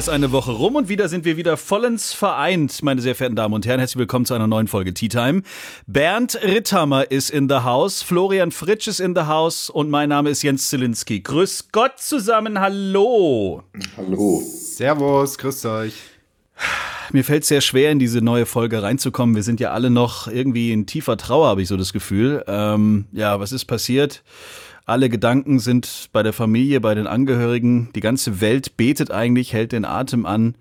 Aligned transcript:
Ist 0.00 0.08
eine 0.08 0.32
Woche 0.32 0.52
rum 0.52 0.76
und 0.76 0.88
wieder 0.88 1.10
sind 1.10 1.26
wir 1.26 1.36
wieder 1.36 1.58
vollends 1.58 2.14
vereint, 2.14 2.82
meine 2.82 3.02
sehr 3.02 3.14
verehrten 3.14 3.36
Damen 3.36 3.52
und 3.52 3.66
Herren. 3.66 3.80
Herzlich 3.80 3.98
willkommen 3.98 4.24
zu 4.24 4.32
einer 4.32 4.46
neuen 4.46 4.66
Folge 4.66 4.94
Tea 4.94 5.10
Time. 5.10 5.42
Bernd 5.86 6.42
Ritthammer 6.42 7.10
ist 7.10 7.28
in 7.28 7.50
the 7.50 7.56
house, 7.56 8.02
Florian 8.02 8.50
Fritsch 8.50 8.88
ist 8.88 9.00
in 9.00 9.14
the 9.14 9.24
house 9.24 9.68
und 9.68 9.90
mein 9.90 10.08
Name 10.08 10.30
ist 10.30 10.42
Jens 10.42 10.70
Zielinski. 10.70 11.20
Grüß 11.20 11.68
Gott 11.70 11.98
zusammen, 11.98 12.58
hallo. 12.58 13.62
Hallo. 13.98 14.42
Servus, 14.42 15.36
grüßt 15.36 15.66
euch. 15.66 15.92
Mir 17.12 17.22
fällt 17.22 17.42
es 17.42 17.48
sehr 17.48 17.60
schwer, 17.60 17.90
in 17.90 17.98
diese 17.98 18.22
neue 18.22 18.46
Folge 18.46 18.82
reinzukommen. 18.82 19.36
Wir 19.36 19.42
sind 19.42 19.60
ja 19.60 19.72
alle 19.72 19.90
noch 19.90 20.28
irgendwie 20.28 20.72
in 20.72 20.86
tiefer 20.86 21.18
Trauer, 21.18 21.48
habe 21.48 21.60
ich 21.60 21.68
so 21.68 21.76
das 21.76 21.92
Gefühl. 21.92 22.42
Ähm, 22.46 23.04
ja, 23.12 23.38
was 23.38 23.52
ist 23.52 23.66
passiert? 23.66 24.22
Alle 24.90 25.08
Gedanken 25.08 25.60
sind 25.60 26.08
bei 26.12 26.24
der 26.24 26.32
Familie, 26.32 26.80
bei 26.80 26.96
den 26.96 27.06
Angehörigen. 27.06 27.90
Die 27.94 28.00
ganze 28.00 28.40
Welt 28.40 28.76
betet 28.76 29.12
eigentlich, 29.12 29.52
hält 29.52 29.70
den 29.70 29.84
Atem 29.84 30.26
an. 30.26 30.56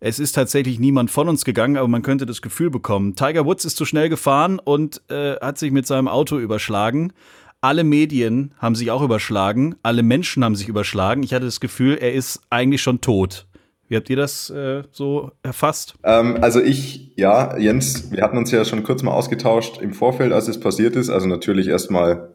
Es 0.00 0.18
ist 0.18 0.32
tatsächlich 0.32 0.80
niemand 0.80 1.12
von 1.12 1.28
uns 1.28 1.44
gegangen, 1.44 1.76
aber 1.76 1.86
man 1.86 2.02
könnte 2.02 2.26
das 2.26 2.42
Gefühl 2.42 2.68
bekommen. 2.68 3.14
Tiger 3.14 3.46
Woods 3.46 3.64
ist 3.64 3.76
zu 3.76 3.84
schnell 3.84 4.08
gefahren 4.08 4.58
und 4.58 5.00
äh, 5.08 5.36
hat 5.36 5.56
sich 5.56 5.70
mit 5.70 5.86
seinem 5.86 6.08
Auto 6.08 6.36
überschlagen. 6.38 7.12
Alle 7.60 7.84
Medien 7.84 8.54
haben 8.58 8.74
sich 8.74 8.90
auch 8.90 9.02
überschlagen. 9.02 9.76
Alle 9.84 10.02
Menschen 10.02 10.42
haben 10.42 10.56
sich 10.56 10.66
überschlagen. 10.66 11.22
Ich 11.22 11.32
hatte 11.32 11.44
das 11.44 11.60
Gefühl, 11.60 11.96
er 11.96 12.12
ist 12.12 12.40
eigentlich 12.50 12.82
schon 12.82 13.00
tot. 13.00 13.46
Wie 13.86 13.94
habt 13.94 14.10
ihr 14.10 14.16
das 14.16 14.50
äh, 14.50 14.82
so 14.90 15.30
erfasst? 15.44 15.94
Ähm, 16.02 16.38
also 16.40 16.60
ich, 16.60 17.12
ja, 17.16 17.56
Jens, 17.56 18.10
wir 18.10 18.22
hatten 18.22 18.36
uns 18.36 18.50
ja 18.50 18.64
schon 18.64 18.82
kurz 18.82 19.04
mal 19.04 19.12
ausgetauscht 19.12 19.80
im 19.80 19.92
Vorfeld, 19.92 20.32
als 20.32 20.48
es 20.48 20.58
passiert 20.58 20.96
ist. 20.96 21.08
Also 21.08 21.28
natürlich 21.28 21.68
erstmal 21.68 22.34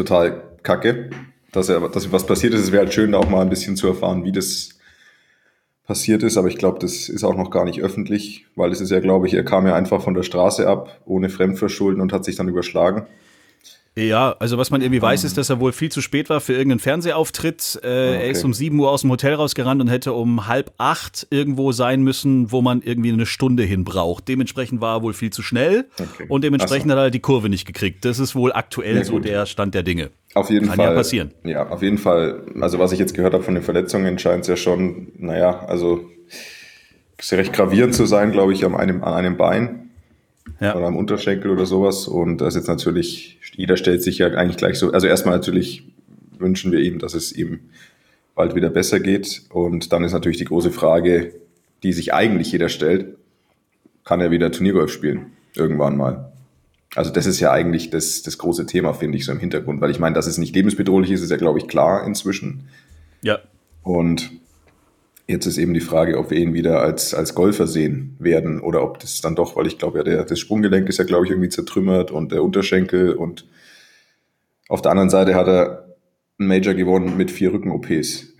total 0.00 0.42
kacke, 0.62 1.10
dass, 1.52 1.68
er, 1.68 1.88
dass 1.88 2.12
was 2.12 2.26
passiert 2.26 2.54
ist. 2.54 2.62
Es 2.62 2.72
wäre 2.72 2.84
halt 2.84 2.94
schön, 2.94 3.14
auch 3.14 3.28
mal 3.28 3.42
ein 3.42 3.50
bisschen 3.50 3.76
zu 3.76 3.88
erfahren, 3.88 4.24
wie 4.24 4.32
das 4.32 4.70
passiert 5.86 6.22
ist, 6.22 6.36
aber 6.36 6.48
ich 6.48 6.56
glaube, 6.56 6.78
das 6.78 7.08
ist 7.08 7.24
auch 7.24 7.36
noch 7.36 7.50
gar 7.50 7.64
nicht 7.64 7.82
öffentlich, 7.82 8.46
weil 8.54 8.70
es 8.70 8.80
ist 8.80 8.90
ja, 8.90 9.00
glaube 9.00 9.26
ich, 9.26 9.34
er 9.34 9.44
kam 9.44 9.66
ja 9.66 9.74
einfach 9.74 10.00
von 10.02 10.14
der 10.14 10.22
Straße 10.22 10.68
ab, 10.68 11.00
ohne 11.04 11.28
Fremdverschulden 11.28 12.00
und 12.00 12.12
hat 12.12 12.24
sich 12.24 12.36
dann 12.36 12.48
überschlagen. 12.48 13.06
Ja, 13.96 14.36
also 14.38 14.56
was 14.56 14.70
man 14.70 14.82
irgendwie 14.82 15.02
weiß, 15.02 15.24
ist, 15.24 15.36
dass 15.36 15.50
er 15.50 15.58
wohl 15.58 15.72
viel 15.72 15.90
zu 15.90 16.00
spät 16.00 16.30
war 16.30 16.40
für 16.40 16.52
irgendeinen 16.52 16.78
Fernsehauftritt. 16.78 17.80
Äh, 17.82 17.86
okay. 17.86 18.14
Er 18.14 18.30
ist 18.30 18.44
um 18.44 18.54
7 18.54 18.78
Uhr 18.78 18.90
aus 18.90 19.00
dem 19.00 19.10
Hotel 19.10 19.34
rausgerannt 19.34 19.80
und 19.80 19.88
hätte 19.88 20.12
um 20.12 20.46
halb 20.46 20.72
acht 20.78 21.26
irgendwo 21.30 21.72
sein 21.72 22.02
müssen, 22.02 22.52
wo 22.52 22.62
man 22.62 22.82
irgendwie 22.82 23.12
eine 23.12 23.26
Stunde 23.26 23.64
hin 23.64 23.84
braucht. 23.84 24.28
Dementsprechend 24.28 24.80
war 24.80 24.98
er 24.98 25.02
wohl 25.02 25.12
viel 25.12 25.30
zu 25.30 25.42
schnell 25.42 25.86
okay. 25.98 26.26
und 26.28 26.44
dementsprechend 26.44 26.90
so. 26.90 26.96
hat 26.96 27.04
er 27.04 27.10
die 27.10 27.20
Kurve 27.20 27.48
nicht 27.48 27.66
gekriegt. 27.66 28.04
Das 28.04 28.20
ist 28.20 28.36
wohl 28.36 28.52
aktuell 28.52 28.96
ja, 28.96 29.04
so 29.04 29.18
der 29.18 29.44
Stand 29.46 29.74
der 29.74 29.82
Dinge. 29.82 30.10
Auf 30.34 30.50
jeden 30.50 30.68
Kann 30.68 30.76
Fall. 30.76 30.86
Kann 30.86 30.94
ja 30.94 30.98
passieren. 30.98 31.34
Ja, 31.42 31.68
auf 31.68 31.82
jeden 31.82 31.98
Fall. 31.98 32.44
Also 32.60 32.78
was 32.78 32.92
ich 32.92 33.00
jetzt 33.00 33.14
gehört 33.14 33.34
habe 33.34 33.42
von 33.42 33.54
den 33.54 33.64
Verletzungen, 33.64 34.18
scheint 34.20 34.42
es 34.42 34.48
ja 34.48 34.56
schon, 34.56 35.08
naja, 35.18 35.64
also 35.66 36.00
recht 37.32 37.52
gravierend 37.52 37.94
zu 37.94 38.06
sein, 38.06 38.30
glaube 38.30 38.52
ich, 38.52 38.64
an 38.64 38.74
einem, 38.74 39.02
an 39.02 39.12
einem 39.12 39.36
Bein 39.36 39.89
ja. 40.60 40.76
oder 40.76 40.86
am 40.86 40.96
Unterschenkel 40.96 41.50
oder 41.50 41.66
sowas. 41.66 42.06
Und 42.06 42.38
das 42.38 42.54
ist 42.54 42.60
jetzt 42.60 42.68
natürlich, 42.68 43.38
jeder 43.54 43.76
stellt 43.76 44.02
sich 44.02 44.18
ja 44.18 44.28
eigentlich 44.28 44.56
gleich 44.56 44.78
so, 44.78 44.92
also 44.92 45.06
erstmal 45.06 45.34
natürlich 45.34 45.84
wünschen 46.38 46.72
wir 46.72 46.80
ihm, 46.80 46.98
dass 46.98 47.14
es 47.14 47.32
ihm 47.32 47.60
bald 48.34 48.54
wieder 48.54 48.70
besser 48.70 49.00
geht. 49.00 49.42
Und 49.50 49.92
dann 49.92 50.04
ist 50.04 50.12
natürlich 50.12 50.38
die 50.38 50.44
große 50.44 50.70
Frage, 50.70 51.34
die 51.82 51.92
sich 51.92 52.14
eigentlich 52.14 52.52
jeder 52.52 52.68
stellt, 52.68 53.16
kann 54.04 54.20
er 54.20 54.30
wieder 54.30 54.50
Turniergolf 54.50 54.92
spielen? 54.92 55.26
Irgendwann 55.54 55.96
mal. 55.96 56.32
Also 56.94 57.10
das 57.10 57.26
ist 57.26 57.40
ja 57.40 57.52
eigentlich 57.52 57.90
das, 57.90 58.22
das 58.22 58.38
große 58.38 58.66
Thema, 58.66 58.94
finde 58.94 59.16
ich, 59.18 59.24
so 59.24 59.32
im 59.32 59.38
Hintergrund. 59.38 59.80
Weil 59.80 59.90
ich 59.90 59.98
meine, 59.98 60.14
dass 60.14 60.26
es 60.26 60.38
nicht 60.38 60.54
lebensbedrohlich 60.54 61.10
ist, 61.10 61.22
ist 61.22 61.30
ja, 61.30 61.36
glaube 61.36 61.58
ich, 61.58 61.68
klar 61.68 62.04
inzwischen. 62.06 62.68
Ja. 63.22 63.38
Und 63.82 64.30
Jetzt 65.30 65.46
ist 65.46 65.58
eben 65.58 65.74
die 65.74 65.80
Frage, 65.80 66.18
ob 66.18 66.32
wir 66.32 66.38
ihn 66.38 66.54
wieder 66.54 66.80
als, 66.80 67.14
als 67.14 67.36
Golfer 67.36 67.68
sehen 67.68 68.16
werden 68.18 68.60
oder 68.60 68.82
ob 68.82 68.98
das 68.98 69.20
dann 69.20 69.36
doch, 69.36 69.54
weil 69.54 69.68
ich 69.68 69.78
glaube 69.78 69.98
ja, 69.98 70.02
der, 70.02 70.24
das 70.24 70.40
Sprunggelenk 70.40 70.88
ist 70.88 70.98
ja, 70.98 71.04
glaube 71.04 71.24
ich, 71.24 71.30
irgendwie 71.30 71.48
zertrümmert 71.48 72.10
und 72.10 72.32
der 72.32 72.42
Unterschenkel 72.42 73.12
und 73.12 73.46
auf 74.68 74.82
der 74.82 74.90
anderen 74.90 75.08
Seite 75.08 75.36
hat 75.36 75.46
er 75.46 75.94
einen 76.36 76.48
Major 76.48 76.74
gewonnen 76.74 77.16
mit 77.16 77.30
vier 77.30 77.52
Rücken-OPs. 77.52 78.34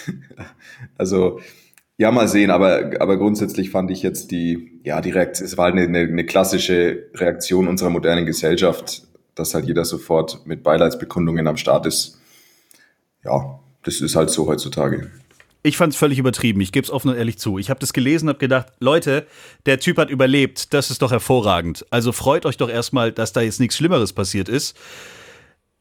also, 0.96 1.38
ja, 1.98 2.10
mal 2.10 2.28
sehen, 2.28 2.50
aber, 2.50 2.92
aber 2.98 3.18
grundsätzlich 3.18 3.68
fand 3.68 3.90
ich 3.90 4.02
jetzt 4.02 4.30
die, 4.30 4.80
ja, 4.84 5.02
direkt, 5.02 5.42
es 5.42 5.58
war 5.58 5.66
halt 5.66 5.74
eine, 5.74 5.84
eine, 5.84 5.98
eine 5.98 6.24
klassische 6.24 7.10
Reaktion 7.12 7.68
unserer 7.68 7.90
modernen 7.90 8.24
Gesellschaft, 8.24 9.02
dass 9.34 9.52
halt 9.52 9.66
jeder 9.66 9.84
sofort 9.84 10.46
mit 10.46 10.62
Beileidsbekundungen 10.62 11.46
am 11.46 11.58
Start 11.58 11.84
ist. 11.84 12.18
Ja, 13.22 13.60
das 13.82 14.00
ist 14.00 14.16
halt 14.16 14.30
so 14.30 14.46
heutzutage. 14.46 15.10
Ich 15.66 15.76
fand 15.76 15.92
es 15.92 15.98
völlig 15.98 16.20
übertrieben. 16.20 16.60
Ich 16.60 16.70
gebe 16.70 16.84
es 16.84 16.92
offen 16.92 17.10
und 17.10 17.16
ehrlich 17.16 17.38
zu. 17.38 17.58
Ich 17.58 17.70
habe 17.70 17.80
das 17.80 17.92
gelesen 17.92 18.26
und 18.26 18.34
habe 18.34 18.38
gedacht, 18.38 18.68
Leute, 18.78 19.26
der 19.66 19.80
Typ 19.80 19.98
hat 19.98 20.10
überlebt. 20.10 20.72
Das 20.72 20.92
ist 20.92 21.02
doch 21.02 21.10
hervorragend. 21.10 21.84
Also 21.90 22.12
freut 22.12 22.46
euch 22.46 22.56
doch 22.56 22.68
erstmal, 22.68 23.10
dass 23.10 23.32
da 23.32 23.40
jetzt 23.40 23.58
nichts 23.58 23.76
Schlimmeres 23.76 24.12
passiert 24.12 24.48
ist. 24.48 24.78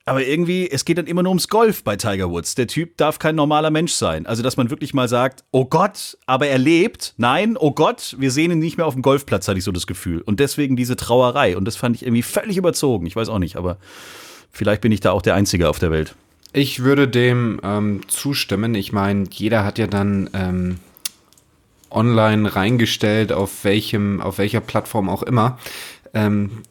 Aber 0.04 0.26
irgendwie, 0.26 0.68
es 0.72 0.86
geht 0.86 0.98
dann 0.98 1.06
immer 1.06 1.22
nur 1.22 1.30
ums 1.30 1.50
Golf 1.50 1.84
bei 1.84 1.98
Tiger 1.98 2.32
Woods. 2.32 2.56
Der 2.56 2.66
Typ 2.66 2.98
darf 2.98 3.20
kein 3.20 3.36
normaler 3.36 3.70
Mensch 3.70 3.92
sein. 3.92 4.26
Also, 4.26 4.42
dass 4.42 4.58
man 4.58 4.72
wirklich 4.72 4.96
mal 4.96 5.08
sagt, 5.08 5.44
oh 5.52 5.66
Gott, 5.66 6.18
aber 6.26 6.48
er 6.48 6.58
lebt. 6.58 7.14
Nein, 7.18 7.56
oh 7.56 7.72
Gott, 7.72 8.16
wir 8.18 8.32
sehen 8.32 8.50
ihn 8.50 8.58
nicht 8.58 8.78
mehr 8.78 8.88
auf 8.88 8.96
dem 8.96 9.04
Golfplatz, 9.04 9.48
hatte 9.48 9.60
ich 9.60 9.64
so 9.64 9.72
das 9.72 9.86
Gefühl. 9.86 10.22
Und 10.22 10.40
deswegen 10.40 10.76
diese 10.76 10.96
Trauerei. 10.96 11.56
Und 11.56 11.66
das 11.66 11.76
fand 11.76 11.96
ich 11.96 12.02
irgendwie 12.02 12.24
völlig 12.24 12.58
überzogen. 12.58 13.06
Ich 13.06 13.16
weiß 13.16 13.30
auch 13.30 13.38
nicht, 13.38 13.56
aber 13.56 13.78
vielleicht 14.50 14.82
bin 14.82 14.92
ich 14.92 15.02
da 15.02 15.12
auch 15.12 15.22
der 15.22 15.36
Einzige 15.36 15.70
auf 15.70 15.78
der 15.78 15.92
Welt. 15.92 16.16
Ich 16.58 16.84
würde 16.84 17.10
dem 17.10 17.60
ähm, 17.64 18.00
zustimmen. 18.08 18.76
Ich 18.76 18.94
meine, 18.94 19.26
jeder 19.30 19.66
hat 19.66 19.78
ja 19.78 19.88
dann 19.88 20.30
ähm, 20.34 20.80
online 21.92 22.56
reingestellt, 22.56 23.34
auf 23.34 23.66
welchem, 23.66 24.22
auf 24.22 24.38
welcher 24.38 24.62
Plattform 24.62 25.10
auch 25.10 25.22
immer. 25.22 25.60
Ähm, 26.14 26.64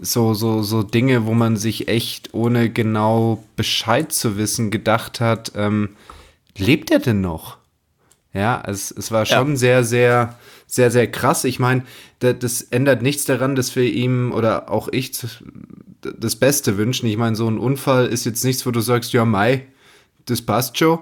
so, 0.00 0.34
so, 0.34 0.62
so 0.62 0.84
Dinge, 0.84 1.26
wo 1.26 1.34
man 1.34 1.56
sich 1.56 1.88
echt 1.88 2.32
ohne 2.32 2.70
genau 2.70 3.42
Bescheid 3.56 4.12
zu 4.12 4.36
wissen 4.36 4.70
gedacht 4.70 5.18
hat, 5.18 5.50
ähm, 5.56 5.96
lebt 6.56 6.92
er 6.92 7.00
denn 7.00 7.20
noch? 7.20 7.56
Ja, 8.32 8.62
es, 8.68 8.92
es 8.92 9.10
war 9.10 9.26
schon 9.26 9.50
ja. 9.50 9.56
sehr, 9.56 9.82
sehr, 9.82 10.38
sehr, 10.68 10.92
sehr 10.92 11.10
krass. 11.10 11.42
Ich 11.42 11.58
meine, 11.58 11.82
das, 12.20 12.38
das 12.38 12.62
ändert 12.62 13.02
nichts 13.02 13.24
daran, 13.24 13.56
dass 13.56 13.74
wir 13.74 13.82
ihm 13.82 14.30
oder 14.30 14.70
auch 14.70 14.86
ich 14.92 15.10
das 16.02 16.36
Beste 16.36 16.76
wünschen. 16.76 17.08
Ich 17.08 17.16
meine, 17.16 17.36
so 17.36 17.48
ein 17.48 17.58
Unfall 17.58 18.06
ist 18.06 18.24
jetzt 18.24 18.44
nichts, 18.44 18.66
wo 18.66 18.70
du 18.70 18.80
sagst, 18.80 19.12
ja, 19.12 19.24
Mai, 19.24 19.66
das 20.26 20.42
passt 20.42 20.78
schon, 20.78 21.00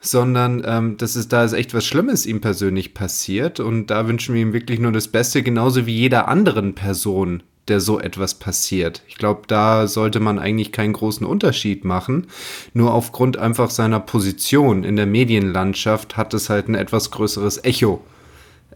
sondern 0.00 0.62
ähm, 0.66 0.96
das 0.98 1.16
ist, 1.16 1.32
da 1.32 1.44
ist 1.44 1.52
echt 1.52 1.74
was 1.74 1.86
Schlimmes 1.86 2.26
ihm 2.26 2.40
persönlich 2.40 2.94
passiert 2.94 3.60
und 3.60 3.86
da 3.86 4.06
wünschen 4.06 4.34
wir 4.34 4.42
ihm 4.42 4.52
wirklich 4.52 4.78
nur 4.80 4.92
das 4.92 5.08
Beste, 5.08 5.42
genauso 5.42 5.86
wie 5.86 5.96
jeder 5.96 6.28
anderen 6.28 6.74
Person, 6.74 7.42
der 7.68 7.80
so 7.80 7.98
etwas 7.98 8.34
passiert. 8.34 9.02
Ich 9.08 9.16
glaube, 9.16 9.42
da 9.46 9.86
sollte 9.86 10.20
man 10.20 10.38
eigentlich 10.38 10.72
keinen 10.72 10.92
großen 10.92 11.26
Unterschied 11.26 11.84
machen. 11.84 12.26
Nur 12.74 12.92
aufgrund 12.92 13.38
einfach 13.38 13.70
seiner 13.70 14.00
Position 14.00 14.84
in 14.84 14.96
der 14.96 15.06
Medienlandschaft 15.06 16.18
hat 16.18 16.34
es 16.34 16.50
halt 16.50 16.68
ein 16.68 16.74
etwas 16.74 17.10
größeres 17.10 17.64
Echo. 17.64 18.04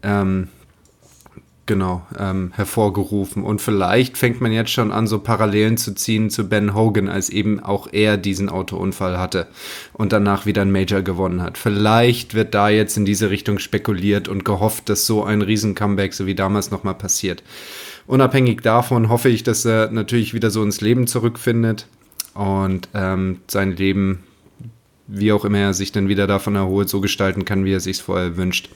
Ähm, 0.01 0.47
genau, 1.69 2.01
ähm, 2.17 2.51
hervorgerufen. 2.55 3.43
Und 3.43 3.61
vielleicht 3.61 4.17
fängt 4.17 4.41
man 4.41 4.51
jetzt 4.51 4.71
schon 4.71 4.91
an, 4.91 5.05
so 5.05 5.19
Parallelen 5.19 5.77
zu 5.77 5.93
ziehen 5.93 6.31
zu 6.31 6.49
Ben 6.49 6.73
Hogan, 6.73 7.07
als 7.07 7.29
eben 7.29 7.59
auch 7.59 7.87
er 7.91 8.17
diesen 8.17 8.49
Autounfall 8.49 9.19
hatte 9.19 9.45
und 9.93 10.11
danach 10.11 10.47
wieder 10.47 10.63
ein 10.63 10.71
Major 10.71 11.03
gewonnen 11.03 11.43
hat. 11.43 11.59
Vielleicht 11.59 12.33
wird 12.33 12.55
da 12.55 12.69
jetzt 12.69 12.97
in 12.97 13.05
diese 13.05 13.29
Richtung 13.29 13.59
spekuliert 13.59 14.27
und 14.27 14.45
gehofft, 14.45 14.89
dass 14.89 15.05
so 15.05 15.23
ein 15.23 15.43
Riesen-Comeback 15.43 16.15
so 16.15 16.25
wie 16.25 16.33
damals 16.33 16.71
nochmal 16.71 16.95
passiert. 16.95 17.43
Unabhängig 18.07 18.61
davon 18.61 19.07
hoffe 19.07 19.29
ich, 19.29 19.43
dass 19.43 19.63
er 19.63 19.91
natürlich 19.91 20.33
wieder 20.33 20.49
so 20.49 20.63
ins 20.63 20.81
Leben 20.81 21.05
zurückfindet 21.05 21.85
und 22.33 22.89
ähm, 22.95 23.41
sein 23.47 23.75
Leben, 23.75 24.23
wie 25.05 25.31
auch 25.31 25.45
immer 25.45 25.59
er 25.59 25.75
sich 25.75 25.91
dann 25.91 26.07
wieder 26.07 26.25
davon 26.25 26.55
erholt, 26.55 26.89
so 26.89 26.99
gestalten 26.99 27.45
kann, 27.45 27.63
wie 27.63 27.73
er 27.73 27.79
sich 27.79 28.01
vorher 28.01 28.37
wünscht. 28.37 28.69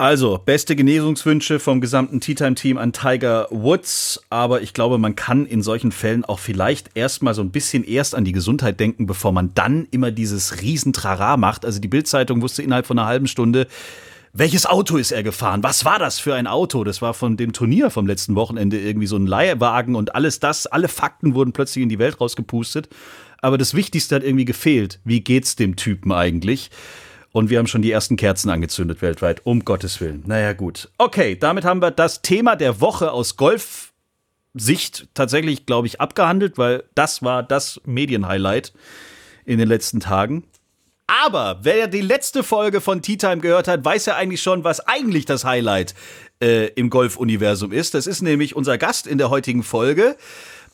Also, 0.00 0.38
beste 0.38 0.76
Genesungswünsche 0.76 1.58
vom 1.58 1.80
gesamten 1.80 2.20
Tea 2.20 2.36
Time 2.36 2.54
Team 2.54 2.78
an 2.78 2.92
Tiger 2.92 3.48
Woods. 3.50 4.22
Aber 4.30 4.62
ich 4.62 4.72
glaube, 4.72 4.96
man 4.96 5.16
kann 5.16 5.44
in 5.44 5.60
solchen 5.60 5.90
Fällen 5.90 6.24
auch 6.24 6.38
vielleicht 6.38 6.90
erstmal 6.96 7.34
so 7.34 7.42
ein 7.42 7.50
bisschen 7.50 7.82
erst 7.82 8.14
an 8.14 8.24
die 8.24 8.30
Gesundheit 8.30 8.78
denken, 8.78 9.06
bevor 9.06 9.32
man 9.32 9.54
dann 9.54 9.88
immer 9.90 10.12
dieses 10.12 10.62
Riesentrara 10.62 11.36
macht. 11.36 11.64
Also, 11.64 11.80
die 11.80 11.88
Bildzeitung 11.88 12.42
wusste 12.42 12.62
innerhalb 12.62 12.86
von 12.86 12.96
einer 12.96 13.08
halben 13.08 13.26
Stunde, 13.26 13.66
welches 14.32 14.66
Auto 14.66 14.98
ist 14.98 15.10
er 15.10 15.24
gefahren? 15.24 15.64
Was 15.64 15.84
war 15.84 15.98
das 15.98 16.20
für 16.20 16.36
ein 16.36 16.46
Auto? 16.46 16.84
Das 16.84 17.02
war 17.02 17.12
von 17.12 17.36
dem 17.36 17.52
Turnier 17.52 17.90
vom 17.90 18.06
letzten 18.06 18.36
Wochenende 18.36 18.78
irgendwie 18.78 19.08
so 19.08 19.16
ein 19.16 19.26
Leihwagen 19.26 19.96
und 19.96 20.14
alles 20.14 20.38
das, 20.38 20.68
alle 20.68 20.86
Fakten 20.86 21.34
wurden 21.34 21.52
plötzlich 21.52 21.82
in 21.82 21.88
die 21.88 21.98
Welt 21.98 22.20
rausgepustet. 22.20 22.88
Aber 23.40 23.58
das 23.58 23.74
Wichtigste 23.74 24.14
hat 24.14 24.22
irgendwie 24.22 24.44
gefehlt. 24.44 25.00
Wie 25.04 25.22
geht's 25.22 25.56
dem 25.56 25.74
Typen 25.74 26.12
eigentlich? 26.12 26.70
Und 27.32 27.50
wir 27.50 27.58
haben 27.58 27.66
schon 27.66 27.82
die 27.82 27.92
ersten 27.92 28.16
Kerzen 28.16 28.50
angezündet 28.50 29.02
weltweit, 29.02 29.42
um 29.44 29.64
Gottes 29.64 30.00
Willen. 30.00 30.22
Naja, 30.26 30.52
gut. 30.54 30.90
Okay, 30.98 31.36
damit 31.36 31.64
haben 31.64 31.82
wir 31.82 31.90
das 31.90 32.22
Thema 32.22 32.56
der 32.56 32.80
Woche 32.80 33.12
aus 33.12 33.36
Golfsicht 33.36 35.08
tatsächlich, 35.14 35.66
glaube 35.66 35.86
ich, 35.86 36.00
abgehandelt, 36.00 36.58
weil 36.58 36.84
das 36.94 37.22
war 37.22 37.42
das 37.42 37.80
Medienhighlight 37.84 38.72
in 39.44 39.58
den 39.58 39.68
letzten 39.68 40.00
Tagen. 40.00 40.44
Aber 41.06 41.60
wer 41.62 41.88
die 41.88 42.02
letzte 42.02 42.42
Folge 42.42 42.82
von 42.82 43.00
Tea 43.00 43.16
Time 43.16 43.38
gehört 43.38 43.66
hat, 43.66 43.82
weiß 43.82 44.06
ja 44.06 44.16
eigentlich 44.16 44.42
schon, 44.42 44.62
was 44.62 44.80
eigentlich 44.80 45.24
das 45.24 45.44
Highlight 45.44 45.94
äh, 46.42 46.66
im 46.74 46.90
Golf-Universum 46.90 47.72
ist. 47.72 47.94
Das 47.94 48.06
ist 48.06 48.20
nämlich 48.20 48.54
unser 48.54 48.76
Gast 48.76 49.06
in 49.06 49.16
der 49.16 49.30
heutigen 49.30 49.62
Folge. 49.62 50.16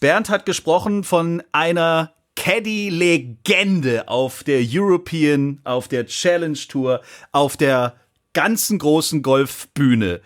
Bernd 0.00 0.28
hat 0.30 0.44
gesprochen 0.44 1.04
von 1.04 1.42
einer 1.52 2.12
Caddy-Legende 2.44 4.06
auf 4.06 4.44
der 4.44 4.62
European, 4.62 5.62
auf 5.64 5.88
der 5.88 6.04
Challenge 6.04 6.58
Tour, 6.68 7.00
auf 7.32 7.56
der 7.56 7.94
ganzen 8.34 8.78
großen 8.78 9.22
Golfbühne. 9.22 10.20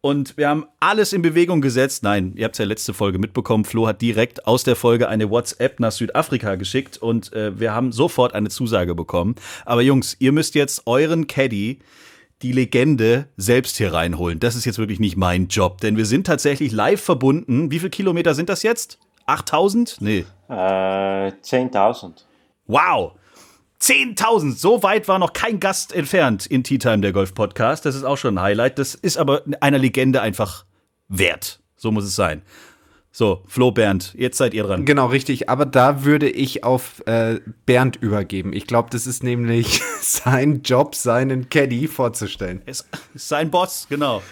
Und 0.00 0.36
wir 0.36 0.48
haben 0.48 0.66
alles 0.78 1.12
in 1.12 1.22
Bewegung 1.22 1.60
gesetzt. 1.60 2.04
Nein, 2.04 2.34
ihr 2.36 2.44
habt 2.44 2.54
es 2.54 2.60
ja 2.60 2.66
letzte 2.66 2.94
Folge 2.94 3.18
mitbekommen. 3.18 3.64
Flo 3.64 3.88
hat 3.88 4.00
direkt 4.00 4.46
aus 4.46 4.62
der 4.62 4.76
Folge 4.76 5.08
eine 5.08 5.28
WhatsApp 5.28 5.80
nach 5.80 5.90
Südafrika 5.90 6.54
geschickt 6.54 6.98
und 6.98 7.32
äh, 7.32 7.58
wir 7.58 7.74
haben 7.74 7.90
sofort 7.90 8.32
eine 8.32 8.48
Zusage 8.48 8.94
bekommen. 8.94 9.34
Aber 9.64 9.82
Jungs, 9.82 10.14
ihr 10.20 10.30
müsst 10.30 10.54
jetzt 10.54 10.82
euren 10.86 11.26
Caddy, 11.26 11.80
die 12.42 12.52
Legende, 12.52 13.26
selbst 13.36 13.76
hier 13.76 13.92
reinholen. 13.92 14.38
Das 14.38 14.54
ist 14.54 14.66
jetzt 14.66 14.78
wirklich 14.78 15.00
nicht 15.00 15.16
mein 15.16 15.48
Job, 15.48 15.80
denn 15.80 15.96
wir 15.96 16.06
sind 16.06 16.28
tatsächlich 16.28 16.70
live 16.70 17.00
verbunden. 17.00 17.72
Wie 17.72 17.80
viele 17.80 17.90
Kilometer 17.90 18.36
sind 18.36 18.50
das 18.50 18.62
jetzt? 18.62 19.00
8000? 19.26 20.00
Nee. 20.00 20.24
Äh, 20.48 20.52
10.000. 20.52 22.24
Wow! 22.66 23.12
10.000, 23.80 24.56
so 24.56 24.82
weit 24.82 25.06
war 25.06 25.18
noch 25.18 25.32
kein 25.34 25.60
Gast 25.60 25.92
entfernt 25.94 26.46
in 26.46 26.64
Tea 26.64 26.78
Time, 26.78 27.00
der 27.00 27.12
Golf 27.12 27.34
Podcast. 27.34 27.84
Das 27.84 27.94
ist 27.94 28.04
auch 28.04 28.16
schon 28.16 28.38
ein 28.38 28.42
Highlight. 28.42 28.78
Das 28.78 28.94
ist 28.94 29.18
aber 29.18 29.42
einer 29.60 29.78
Legende 29.78 30.22
einfach 30.22 30.64
wert. 31.08 31.60
So 31.76 31.92
muss 31.92 32.04
es 32.04 32.16
sein. 32.16 32.42
So, 33.12 33.42
Flo 33.46 33.70
Bernd, 33.70 34.14
jetzt 34.18 34.36
seid 34.36 34.52
ihr 34.52 34.64
dran. 34.64 34.84
Genau, 34.84 35.06
richtig. 35.06 35.48
Aber 35.48 35.64
da 35.64 36.04
würde 36.04 36.28
ich 36.28 36.64
auf 36.64 37.02
äh, 37.06 37.40
Bernd 37.64 37.96
übergeben. 37.96 38.52
Ich 38.52 38.66
glaube, 38.66 38.90
das 38.90 39.06
ist 39.06 39.22
nämlich 39.22 39.80
sein 40.00 40.62
Job, 40.62 40.94
seinen 40.94 41.48
Caddy 41.48 41.88
vorzustellen. 41.88 42.62
Es 42.66 42.86
ist 43.14 43.28
sein 43.28 43.50
Boss, 43.50 43.86
genau. 43.88 44.22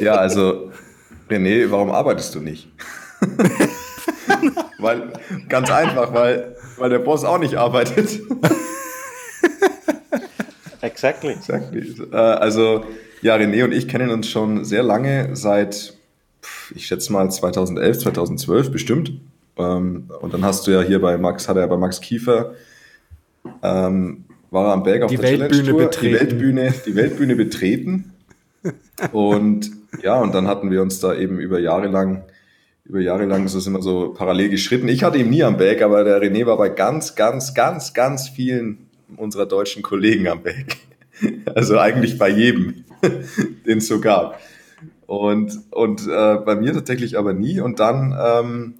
Ja, 0.00 0.16
also, 0.16 0.72
René, 1.30 1.70
warum 1.70 1.90
arbeitest 1.90 2.34
du 2.34 2.40
nicht? 2.40 2.68
weil, 4.78 5.12
ganz 5.48 5.70
einfach, 5.70 6.12
weil, 6.12 6.56
weil 6.78 6.90
der 6.90 6.98
Boss 6.98 7.24
auch 7.24 7.38
nicht 7.38 7.56
arbeitet. 7.56 8.20
Exactly. 10.80 11.32
exactly. 11.32 11.94
Äh, 12.12 12.16
also, 12.16 12.84
ja, 13.22 13.36
René 13.36 13.64
und 13.64 13.72
ich 13.72 13.88
kennen 13.88 14.10
uns 14.10 14.28
schon 14.28 14.66
sehr 14.66 14.82
lange, 14.82 15.34
seit, 15.34 15.94
ich 16.74 16.86
schätze 16.86 17.10
mal 17.10 17.30
2011, 17.30 18.00
2012 18.00 18.70
bestimmt. 18.70 19.12
Ähm, 19.56 20.10
und 20.20 20.34
dann 20.34 20.44
hast 20.44 20.66
du 20.66 20.72
ja 20.72 20.82
hier 20.82 21.00
bei 21.00 21.16
Max, 21.16 21.48
hat 21.48 21.56
er 21.56 21.66
bei 21.68 21.78
Max 21.78 22.00
Kiefer, 22.02 22.52
ähm, 23.62 24.24
war 24.50 24.68
er 24.68 24.72
am 24.74 24.82
Berg 24.82 25.04
auf 25.04 25.10
die 25.10 25.16
der 25.16 25.38
Weltbühne 25.40 25.64
Challenge 25.64 25.90
Tour, 25.90 26.00
die 26.02 26.12
Weltbühne, 26.12 26.74
die 26.86 26.96
Weltbühne 26.96 27.36
betreten. 27.36 28.12
Und 29.12 29.70
ja, 30.02 30.20
und 30.20 30.34
dann 30.34 30.48
hatten 30.48 30.70
wir 30.70 30.82
uns 30.82 31.00
da 31.00 31.14
eben 31.14 31.38
über 31.38 31.58
Jahre 31.60 31.86
lang, 31.86 32.24
über 32.84 33.00
Jahre 33.00 33.24
lang 33.24 33.44
ist 33.46 33.54
es 33.54 33.66
immer 33.66 33.80
so 33.80 34.12
parallel 34.12 34.50
geschritten. 34.50 34.88
Ich 34.88 35.02
hatte 35.02 35.18
ihn 35.18 35.30
nie 35.30 35.42
am 35.42 35.56
Berg, 35.56 35.82
aber 35.82 36.04
der 36.04 36.20
René 36.20 36.44
war 36.46 36.58
bei 36.58 36.68
ganz, 36.68 37.14
ganz, 37.14 37.54
ganz, 37.54 37.94
ganz 37.94 38.28
vielen 38.28 38.88
unserer 39.16 39.46
deutschen 39.46 39.82
Kollegen 39.82 40.28
am 40.28 40.42
Berg. 40.42 40.76
Also 41.54 41.78
eigentlich 41.78 42.18
bei 42.18 42.28
jedem, 42.28 42.84
den 43.66 43.78
es 43.78 43.86
so 43.86 44.00
gab. 44.00 44.40
Und, 45.06 45.60
und 45.70 46.08
äh, 46.08 46.36
bei 46.38 46.56
mir 46.56 46.72
tatsächlich 46.72 47.16
aber 47.16 47.32
nie. 47.32 47.60
Und 47.60 47.78
dann, 47.78 48.18
ähm, 48.20 48.74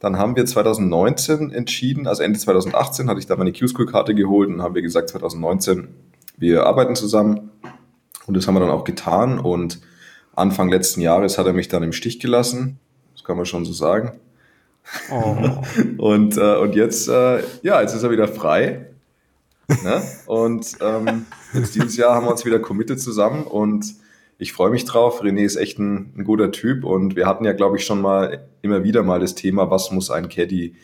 dann 0.00 0.16
haben 0.16 0.34
wir 0.34 0.46
2019 0.46 1.52
entschieden, 1.52 2.06
also 2.06 2.22
Ende 2.22 2.38
2018 2.38 3.10
hatte 3.10 3.20
ich 3.20 3.26
da 3.26 3.36
meine 3.36 3.52
Q-School-Karte 3.52 4.14
geholt 4.14 4.48
und 4.48 4.62
haben 4.62 4.74
wir 4.74 4.80
gesagt, 4.80 5.10
2019, 5.10 5.88
wir 6.38 6.64
arbeiten 6.64 6.96
zusammen. 6.96 7.50
Und 8.26 8.34
das 8.34 8.48
haben 8.48 8.54
wir 8.54 8.60
dann 8.60 8.70
auch 8.70 8.84
getan. 8.84 9.38
Und 9.38 9.82
Anfang 10.34 10.70
letzten 10.70 11.02
Jahres 11.02 11.36
hat 11.36 11.46
er 11.46 11.52
mich 11.52 11.68
dann 11.68 11.82
im 11.82 11.92
Stich 11.92 12.18
gelassen. 12.18 12.78
Das 13.14 13.24
kann 13.24 13.36
man 13.36 13.46
schon 13.46 13.64
so 13.64 13.72
sagen. 13.72 14.20
Oh. 15.10 15.36
Und, 15.98 16.36
äh, 16.36 16.56
und 16.56 16.74
jetzt, 16.74 17.08
äh, 17.08 17.42
ja, 17.62 17.80
jetzt 17.80 17.94
ist 17.94 18.02
er 18.02 18.10
wieder 18.10 18.28
frei. 18.28 18.86
Ne? 19.82 20.02
Und 20.26 20.76
ähm, 20.80 21.24
jetzt 21.54 21.74
dieses 21.74 21.96
Jahr 21.96 22.14
haben 22.14 22.26
wir 22.26 22.30
uns 22.30 22.44
wieder 22.44 22.58
committed 22.58 23.00
zusammen 23.00 23.44
und 23.44 23.94
ich 24.36 24.52
freue 24.52 24.70
mich 24.70 24.84
drauf. 24.84 25.22
René 25.22 25.42
ist 25.44 25.56
echt 25.56 25.78
ein, 25.78 26.12
ein 26.16 26.24
guter 26.24 26.52
Typ 26.52 26.84
und 26.84 27.16
wir 27.16 27.26
hatten 27.26 27.44
ja, 27.44 27.52
glaube 27.52 27.78
ich, 27.78 27.86
schon 27.86 28.02
mal 28.02 28.46
immer 28.62 28.84
wieder 28.84 29.02
mal 29.02 29.20
das 29.20 29.34
Thema, 29.34 29.70
was 29.70 29.90
muss 29.90 30.10
ein 30.10 30.28
Caddy 30.28 30.74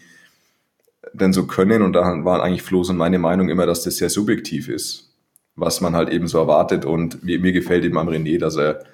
denn 1.12 1.32
so 1.32 1.46
können? 1.46 1.82
Und 1.82 1.92
da 1.92 2.02
waren 2.02 2.40
eigentlich 2.40 2.62
Flo's 2.62 2.88
und 2.88 2.96
meine 2.96 3.18
Meinung 3.18 3.48
immer, 3.48 3.66
dass 3.66 3.82
das 3.82 3.96
sehr 3.96 4.10
subjektiv 4.10 4.68
ist, 4.68 5.12
was 5.56 5.80
man 5.80 5.94
halt 5.94 6.08
eben 6.08 6.26
so 6.26 6.38
erwartet. 6.38 6.84
Und 6.84 7.22
mir, 7.24 7.38
mir 7.38 7.52
gefällt 7.52 7.84
eben 7.84 7.98
am 7.98 8.08
René, 8.08 8.38
dass 8.38 8.56
er, 8.56 8.84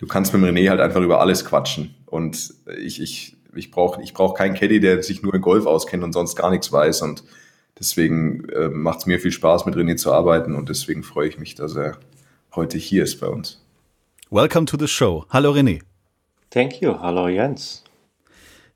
du 0.00 0.06
kannst 0.06 0.32
mit 0.32 0.42
dem 0.42 0.48
René 0.48 0.70
halt 0.70 0.80
einfach 0.80 1.02
über 1.02 1.20
alles 1.20 1.44
quatschen. 1.44 1.94
Und 2.06 2.54
ich, 2.78 3.02
ich, 3.02 3.36
ich 3.54 3.70
brauche 3.70 4.02
ich 4.02 4.14
brauch 4.14 4.34
keinen 4.34 4.54
Caddy, 4.54 4.80
der 4.80 5.02
sich 5.02 5.22
nur 5.22 5.34
in 5.34 5.42
Golf 5.42 5.66
auskennt 5.66 6.02
und 6.02 6.12
sonst 6.12 6.36
gar 6.36 6.50
nichts 6.50 6.72
weiß. 6.72 7.02
Und 7.02 7.22
deswegen 7.78 8.48
äh, 8.48 8.68
macht 8.68 9.00
es 9.00 9.06
mir 9.06 9.20
viel 9.20 9.30
Spaß, 9.30 9.66
mit 9.66 9.76
René 9.76 9.96
zu 9.96 10.12
arbeiten 10.12 10.54
und 10.54 10.70
deswegen 10.70 11.02
freue 11.02 11.28
ich 11.28 11.38
mich, 11.38 11.54
dass 11.54 11.76
er 11.76 11.98
heute 12.56 12.78
hier 12.78 13.04
ist 13.04 13.20
bei 13.20 13.26
uns. 13.26 13.62
Welcome 14.30 14.64
to 14.66 14.78
the 14.78 14.88
show. 14.88 15.26
Hallo 15.28 15.52
René. 15.52 15.82
Thank 16.48 16.80
you. 16.80 16.98
Hallo 16.98 17.28
Jens. 17.28 17.84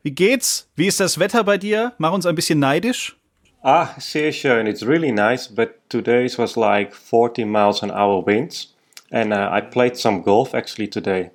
Wie 0.02 0.10
geht's? 0.10 0.68
Wie 0.76 0.86
ist 0.86 1.00
das 1.00 1.18
Wetter 1.18 1.42
bei 1.42 1.56
dir? 1.56 1.94
Mach 1.96 2.12
uns 2.12 2.26
ein 2.26 2.34
bisschen 2.34 2.58
neidisch. 2.58 3.16
Ah, 3.62 3.88
sehr 3.98 4.30
schön. 4.30 4.66
It's 4.66 4.86
really 4.86 5.10
nice, 5.10 5.48
but 5.48 5.70
today 5.88 6.28
was 6.36 6.54
like 6.54 6.94
40 6.94 7.46
miles 7.46 7.82
an 7.82 7.90
hour 7.90 8.26
winds. 8.26 8.73
And 9.14 9.32
uh, 9.32 9.48
I 9.52 9.60
played 9.60 9.96
some 9.96 10.22
golf 10.22 10.54
actually 10.54 10.88
today. 10.88 11.30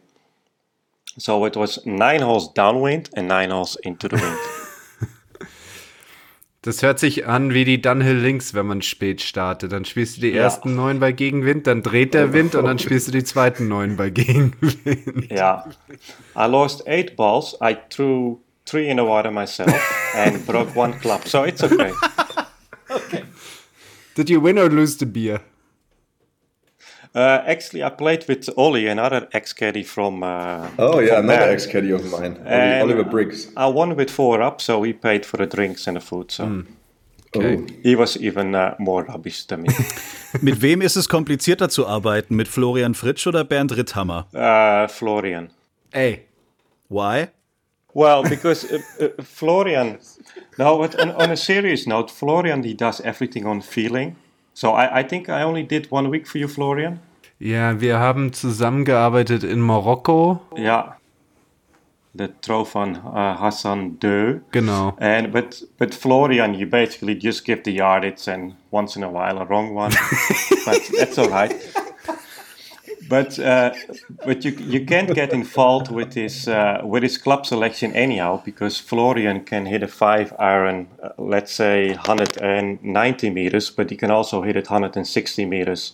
So 1.17 1.45
it 1.45 1.55
was 1.55 1.79
nine 1.85 2.21
holes 2.21 2.53
downwind 2.53 3.09
and 3.15 3.27
nine 3.29 3.51
holes 3.51 3.77
into 3.83 4.09
the 4.09 4.17
wind. 4.17 4.37
Das 6.61 6.83
hört 6.83 6.99
sich 6.99 7.25
an 7.25 7.53
wie 7.53 7.63
die 7.63 7.81
Dunhill 7.81 8.17
Links, 8.17 8.53
wenn 8.53 8.65
man 8.65 8.81
spät 8.81 9.21
startet. 9.21 9.71
Dann 9.71 9.85
spielst 9.85 10.17
du 10.17 10.21
die 10.21 10.31
Ja. 10.31 10.43
ersten 10.43 10.75
neun 10.75 10.99
bei 10.99 11.13
Gegenwind, 11.13 11.67
dann 11.67 11.83
dreht 11.83 12.13
der 12.13 12.33
Wind 12.33 12.53
und 12.53 12.65
dann 12.65 12.77
spielst 12.79 13.07
du 13.07 13.13
die 13.13 13.23
zweiten 13.23 13.69
neun 13.69 13.95
bei 13.95 14.09
Gegenwind. 14.09 15.31
yeah. 15.31 15.65
I 16.35 16.47
lost 16.49 16.85
eight 16.85 17.15
balls. 17.15 17.55
I 17.63 17.77
threw 17.89 18.39
three 18.65 18.89
in 18.89 18.97
the 18.97 19.03
water 19.05 19.31
myself 19.31 19.73
and 20.13 20.45
broke 20.45 20.75
one 20.77 20.93
club. 20.99 21.25
So 21.25 21.45
it's 21.45 21.63
okay. 21.63 21.93
Did 24.17 24.29
you 24.29 24.41
win 24.43 24.59
or 24.59 24.69
lose 24.69 24.97
the 24.99 25.05
beer? 25.05 25.39
Uh, 27.15 27.41
actually, 27.47 27.83
I 27.83 27.89
played 27.89 28.25
with 28.27 28.49
Ollie, 28.55 28.87
another 28.87 29.27
ex-caddy 29.33 29.83
from. 29.83 30.21
Uh, 30.23 30.69
Oh 30.77 30.99
yeah, 30.99 31.15
from 31.15 31.29
another 31.29 31.51
ex-caddy 31.51 31.91
of 31.91 32.03
mine, 32.11 32.37
Oli- 32.37 32.47
And 32.47 32.81
Oliver 32.83 33.03
Briggs. 33.03 33.47
I 33.57 33.65
won 33.67 33.95
with 33.95 34.11
four 34.11 34.41
up, 34.41 34.61
so 34.61 34.83
he 34.83 34.93
paid 34.93 35.25
for 35.25 35.37
the 35.37 35.47
drinks 35.47 35.87
and 35.87 35.97
the 35.97 36.01
food. 36.01 36.31
So 36.31 36.63
Okay. 37.35 37.59
he 37.83 37.95
was 37.95 38.17
even 38.17 38.55
uh, 38.55 38.73
more 38.79 39.03
rubbish 39.05 39.45
than 39.47 39.61
me. 39.61 39.69
Mit 40.41 40.61
wem 40.61 40.81
ist 40.81 40.95
es 40.95 41.07
komplizierter 41.07 41.69
zu 41.69 41.85
arbeiten? 41.87 42.35
Mit 42.35 42.47
Florian 42.47 42.93
Fritsch 42.95 43.27
oder 43.27 43.43
Bernd 43.43 43.71
Ritthammer? 43.75 44.25
uh, 44.33 44.87
Florian. 44.87 45.49
Ey, 45.91 46.25
Why? 46.89 47.27
Well, 47.93 48.23
because 48.23 48.65
uh, 48.65 48.79
uh, 48.99 49.09
Florian. 49.23 49.97
No, 50.57 50.77
but 50.79 50.99
on, 50.99 51.11
on 51.11 51.31
a 51.31 51.35
serious 51.37 51.85
note, 51.87 52.09
Florian 52.11 52.63
he 52.63 52.73
does 52.75 52.99
everything 53.01 53.45
on 53.45 53.61
feeling. 53.61 54.15
So 54.59 54.73
I, 54.73 54.99
I 54.99 55.03
think 55.03 55.29
I 55.29 55.43
only 55.43 55.63
did 55.63 55.89
one 55.89 56.09
week 56.09 56.27
for 56.27 56.37
you, 56.37 56.49
Florian. 56.49 56.99
ja, 57.39 57.79
wir 57.79 57.97
haben 57.97 58.33
zusammengearbeitet 58.33 59.45
in 59.45 59.61
Marokko. 59.61 60.41
Yeah. 60.57 60.97
The 62.13 62.27
Trofan 62.41 62.97
uh, 62.97 63.39
Hassan 63.39 63.97
II. 64.03 64.41
Genau. 64.51 64.97
And 64.99 65.31
but 65.31 65.63
but 65.77 65.93
Florian, 65.93 66.53
you 66.55 66.65
basically 66.65 67.15
just 67.15 67.45
give 67.45 67.63
the 67.63 67.71
yardage 67.71 68.27
and 68.27 68.55
once 68.71 68.97
in 68.97 69.03
a 69.03 69.09
while 69.09 69.37
a 69.37 69.45
wrong 69.45 69.73
one, 69.73 69.93
but 70.65 70.81
that's 70.97 71.17
all 71.17 71.29
right. 71.29 71.55
But 73.09 73.39
uh, 73.39 73.71
but 74.25 74.45
you 74.45 74.51
you 74.51 74.85
can't 74.85 75.13
get 75.15 75.33
involved 75.33 75.91
with 75.91 76.13
his 76.13 76.47
uh, 76.47 76.81
with 76.83 77.03
his 77.03 77.17
club 77.17 77.45
selection 77.45 77.91
anyhow 77.95 78.41
because 78.45 78.79
Florian 78.79 79.43
can 79.45 79.65
hit 79.65 79.83
a 79.83 79.87
five 79.87 80.33
iron, 80.37 80.87
uh, 81.03 81.09
let's 81.17 81.51
say 81.51 81.95
190 81.95 83.29
meters, 83.31 83.71
but 83.71 83.89
he 83.89 83.95
can 83.97 84.11
also 84.11 84.41
hit 84.43 84.55
it 84.55 84.69
160 84.69 85.45
meters, 85.45 85.93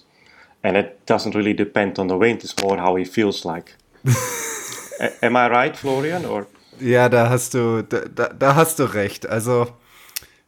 and 0.64 0.76
it 0.78 1.06
doesn't 1.06 1.36
really 1.36 1.54
depend 1.54 2.00
on 2.00 2.08
the 2.08 2.18
wind. 2.18 2.44
It's 2.44 2.62
more 2.62 2.78
how 2.78 2.96
he 2.98 3.06
feels 3.06 3.46
like. 3.46 3.76
A- 5.00 5.26
Am 5.26 5.36
I 5.36 5.50
right, 5.50 5.78
Florian? 5.78 6.26
Or 6.26 6.48
Ja, 6.82 7.08
da 7.08 7.30
hast 7.30 7.54
du, 7.54 7.82
da, 7.84 8.02
da, 8.14 8.28
da 8.28 8.56
hast 8.56 8.80
du 8.80 8.84
recht. 8.94 9.26
Also 9.30 9.68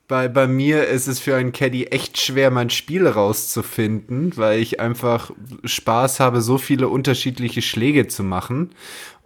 bei, 0.07 0.29
bei 0.29 0.47
mir 0.47 0.87
ist 0.87 1.07
es 1.07 1.19
für 1.19 1.35
einen 1.35 1.51
Caddy 1.51 1.85
echt 1.87 2.19
schwer, 2.19 2.49
mein 2.49 2.69
Spiel 2.69 3.07
rauszufinden, 3.07 4.37
weil 4.37 4.59
ich 4.59 4.79
einfach 4.79 5.31
Spaß 5.65 6.19
habe, 6.19 6.41
so 6.41 6.57
viele 6.57 6.87
unterschiedliche 6.87 7.61
Schläge 7.61 8.07
zu 8.07 8.23
machen. 8.23 8.71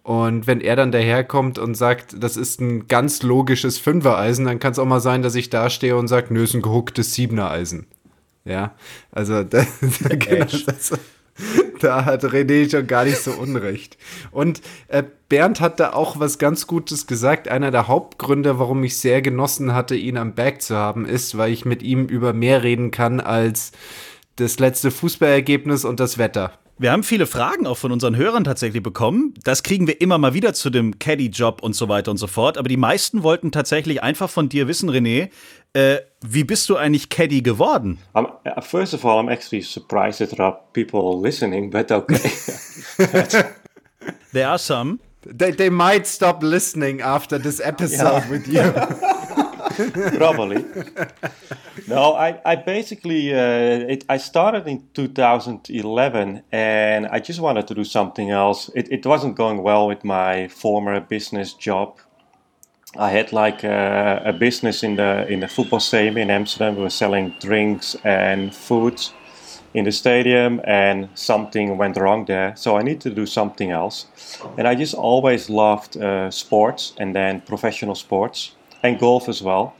Und 0.03 0.47
wenn 0.47 0.61
er 0.61 0.75
dann 0.75 0.91
daherkommt 0.91 1.59
und 1.59 1.75
sagt, 1.75 2.15
das 2.21 2.35
ist 2.35 2.59
ein 2.59 2.87
ganz 2.87 3.21
logisches 3.21 3.77
Fünfer-Eisen, 3.77 4.45
dann 4.45 4.57
kann 4.57 4.71
es 4.71 4.79
auch 4.79 4.85
mal 4.85 4.99
sein, 4.99 5.21
dass 5.21 5.35
ich 5.35 5.51
da 5.51 5.69
stehe 5.69 5.95
und 5.95 6.07
sage, 6.07 6.33
nö, 6.33 6.43
ist 6.43 6.55
ein 6.55 6.63
gehucktes 6.63 7.13
Siebener-Eisen. 7.13 7.85
Ja, 8.43 8.73
also 9.11 9.43
da, 9.43 9.65
da, 10.01 10.15
genau, 10.15 10.45
das, 10.45 10.93
da 11.83 12.05
hat 12.05 12.23
René 12.23 12.69
schon 12.69 12.87
gar 12.87 13.05
nicht 13.05 13.17
so 13.17 13.31
unrecht. 13.31 13.97
Und 14.31 14.61
äh, 14.87 15.03
Bernd 15.29 15.61
hat 15.61 15.79
da 15.79 15.93
auch 15.93 16.19
was 16.19 16.37
ganz 16.37 16.67
Gutes 16.67 17.07
gesagt. 17.07 17.47
Einer 17.47 17.71
der 17.71 17.87
Hauptgründe, 17.87 18.59
warum 18.59 18.83
ich 18.83 18.97
sehr 18.97 19.21
genossen 19.21 19.73
hatte, 19.73 19.95
ihn 19.95 20.17
am 20.17 20.33
Back 20.33 20.61
zu 20.61 20.75
haben, 20.75 21.05
ist, 21.05 21.37
weil 21.37 21.51
ich 21.51 21.65
mit 21.65 21.83
ihm 21.83 22.05
über 22.05 22.33
mehr 22.33 22.63
reden 22.63 22.91
kann 22.91 23.19
als 23.19 23.71
das 24.35 24.59
letzte 24.59 24.91
Fußballergebnis 24.91 25.85
und 25.85 25.99
das 25.99 26.17
Wetter. 26.17 26.60
Wir 26.81 26.91
haben 26.91 27.03
viele 27.03 27.27
Fragen 27.27 27.67
auch 27.67 27.77
von 27.77 27.91
unseren 27.91 28.15
Hörern 28.15 28.43
tatsächlich 28.43 28.81
bekommen. 28.81 29.35
Das 29.43 29.61
kriegen 29.61 29.85
wir 29.85 30.01
immer 30.01 30.17
mal 30.17 30.33
wieder 30.33 30.55
zu 30.55 30.71
dem 30.71 30.97
Caddy-Job 30.97 31.61
und 31.61 31.75
so 31.75 31.89
weiter 31.89 32.09
und 32.09 32.17
so 32.17 32.25
fort. 32.25 32.57
Aber 32.57 32.67
die 32.69 32.75
meisten 32.75 33.21
wollten 33.21 33.51
tatsächlich 33.51 34.01
einfach 34.01 34.31
von 34.31 34.49
dir 34.49 34.67
wissen, 34.67 34.89
René, 34.89 35.29
äh, 35.73 35.97
wie 36.25 36.43
bist 36.43 36.67
du 36.69 36.77
eigentlich 36.77 37.09
Caddy 37.09 37.43
geworden? 37.43 37.99
Um, 38.13 38.25
uh, 38.25 38.61
first 38.61 38.95
of 38.95 39.05
all, 39.05 39.23
I'm 39.23 39.31
actually 39.31 39.61
surprised 39.61 40.17
that 40.21 40.31
there 40.31 40.43
are 40.43 40.59
people 40.73 41.21
listening, 41.21 41.69
but 41.69 41.91
okay. 41.91 42.31
there 44.33 44.47
are 44.47 44.57
some. 44.57 44.97
They, 45.21 45.51
they 45.51 45.69
might 45.69 46.07
stop 46.07 46.41
listening 46.41 46.99
after 46.99 47.39
this 47.39 47.59
episode 47.59 48.23
yeah. 48.23 48.31
with 48.31 48.47
you. 48.47 48.73
Probably. 50.17 50.65
no, 51.87 52.13
I, 52.13 52.39
I 52.45 52.55
basically 52.55 53.33
uh, 53.33 53.93
it, 53.93 54.05
I 54.09 54.17
started 54.17 54.67
in 54.67 54.87
2011, 54.93 56.43
and 56.51 57.07
I 57.07 57.19
just 57.19 57.39
wanted 57.39 57.67
to 57.67 57.73
do 57.73 57.83
something 57.83 58.29
else. 58.29 58.69
It, 58.75 58.91
it 58.91 59.05
wasn't 59.05 59.35
going 59.35 59.63
well 59.63 59.87
with 59.87 60.03
my 60.03 60.47
former 60.47 60.99
business 60.99 61.53
job. 61.53 61.97
I 62.97 63.09
had 63.11 63.31
like 63.31 63.63
a, 63.63 64.21
a 64.25 64.33
business 64.33 64.83
in 64.83 64.97
the 64.97 65.25
in 65.27 65.39
the 65.39 65.47
football 65.47 65.79
stadium 65.79 66.17
in 66.17 66.29
Amsterdam. 66.29 66.75
We 66.75 66.83
were 66.83 66.89
selling 66.89 67.33
drinks 67.39 67.95
and 68.03 68.53
foods 68.53 69.13
in 69.73 69.85
the 69.85 69.91
stadium, 69.91 70.59
and 70.65 71.07
something 71.15 71.77
went 71.77 71.95
wrong 71.95 72.25
there. 72.25 72.53
So 72.57 72.77
I 72.77 72.81
needed 72.81 73.01
to 73.01 73.09
do 73.09 73.25
something 73.25 73.71
else. 73.71 74.07
And 74.57 74.67
I 74.67 74.75
just 74.75 74.93
always 74.93 75.49
loved 75.49 75.95
uh, 75.95 76.29
sports, 76.29 76.93
and 76.97 77.15
then 77.15 77.41
professional 77.41 77.95
sports 77.95 78.55
and 78.83 78.99
golf 78.99 79.29
as 79.29 79.41
well. 79.41 79.75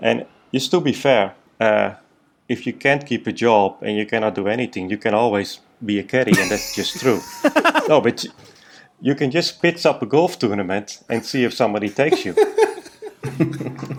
And 0.00 0.26
just 0.52 0.70
to 0.70 0.80
be 0.80 0.92
fair, 0.92 1.34
uh, 1.60 1.94
if 2.48 2.66
you 2.66 2.72
can't 2.72 3.06
keep 3.06 3.26
a 3.26 3.32
job 3.32 3.78
and 3.82 3.96
you 3.96 4.06
cannot 4.06 4.34
do 4.34 4.48
anything, 4.48 4.90
you 4.90 4.98
can 4.98 5.14
always 5.14 5.60
be 5.84 5.98
a 5.98 6.02
caddy, 6.02 6.32
and 6.40 6.50
that's 6.50 6.74
just 6.74 7.00
true. 7.00 7.20
no, 7.88 8.00
but 8.00 8.26
you 9.00 9.14
can 9.14 9.30
just 9.30 9.62
pitch 9.62 9.86
up 9.86 10.02
a 10.02 10.06
golf 10.06 10.38
tournament 10.38 11.02
and 11.08 11.24
see 11.24 11.44
if 11.44 11.54
somebody 11.54 11.88
takes 11.88 12.24
you. 12.24 12.34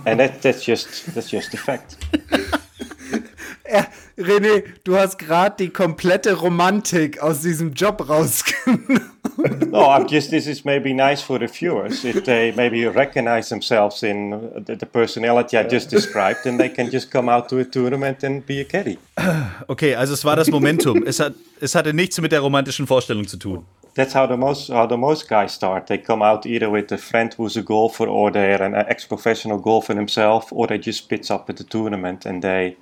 and 0.06 0.20
that, 0.20 0.42
that's 0.42 0.64
just 0.64 1.14
that's 1.14 1.30
just 1.30 1.54
a 1.54 1.58
fact. 1.58 1.98
René, 4.18 4.64
du 4.84 4.98
hast 4.98 5.18
gerade 5.18 5.56
die 5.58 5.70
komplette 5.70 6.42
Romantik 6.42 7.20
aus 7.20 7.42
diesem 7.42 7.74
Job 7.74 8.08
rausgenommen. 8.08 9.11
no, 9.72 9.90
I'm 9.90 10.08
just. 10.08 10.32
This 10.32 10.48
is 10.48 10.66
maybe 10.66 10.94
nice 10.94 11.22
for 11.22 11.40
the 11.40 11.48
viewers 11.48 12.06
if 12.06 12.26
they 12.26 12.52
maybe 12.52 12.86
recognize 12.86 13.50
themselves 13.50 14.04
in 14.04 14.32
the, 14.66 14.76
the 14.76 14.86
personality 14.86 15.58
I 15.58 15.64
just 15.64 15.90
described, 15.90 16.46
and 16.46 16.60
they 16.60 16.70
can 16.70 16.90
just 16.92 17.12
come 17.12 17.30
out 17.30 17.50
to 17.50 17.60
a 17.60 17.66
tournament 17.66 18.24
and 18.24 18.46
be 18.46 18.62
a 18.62 18.66
caddy. 18.66 18.98
Okay, 19.68 19.96
also 19.96 20.14
es 20.14 20.26
war 20.26 20.36
das 20.36 20.50
Momentum. 20.50 21.04
es, 21.06 21.20
hat, 21.20 21.34
es 21.62 21.76
hatte 21.76 21.94
nichts 21.94 22.20
mit 22.20 22.32
der 22.32 22.42
romantischen 22.42 22.88
Vorstellung 22.88 23.28
zu 23.28 23.38
tun. 23.38 23.66
That's 23.94 24.14
how 24.14 24.26
the 24.28 24.38
most 24.38 24.70
how 24.70 24.88
the 24.88 24.98
most 24.98 25.28
guys 25.28 25.54
start. 25.54 25.88
They 25.88 25.98
come 25.98 26.22
out 26.22 26.46
either 26.46 26.72
with 26.72 26.92
a 26.92 26.98
friend 26.98 27.34
who's 27.38 27.58
a 27.58 27.62
golfer, 27.62 28.08
or 28.08 28.32
they're 28.32 28.62
an 28.62 28.74
ex-professional 28.74 29.60
golfer 29.60 29.94
themselves, 29.94 30.48
or 30.52 30.68
they 30.68 30.78
just 30.78 31.10
pitch 31.10 31.30
up 31.30 31.50
at 31.50 31.58
the 31.58 31.64
tournament 31.64 32.26
and 32.26 32.42
they 32.42 32.78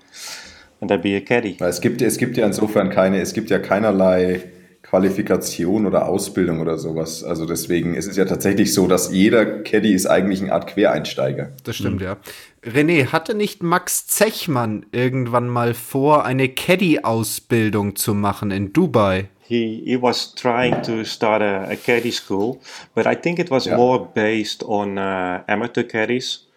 and 0.81 0.89
they 0.89 0.97
be 0.97 1.15
a 1.15 1.21
caddy. 1.21 1.57
Es 1.59 1.81
gibt 1.81 2.01
es 2.01 2.17
gibt 2.17 2.37
ja 2.37 2.45
insofern 2.45 2.89
keine 2.89 3.19
es 3.21 3.33
gibt 3.33 3.49
ja 3.49 3.59
keinerlei 3.59 4.51
Qualifikation 4.89 5.85
oder 5.85 6.07
Ausbildung 6.07 6.59
oder 6.61 6.77
sowas. 6.79 7.23
Also 7.23 7.45
deswegen 7.45 7.93
ist 7.93 8.07
es 8.07 8.17
ja 8.17 8.25
tatsächlich 8.25 8.73
so, 8.73 8.87
dass 8.87 9.13
jeder 9.13 9.45
Caddy 9.61 9.93
ist 9.93 10.07
eigentlich 10.07 10.41
eine 10.41 10.51
Art 10.51 10.65
Quereinsteiger. 10.67 11.51
Das 11.63 11.75
stimmt, 11.75 11.97
mhm. 11.97 12.05
ja. 12.05 12.17
René, 12.63 13.11
hatte 13.11 13.35
nicht 13.35 13.61
Max 13.61 14.07
Zechmann 14.07 14.85
irgendwann 14.91 15.47
mal 15.47 15.73
vor, 15.75 16.25
eine 16.25 16.49
Caddy-Ausbildung 16.49 17.95
zu 17.95 18.13
machen 18.15 18.51
in 18.51 18.73
Dubai? 18.73 19.29
He, 19.47 19.83
he 19.85 20.01
was 20.01 20.33
trying 20.35 20.81
to 20.83 21.03
start 21.03 21.41
a, 21.41 21.71
a 21.71 21.75
caddy 21.75 22.11
school, 22.11 22.59
but 22.93 23.05
I 23.05 23.15
think 23.15 23.39
it 23.39 23.49
was 23.49 23.65
yeah. 23.65 23.77
more 23.77 24.07
based 24.13 24.63
on 24.63 24.97
uh, 24.97 25.41
amateur 25.47 25.83
caddies. 25.83 26.47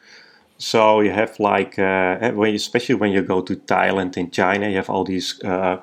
So 0.58 1.02
you 1.02 1.12
have 1.12 1.38
like, 1.38 1.78
uh, 1.78 2.32
when, 2.32 2.54
especially 2.54 2.94
when 2.94 3.12
you 3.12 3.22
go 3.22 3.40
to 3.42 3.56
Thailand 3.56 4.16
and 4.16 4.32
China, 4.32 4.68
you 4.68 4.76
have 4.76 4.90
all 4.90 5.04
these 5.04 5.40
uh, 5.42 5.78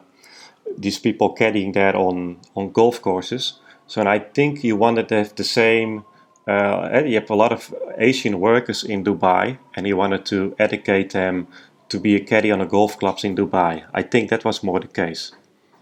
these 0.78 1.00
people 1.00 1.36
caddying 1.36 1.74
there 1.74 1.96
on 1.96 2.38
on 2.56 2.72
golf 2.72 3.02
courses. 3.02 3.60
So 3.88 4.02
and 4.02 4.10
I 4.10 4.20
think 4.20 4.64
you 4.64 4.76
wanted 4.76 5.10
to 5.10 5.16
have 5.16 5.36
the 5.36 5.44
same. 5.44 6.06
Uh, 6.48 7.04
you 7.06 7.16
have 7.16 7.30
a 7.30 7.36
lot 7.36 7.52
of 7.52 7.74
Asian 7.98 8.40
workers 8.40 8.84
in 8.84 9.04
Dubai, 9.04 9.58
and 9.76 9.86
he 9.86 9.94
wanted 9.94 10.26
to 10.26 10.56
educate 10.58 11.12
them 11.12 11.48
to 11.90 12.00
be 12.00 12.16
a 12.16 12.20
caddy 12.20 12.52
on 12.52 12.60
the 12.60 12.66
golf 12.66 12.98
clubs 12.98 13.24
in 13.24 13.36
Dubai. 13.36 13.84
I 13.94 14.02
think 14.04 14.30
that 14.30 14.46
was 14.46 14.64
more 14.64 14.80
the 14.80 14.88
case. 14.88 15.32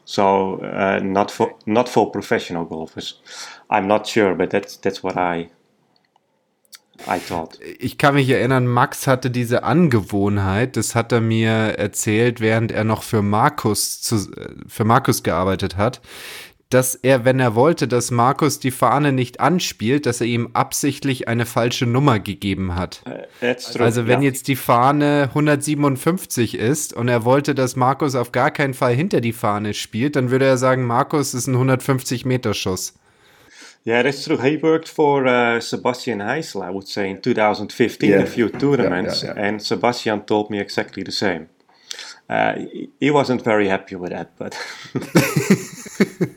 So 0.05 0.59
uh, 0.61 0.99
not 1.03 1.31
for 1.31 1.55
not 1.65 1.89
for 1.89 2.09
professional 2.11 2.65
golfers. 2.65 3.19
I'm 3.69 3.87
not 3.87 4.07
sure, 4.07 4.35
but 4.35 4.49
that's 4.49 4.77
that's 4.77 5.03
what 5.03 5.17
I 5.17 5.49
I 7.05 7.19
thought. 7.19 7.59
Ich 7.79 7.97
kann 7.97 8.15
mich 8.15 8.29
erinnern, 8.29 8.67
Max 8.67 9.07
hatte 9.07 9.29
diese 9.29 9.63
Angewohnheit, 9.63 10.77
das 10.77 10.95
hat 10.95 11.11
er 11.11 11.21
mir 11.21 11.49
erzählt, 11.49 12.41
während 12.41 12.71
er 12.71 12.83
noch 12.83 13.03
für 13.03 13.21
Markus, 13.21 14.01
zu, 14.01 14.29
für 14.67 14.83
Markus 14.83 15.23
gearbeitet 15.23 15.77
hat, 15.77 16.01
dass 16.69 16.95
er, 16.95 17.23
wenn 17.23 17.39
er 17.39 17.55
wollte, 17.55 17.87
dass 17.87 18.11
Markus 18.11 18.59
die 18.59 18.71
Fahne 18.71 19.13
nicht 19.13 19.39
anspielt, 19.39 20.05
dass 20.05 20.19
er 20.19 20.27
ihm 20.27 20.49
absichtlich 20.53 21.27
eine 21.27 21.45
falsche 21.45 21.85
Nummer 21.85 22.19
gegeben 22.19 22.75
hat. 22.75 23.03
Äh, 23.39 23.55
also 23.79 24.07
wenn 24.07 24.21
ja. 24.21 24.27
jetzt 24.27 24.49
die 24.49 24.57
Fahne 24.57 25.29
157 25.29 26.57
ist 26.57 26.93
und 26.93 27.07
er 27.07 27.23
wollte, 27.23 27.55
dass 27.55 27.77
Markus 27.77 28.15
auf 28.15 28.33
gar 28.33 28.51
keinen 28.51 28.73
Fall 28.73 28.93
hinter 28.93 29.21
die 29.21 29.33
Fahne 29.33 29.73
spielt, 29.73 30.17
dann 30.17 30.29
würde 30.29 30.45
er 30.45 30.57
sagen, 30.57 30.85
Markus 30.85 31.33
ist 31.33 31.47
ein 31.47 31.53
150 31.53 32.25
Meter 32.25 32.53
Schuss. 32.53 32.95
Yeah, 33.87 34.03
that's 34.03 34.25
true. 34.25 34.35
He 34.35 34.57
worked 34.57 34.89
for 34.89 35.25
uh, 35.25 35.61
Sebastian 35.61 36.19
Heisel, 36.19 36.61
I 36.61 36.71
would 36.71 36.89
say, 36.89 37.09
in 37.09 37.21
2015, 37.21 38.09
yeah. 38.09 38.17
a 38.17 38.25
few 38.25 38.49
tournaments, 38.49 39.23
yeah, 39.23 39.33
yeah, 39.33 39.45
and 39.45 39.61
Sebastian 39.61 40.25
told 40.25 40.49
me 40.49 40.59
exactly 40.59 41.03
the 41.03 41.11
same. 41.13 41.47
Uh, 42.29 42.65
he 42.99 43.09
wasn't 43.11 43.41
very 43.45 43.69
happy 43.69 43.95
with 43.95 44.11
that, 44.11 44.37
but. 44.37 44.57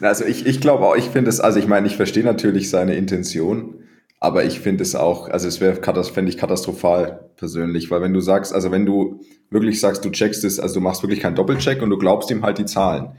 also 0.00 0.24
ich, 0.24 0.44
ich 0.44 0.60
glaube 0.60 0.84
auch, 0.84 0.96
ich 0.96 1.04
finde 1.04 1.30
es, 1.30 1.38
also 1.38 1.60
ich 1.60 1.68
meine, 1.68 1.86
ich 1.86 1.94
verstehe 1.94 2.24
natürlich 2.24 2.68
seine 2.68 2.96
Intention, 2.96 3.84
aber 4.18 4.44
ich 4.44 4.58
finde 4.58 4.82
es 4.82 4.96
auch, 4.96 5.28
also 5.28 5.46
es 5.46 5.60
wäre, 5.60 5.76
fände 5.76 6.32
ich 6.32 6.36
katastrophal 6.36 7.30
persönlich, 7.36 7.92
weil 7.92 8.02
wenn 8.02 8.12
du 8.12 8.20
sagst, 8.20 8.52
also 8.52 8.72
wenn 8.72 8.86
du 8.86 9.20
wirklich 9.50 9.78
sagst, 9.78 10.04
du 10.04 10.10
checkst 10.10 10.42
es, 10.42 10.58
also 10.58 10.74
du 10.74 10.80
machst 10.80 11.04
wirklich 11.04 11.20
keinen 11.20 11.36
Doppelcheck 11.36 11.80
und 11.80 11.90
du 11.90 11.96
glaubst 11.96 12.28
ihm 12.32 12.42
halt 12.42 12.58
die 12.58 12.66
Zahlen, 12.66 13.10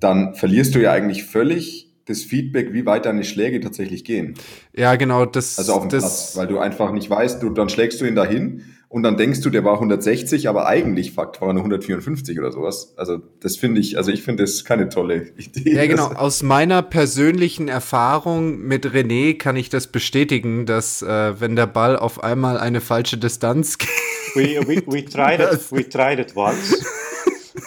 dann 0.00 0.34
verlierst 0.34 0.74
du 0.74 0.82
ja 0.82 0.92
eigentlich 0.92 1.24
völlig 1.24 1.83
das 2.06 2.22
Feedback, 2.22 2.72
wie 2.72 2.84
weit 2.86 3.06
deine 3.06 3.24
Schläge 3.24 3.60
tatsächlich 3.60 4.04
gehen. 4.04 4.34
Ja, 4.76 4.96
genau, 4.96 5.24
das. 5.24 5.58
Also 5.58 5.72
auf 5.72 5.82
dem 5.82 5.90
das, 5.90 6.02
Platz, 6.02 6.36
weil 6.36 6.46
du 6.46 6.58
einfach 6.58 6.92
nicht 6.92 7.08
weißt, 7.08 7.42
du, 7.42 7.50
dann 7.50 7.68
schlägst 7.68 8.00
du 8.00 8.04
ihn 8.04 8.14
dahin 8.14 8.64
und 8.94 9.02
dann 9.02 9.16
denkst 9.16 9.40
du, 9.40 9.50
der 9.50 9.64
war 9.64 9.74
160, 9.74 10.48
aber 10.48 10.66
eigentlich 10.66 11.12
Fakt 11.12 11.40
war 11.40 11.48
er 11.48 11.56
154 11.56 12.38
oder 12.38 12.52
sowas. 12.52 12.94
Also 12.96 13.18
das 13.40 13.56
finde 13.56 13.80
ich, 13.80 13.96
also 13.96 14.12
ich 14.12 14.22
finde 14.22 14.44
das 14.44 14.64
keine 14.64 14.88
tolle 14.88 15.32
Idee. 15.36 15.74
Ja, 15.74 15.86
genau. 15.86 16.12
Aus 16.12 16.42
meiner 16.42 16.82
persönlichen 16.82 17.68
Erfahrung 17.68 18.60
mit 18.60 18.86
René 18.86 19.36
kann 19.36 19.56
ich 19.56 19.70
das 19.70 19.88
bestätigen, 19.88 20.66
dass 20.66 21.02
äh, 21.02 21.40
wenn 21.40 21.56
der 21.56 21.66
Ball 21.66 21.96
auf 21.96 22.22
einmal 22.22 22.58
eine 22.58 22.80
falsche 22.80 23.18
Distanz 23.18 23.78
geht. 23.78 23.88
We, 24.36 24.60
we, 24.66 24.82
we 24.86 25.04
tried 25.04 25.40
it. 25.40 25.70
We 25.70 25.88
tried 25.88 26.18
it 26.18 26.34
once. 26.34 26.84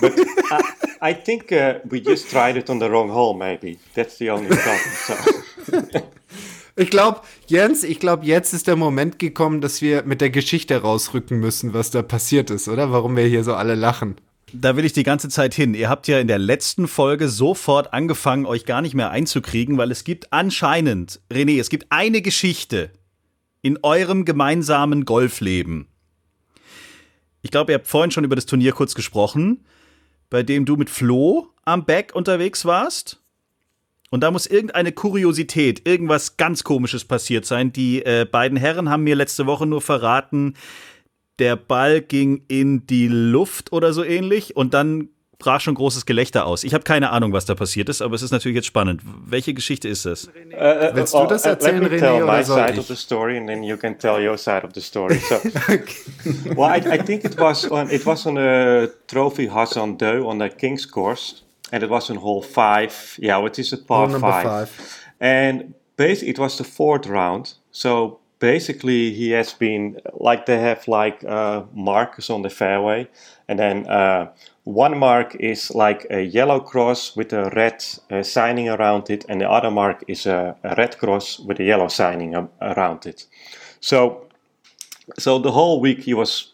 But 0.02 0.27
I, 1.02 1.14
think 1.14 1.52
uh, 1.52 1.80
we 1.90 2.02
just 2.02 2.30
tried 2.30 2.58
it 2.58 2.70
on 2.70 2.80
the 2.80 2.90
wrong 2.90 3.10
hole, 3.10 3.34
maybe. 3.34 3.80
That's 3.94 4.18
the 4.18 4.30
only 4.32 4.50
problem. 4.50 4.92
So. 5.06 6.02
Ich 6.80 6.92
glaube, 6.92 7.22
Jens, 7.48 7.84
ich 7.84 8.00
glaube, 8.00 8.24
jetzt 8.28 8.54
ist 8.54 8.68
der 8.68 8.76
Moment 8.76 9.18
gekommen, 9.18 9.62
dass 9.62 9.82
wir 9.82 10.04
mit 10.04 10.22
der 10.22 10.30
Geschichte 10.30 10.80
rausrücken 10.80 11.40
müssen, 11.40 11.74
was 11.74 11.90
da 11.90 12.04
passiert 12.04 12.52
ist, 12.52 12.68
oder? 12.68 12.92
Warum 12.92 13.16
wir 13.18 13.26
hier 13.26 13.44
so 13.44 13.56
alle 13.56 13.74
lachen. 13.74 14.16
Da 14.54 14.78
will 14.78 14.86
ich 14.86 14.94
die 14.94 15.02
ganze 15.02 15.28
Zeit 15.28 15.56
hin. 15.56 15.74
Ihr 15.74 15.90
habt 15.90 16.08
ja 16.08 16.20
in 16.20 16.28
der 16.28 16.38
letzten 16.38 16.88
Folge 16.88 17.30
sofort 17.30 17.94
angefangen, 17.94 18.46
euch 18.46 18.66
gar 18.66 18.84
nicht 18.84 18.94
mehr 18.94 19.10
einzukriegen, 19.10 19.80
weil 19.80 19.90
es 19.90 20.04
gibt 20.04 20.32
anscheinend, 20.32 21.20
René, 21.34 21.60
es 21.60 21.70
gibt 21.70 21.88
eine 21.90 22.22
Geschichte 22.22 22.92
in 23.64 23.80
eurem 23.82 24.24
gemeinsamen 24.24 25.04
Golfleben. 25.04 25.88
Ich 27.42 27.50
glaube, 27.50 27.72
ihr 27.72 27.80
habt 27.80 27.88
vorhin 27.88 28.12
schon 28.12 28.24
über 28.24 28.36
das 28.36 28.46
Turnier 28.46 28.74
kurz 28.74 28.94
gesprochen 28.94 29.66
bei 30.30 30.44
dem 30.44 30.66
du 30.66 30.76
mit 30.76 30.90
Flo 30.90 31.50
am 31.66 31.86
Back 31.86 32.14
unterwegs 32.14 32.66
warst. 32.66 33.22
Und 34.10 34.22
da 34.22 34.32
muss 34.32 34.48
irgendeine 34.48 34.94
Kuriosität, 34.94 35.86
irgendwas 35.88 36.38
ganz 36.38 36.64
Komisches 36.64 37.04
passiert 37.04 37.46
sein. 37.46 37.74
Die 37.74 38.06
äh, 38.06 38.26
beiden 38.30 38.58
Herren 38.58 38.90
haben 38.90 39.04
mir 39.04 39.16
letzte 39.16 39.46
Woche 39.46 39.66
nur 39.66 39.82
verraten, 39.82 40.54
der 41.40 41.56
Ball 41.56 42.02
ging 42.02 42.44
in 42.48 42.88
die 42.88 43.08
Luft 43.08 43.72
oder 43.72 43.94
so 43.94 44.04
ähnlich 44.04 44.56
und 44.56 44.74
dann 44.74 45.10
brach 45.40 45.62
schon 45.62 45.76
großes 45.76 46.06
Gelächter 46.06 46.46
aus. 46.46 46.64
Ich 46.64 46.74
habe 46.74 46.84
keine 46.84 47.12
Ahnung, 47.12 47.32
was 47.32 47.46
da 47.46 47.54
passiert 47.54 47.90
ist, 47.90 48.02
aber 48.02 48.16
es 48.16 48.22
ist 48.22 48.32
natürlich 48.32 48.56
jetzt 48.56 48.66
spannend. 48.66 49.02
Welche 49.04 49.54
Geschichte 49.54 49.88
ist 49.88 50.06
das? 50.06 50.28
Uh, 50.28 50.30
uh, 50.30 50.96
Willst 50.96 51.14
du 51.14 51.26
das 51.28 51.46
erzählen, 51.46 51.84
uh, 51.84 51.88
René, 51.88 52.24
oder 52.24 52.44
soll 52.44 52.58
side 52.58 52.74
ich? 52.74 52.80
of 52.80 52.88
the 52.88 52.96
story, 52.96 53.38
and 53.38 53.48
then 53.48 53.64
you 53.64 53.78
can 53.78 53.98
tell 53.98 54.20
your 54.20 54.38
side 54.38 54.64
of 54.64 54.72
the 54.74 54.82
story. 54.82 55.20
So, 55.20 55.36
well, 56.56 56.70
I, 56.70 56.78
I, 56.78 56.98
think 56.98 57.24
it 57.24 57.38
was 57.38 57.70
on 57.70 57.90
it 57.92 58.06
was 58.06 58.26
on 58.26 58.38
a 58.38 58.88
trophy 59.08 59.48
Hassan 59.48 59.98
Deux 59.98 60.26
on 60.26 60.40
the 60.40 60.50
King's 60.50 60.86
course, 60.86 61.44
and 61.72 61.84
it 61.84 61.90
was 61.90 62.10
on 62.10 62.18
hole 62.18 62.42
five. 62.42 63.18
Yeah, 63.20 63.38
what 63.38 63.60
is 63.60 63.74
it, 63.74 63.86
par 63.88 64.10
hole 64.10 64.20
five. 64.20 64.44
five. 64.44 65.04
And 65.20 65.76
basically, 65.98 66.30
it 66.30 66.40
was 66.40 66.58
the 66.58 66.64
fourth 66.64 67.06
round. 67.06 67.54
So 67.72 68.20
basically, 68.40 69.14
he 69.14 69.32
has 69.32 69.54
been 69.54 70.00
like 70.20 70.48
they 70.48 70.60
have 70.60 70.88
like 70.88 71.24
uh, 71.24 71.64
markers 71.74 72.30
on 72.32 72.42
the 72.42 72.50
fairway, 72.50 73.08
and 73.48 73.60
then. 73.60 73.86
Uh, 74.68 74.72
one 74.72 74.98
mark 74.98 75.36
is 75.40 75.74
like 75.76 76.06
a 76.10 76.22
yellow 76.22 76.60
cross 76.60 77.16
with 77.16 77.34
a 77.34 77.50
red 77.56 77.84
uh, 78.12 78.24
signing 78.24 78.70
around 78.70 79.10
it, 79.10 79.26
and 79.30 79.42
the 79.42 79.50
other 79.50 79.72
mark 79.72 80.04
is 80.08 80.26
a, 80.26 80.56
a 80.64 80.76
red 80.76 80.98
cross 80.98 81.40
with 81.40 81.60
a 81.60 81.64
yellow 81.64 81.88
signing 81.88 82.36
around 82.62 83.06
it. 83.06 83.28
So, 83.80 84.28
so 85.20 85.40
the 85.40 85.52
whole 85.52 85.82
week 85.82 86.04
he 86.04 86.14
was 86.14 86.54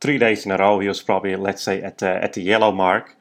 three 0.00 0.18
days 0.18 0.46
in 0.46 0.52
a 0.52 0.56
row. 0.56 0.80
He 0.80 0.88
was 0.88 1.02
probably 1.02 1.36
let's 1.36 1.62
say 1.62 1.82
at 1.82 1.98
the, 1.98 2.22
at 2.22 2.32
the 2.32 2.42
yellow 2.42 2.72
mark, 2.72 3.16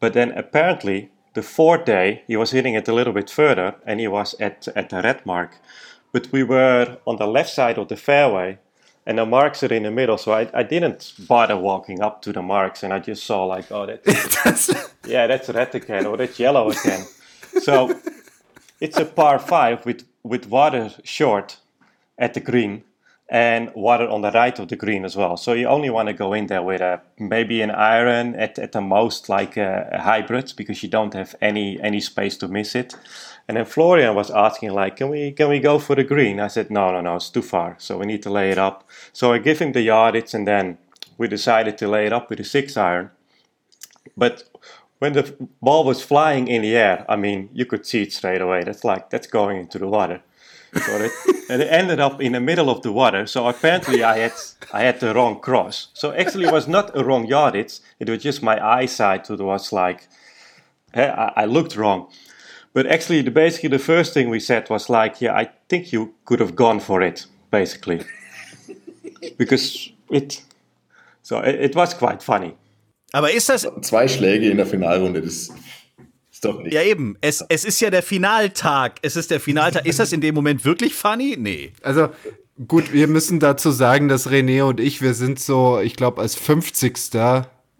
but 0.00 0.12
then 0.12 0.32
apparently 0.32 1.10
the 1.34 1.42
fourth 1.42 1.84
day 1.84 2.22
he 2.26 2.36
was 2.36 2.52
hitting 2.52 2.74
it 2.74 2.88
a 2.88 2.94
little 2.94 3.12
bit 3.12 3.30
further, 3.30 3.74
and 3.86 4.00
he 4.00 4.08
was 4.08 4.34
at 4.40 4.68
at 4.76 4.90
the 4.90 5.02
red 5.02 5.24
mark. 5.26 5.58
But 6.12 6.32
we 6.32 6.44
were 6.44 6.98
on 7.04 7.16
the 7.16 7.26
left 7.26 7.50
side 7.50 7.78
of 7.78 7.88
the 7.88 7.96
fairway, 7.96 8.58
and 9.06 9.18
the 9.18 9.24
marks 9.24 9.62
are 9.62 9.72
in 9.72 9.84
the 9.84 9.90
middle. 9.90 10.18
So 10.18 10.32
I, 10.32 10.50
I 10.52 10.62
didn't 10.64 11.14
bother 11.28 11.56
walking 11.56 12.02
up 12.02 12.22
to 12.22 12.32
the 12.32 12.42
marks, 12.42 12.82
and 12.82 12.92
I 12.92 12.98
just 12.98 13.24
saw 13.24 13.44
like, 13.44 13.70
oh, 13.70 13.86
that's 13.86 14.70
yeah, 15.06 15.26
that's 15.26 15.48
red 15.48 15.74
again, 15.74 16.06
or 16.06 16.16
that's 16.16 16.38
yellow 16.38 16.70
again. 16.70 17.06
so 17.60 17.98
it's 18.80 18.98
a 18.98 19.04
par 19.04 19.38
five 19.38 19.86
with 19.86 20.04
with 20.22 20.46
water 20.48 20.90
short 21.04 21.58
at 22.18 22.34
the 22.34 22.40
green 22.40 22.82
and 23.28 23.72
water 23.74 24.08
on 24.08 24.22
the 24.22 24.30
right 24.30 24.58
of 24.58 24.68
the 24.68 24.76
green 24.76 25.04
as 25.04 25.16
well. 25.16 25.36
So 25.36 25.52
you 25.52 25.66
only 25.66 25.90
want 25.90 26.08
to 26.08 26.12
go 26.12 26.32
in 26.32 26.46
there 26.46 26.62
with 26.62 26.80
a 26.80 27.00
maybe 27.18 27.60
an 27.60 27.72
iron 27.72 28.36
at, 28.36 28.58
at 28.58 28.72
the 28.72 28.80
most 28.80 29.28
like 29.28 29.56
a, 29.56 29.88
a 29.92 30.00
hybrid 30.00 30.52
because 30.56 30.82
you 30.82 30.88
don't 30.88 31.14
have 31.14 31.34
any 31.40 31.80
any 31.80 32.00
space 32.00 32.36
to 32.38 32.48
miss 32.48 32.74
it. 32.74 32.94
And 33.48 33.56
then 33.56 33.64
Florian 33.64 34.14
was 34.14 34.30
asking, 34.30 34.72
like, 34.72 34.96
can 34.96 35.08
we 35.08 35.30
can 35.30 35.48
we 35.48 35.60
go 35.60 35.78
for 35.78 35.94
the 35.94 36.04
green? 36.04 36.40
I 36.40 36.48
said, 36.48 36.70
no, 36.70 36.92
no, 36.92 37.00
no, 37.00 37.16
it's 37.16 37.30
too 37.30 37.42
far. 37.42 37.76
So 37.78 37.98
we 37.98 38.06
need 38.06 38.22
to 38.22 38.30
lay 38.30 38.50
it 38.50 38.58
up. 38.58 38.88
So 39.12 39.32
I 39.32 39.38
give 39.38 39.60
him 39.60 39.72
the 39.72 39.82
yardage, 39.82 40.34
and 40.34 40.46
then 40.46 40.78
we 41.16 41.28
decided 41.28 41.78
to 41.78 41.88
lay 41.88 42.06
it 42.06 42.12
up 42.12 42.28
with 42.28 42.40
a 42.40 42.44
six 42.44 42.76
iron. 42.76 43.10
But 44.16 44.44
when 44.98 45.12
the 45.12 45.34
ball 45.62 45.84
was 45.84 46.02
flying 46.02 46.48
in 46.48 46.62
the 46.62 46.74
air, 46.76 47.04
I 47.08 47.16
mean, 47.16 47.50
you 47.52 47.66
could 47.66 47.86
see 47.86 48.02
it 48.02 48.12
straight 48.12 48.40
away. 48.40 48.64
That's 48.64 48.84
like 48.84 49.10
that's 49.10 49.26
going 49.26 49.58
into 49.58 49.78
the 49.78 49.86
water. 49.86 50.22
So 50.74 50.96
it, 50.96 51.12
and 51.50 51.62
it 51.62 51.68
ended 51.70 52.00
up 52.00 52.20
in 52.20 52.32
the 52.32 52.40
middle 52.40 52.68
of 52.68 52.82
the 52.82 52.92
water. 52.92 53.26
So 53.26 53.46
apparently 53.46 54.02
I 54.02 54.18
had 54.18 54.32
I 54.72 54.82
had 54.82 55.00
the 55.00 55.14
wrong 55.14 55.38
cross. 55.40 55.88
So 55.94 56.12
actually 56.12 56.46
it 56.46 56.52
was 56.52 56.66
not 56.66 56.96
a 56.96 57.04
wrong 57.04 57.26
yardage. 57.26 57.78
It 58.00 58.08
was 58.08 58.22
just 58.22 58.42
my 58.42 58.58
eyesight. 58.64 59.30
It 59.30 59.40
was 59.40 59.72
like 59.72 60.08
I 60.94 61.44
looked 61.44 61.76
wrong. 61.76 62.08
But 62.76 62.86
actually, 62.88 63.22
the, 63.22 63.30
basically, 63.30 63.70
the 63.70 63.78
first 63.78 64.12
thing 64.12 64.28
we 64.28 64.38
said 64.38 64.68
was 64.68 64.90
like, 64.90 65.22
yeah, 65.22 65.34
I 65.34 65.48
think 65.66 65.94
you 65.94 66.12
could 66.26 66.40
have 66.40 66.54
gone 66.54 66.78
for 66.78 67.00
it, 67.00 67.26
basically. 67.50 68.02
because 69.38 69.90
it, 70.10 70.42
so 71.22 71.38
it, 71.38 71.54
it, 71.54 71.74
was 71.74 71.94
quite 71.94 72.22
funny. 72.22 72.52
Aber 73.14 73.32
ist 73.32 73.48
das. 73.48 73.66
Zwei 73.80 74.06
Schläge 74.08 74.50
in 74.50 74.58
der 74.58 74.66
Finalrunde, 74.66 75.22
das 75.22 75.48
ist 76.30 76.44
doch 76.44 76.62
nicht. 76.62 76.74
Ja, 76.74 76.82
eben. 76.82 77.16
Es, 77.22 77.42
es 77.48 77.64
ist 77.64 77.80
ja 77.80 77.88
der 77.88 78.02
Finaltag. 78.02 78.98
Es 79.00 79.16
ist 79.16 79.30
der 79.30 79.40
Finaltag. 79.40 79.86
ist 79.86 79.98
das 79.98 80.12
in 80.12 80.20
dem 80.20 80.34
Moment 80.34 80.62
wirklich 80.66 80.92
funny? 80.92 81.34
Nee. 81.38 81.72
Also, 81.80 82.10
gut, 82.68 82.92
wir 82.92 83.06
müssen 83.06 83.40
dazu 83.40 83.70
sagen, 83.70 84.08
dass 84.08 84.28
René 84.28 84.64
und 84.64 84.80
ich, 84.80 85.00
wir 85.00 85.14
sind 85.14 85.40
so, 85.40 85.80
ich 85.80 85.96
glaube, 85.96 86.20
als 86.20 86.34
50 86.34 86.98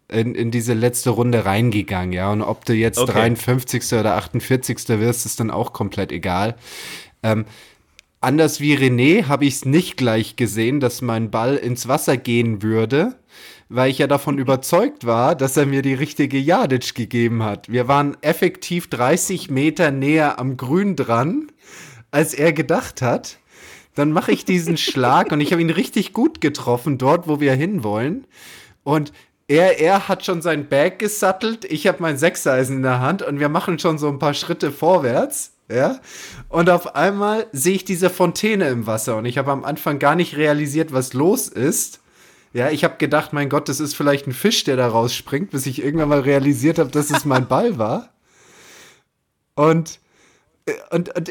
in, 0.09 0.35
in 0.35 0.51
diese 0.51 0.75
letzte 0.75 1.11
Runde 1.11 1.45
reingegangen, 1.45 2.12
ja. 2.12 2.31
Und 2.31 2.42
ob 2.42 2.64
du 2.64 2.75
jetzt 2.75 2.99
okay. 2.99 3.12
53. 3.12 3.92
oder 3.95 4.14
48. 4.16 4.88
wirst, 5.01 5.27
ist 5.27 5.40
dann 5.40 5.51
auch 5.51 5.73
komplett 5.73 6.12
egal. 6.12 6.57
Ähm, 7.23 7.45
anders 8.21 8.61
wie 8.61 8.77
René 8.77 9.27
habe 9.27 9.45
ich 9.45 9.55
es 9.55 9.64
nicht 9.64 9.97
gleich 9.97 10.37
gesehen, 10.37 10.81
dass 10.81 11.03
mein 11.03 11.31
Ball 11.31 11.57
ins 11.57 11.88
Wasser 11.88 12.16
gehen 12.16 12.62
würde, 12.62 13.16
weil 13.69 13.90
ich 13.90 13.99
ja 13.99 14.07
davon 14.07 14.38
überzeugt 14.38 15.07
war, 15.07 15.35
dass 15.35 15.57
er 15.57 15.66
mir 15.66 15.83
die 15.83 15.95
richtige 15.95 16.38
Yardage 16.38 16.92
gegeben 16.95 17.42
hat. 17.42 17.71
Wir 17.71 17.88
waren 17.88 18.16
effektiv 18.23 18.88
30 18.88 19.51
Meter 19.51 19.90
näher 19.90 20.38
am 20.38 20.57
Grün 20.57 20.95
dran, 20.95 21.49
als 22.12 22.33
er 22.33 22.53
gedacht 22.53 23.03
hat. 23.03 23.38
Dann 23.97 24.12
mache 24.12 24.31
ich 24.31 24.45
diesen 24.45 24.77
Schlag 24.77 25.33
und 25.33 25.40
ich 25.40 25.51
habe 25.51 25.62
ihn 25.62 25.71
richtig 25.71 26.12
gut 26.12 26.40
getroffen, 26.40 26.97
dort, 26.97 27.27
wo 27.27 27.40
wir 27.40 27.55
hinwollen. 27.55 28.27
Und 28.85 29.12
er, 29.48 29.78
er 29.78 30.09
hat 30.09 30.24
schon 30.24 30.42
sein 30.42 30.68
Bag 30.68 30.98
gesattelt, 30.98 31.64
ich 31.64 31.87
habe 31.87 31.98
mein 32.00 32.18
Sechseisen 32.18 32.76
in 32.76 32.82
der 32.82 33.00
Hand 33.00 33.22
und 33.22 33.38
wir 33.40 33.48
machen 33.48 33.78
schon 33.78 33.98
so 33.98 34.09
ein 34.09 34.18
paar 34.18 34.35
Schritte 34.35 34.72
vorwärts. 34.72 35.52
Ja, 35.68 35.98
und 36.48 36.70
auf 36.70 36.94
einmal 36.94 37.48
sehe 37.50 37.74
ich 37.74 37.85
diese 37.85 38.09
Fontäne 38.09 38.68
im 38.68 38.87
Wasser 38.87 39.16
und 39.16 39.24
ich 39.24 39.37
habe 39.37 39.50
am 39.50 39.64
Anfang 39.64 39.98
gar 39.98 40.14
nicht 40.14 40.37
realisiert, 40.37 40.92
was 40.92 41.12
los 41.12 41.48
ist. 41.48 41.98
Ja, 42.52 42.70
ich 42.70 42.85
habe 42.85 42.98
gedacht, 42.98 43.32
mein 43.32 43.48
Gott, 43.48 43.68
das 43.68 43.80
ist 43.80 43.94
vielleicht 43.94 44.28
ein 44.28 44.32
Fisch, 44.32 44.62
der 44.62 44.76
da 44.76 44.87
rausspringt, 44.87 45.50
bis 45.50 45.66
ich 45.66 45.82
irgendwann 45.82 46.09
mal 46.09 46.20
realisiert 46.20 46.78
habe, 46.78 46.90
dass 46.90 47.11
es 47.11 47.24
mein 47.24 47.48
Ball 47.48 47.78
war. 47.78 48.14
Und, 49.56 49.98
und, 50.90 51.14
und 51.16 51.30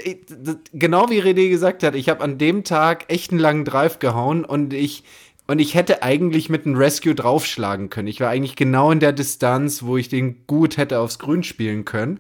genau 0.74 1.10
wie 1.10 1.22
René 1.22 1.50
gesagt 1.50 1.84
hat, 1.84 1.96
ich 1.96 2.10
habe 2.10 2.24
an 2.24 2.38
dem 2.38 2.66
Tag 2.66 3.06
echt 3.08 3.32
einen 3.32 3.40
langen 3.40 3.64
Drive 3.64 4.00
gehauen 4.00 4.44
und 4.44 4.74
ich, 4.74 5.04
und 5.48 5.60
ich 5.60 5.76
hätte 5.76 6.02
eigentlich 6.04 6.50
mit 6.50 6.66
einem 6.66 6.76
Rescue 6.76 7.16
draufschlagen 7.16 7.90
können. 7.90 8.08
Ich 8.08 8.20
war 8.20 8.30
eigentlich 8.30 8.56
genau 8.56 8.92
in 8.92 9.00
der 9.00 9.14
Distanz, 9.14 9.84
wo 9.84 9.98
ich 9.98 10.10
den 10.10 10.46
gut 10.48 10.78
hätte 10.78 11.00
aufs 11.00 11.20
Grün 11.20 11.44
spielen 11.44 11.86
können. 11.86 12.20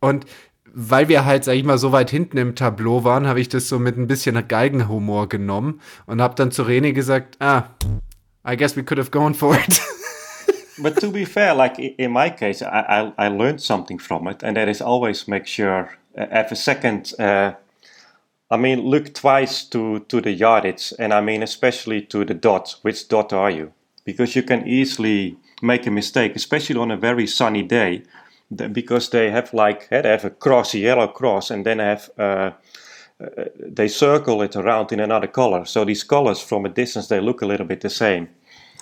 Und 0.00 0.26
weil 0.72 1.08
wir 1.08 1.24
halt, 1.24 1.44
sag 1.44 1.54
ich 1.54 1.64
mal, 1.64 1.78
so 1.78 1.92
weit 1.92 2.10
hinten 2.10 2.36
im 2.38 2.54
Tableau 2.54 3.04
waren, 3.04 3.26
habe 3.26 3.40
ich 3.40 3.48
das 3.48 3.68
so 3.68 3.78
mit 3.78 3.96
ein 3.96 4.06
bisschen 4.06 4.46
Geigenhumor 4.46 5.28
genommen 5.28 5.80
und 6.06 6.20
habe 6.22 6.34
dann 6.34 6.50
zu 6.50 6.62
René 6.62 6.92
gesagt, 6.92 7.36
ah, 7.40 7.64
I 8.48 8.56
guess 8.56 8.76
we 8.76 8.82
could 8.82 8.98
have 8.98 9.10
gone 9.10 9.34
for 9.34 9.54
it. 9.54 9.80
but 10.78 10.96
to 11.00 11.10
be 11.10 11.24
fair, 11.24 11.54
like 11.54 11.78
in 11.78 12.12
my 12.12 12.30
case, 12.30 12.62
I, 12.62 13.12
I, 13.18 13.26
I 13.26 13.28
learned 13.28 13.60
something 13.60 13.98
from 13.98 14.28
it, 14.28 14.42
and 14.42 14.56
that 14.56 14.68
is 14.68 14.80
always 14.80 15.26
make 15.28 15.46
sure 15.46 15.88
uh, 16.16 16.26
have 16.30 16.50
a 16.52 16.56
second 16.56 17.12
uh, 17.18 17.52
I 18.50 18.56
mean, 18.56 18.80
look 18.80 19.14
twice 19.14 19.64
to, 19.66 20.00
to 20.00 20.20
the 20.20 20.32
yardage, 20.32 20.92
and 20.98 21.14
I 21.14 21.20
mean, 21.20 21.42
especially 21.42 22.02
to 22.02 22.24
the 22.24 22.34
dot. 22.34 22.76
Which 22.82 23.08
dot 23.08 23.32
are 23.32 23.50
you? 23.50 23.72
Because 24.04 24.34
you 24.34 24.42
can 24.42 24.66
easily 24.66 25.36
make 25.62 25.86
a 25.86 25.90
mistake, 25.90 26.34
especially 26.34 26.80
on 26.80 26.90
a 26.90 26.96
very 26.96 27.26
sunny 27.26 27.62
day, 27.62 28.02
because 28.72 29.10
they 29.10 29.30
have 29.30 29.54
like 29.54 29.88
they 29.90 30.02
have 30.02 30.24
a 30.24 30.30
cross, 30.30 30.74
a 30.74 30.78
yellow 30.78 31.06
cross, 31.06 31.50
and 31.50 31.64
then 31.64 31.78
have 31.78 32.10
uh, 32.18 32.50
uh, 33.20 33.44
they 33.58 33.86
circle 33.86 34.42
it 34.42 34.56
around 34.56 34.90
in 34.92 34.98
another 34.98 35.28
color. 35.28 35.64
So 35.64 35.84
these 35.84 36.02
colors 36.02 36.40
from 36.40 36.64
a 36.64 36.68
distance 36.68 37.06
they 37.06 37.20
look 37.20 37.42
a 37.42 37.46
little 37.46 37.66
bit 37.66 37.82
the 37.82 37.90
same. 37.90 38.28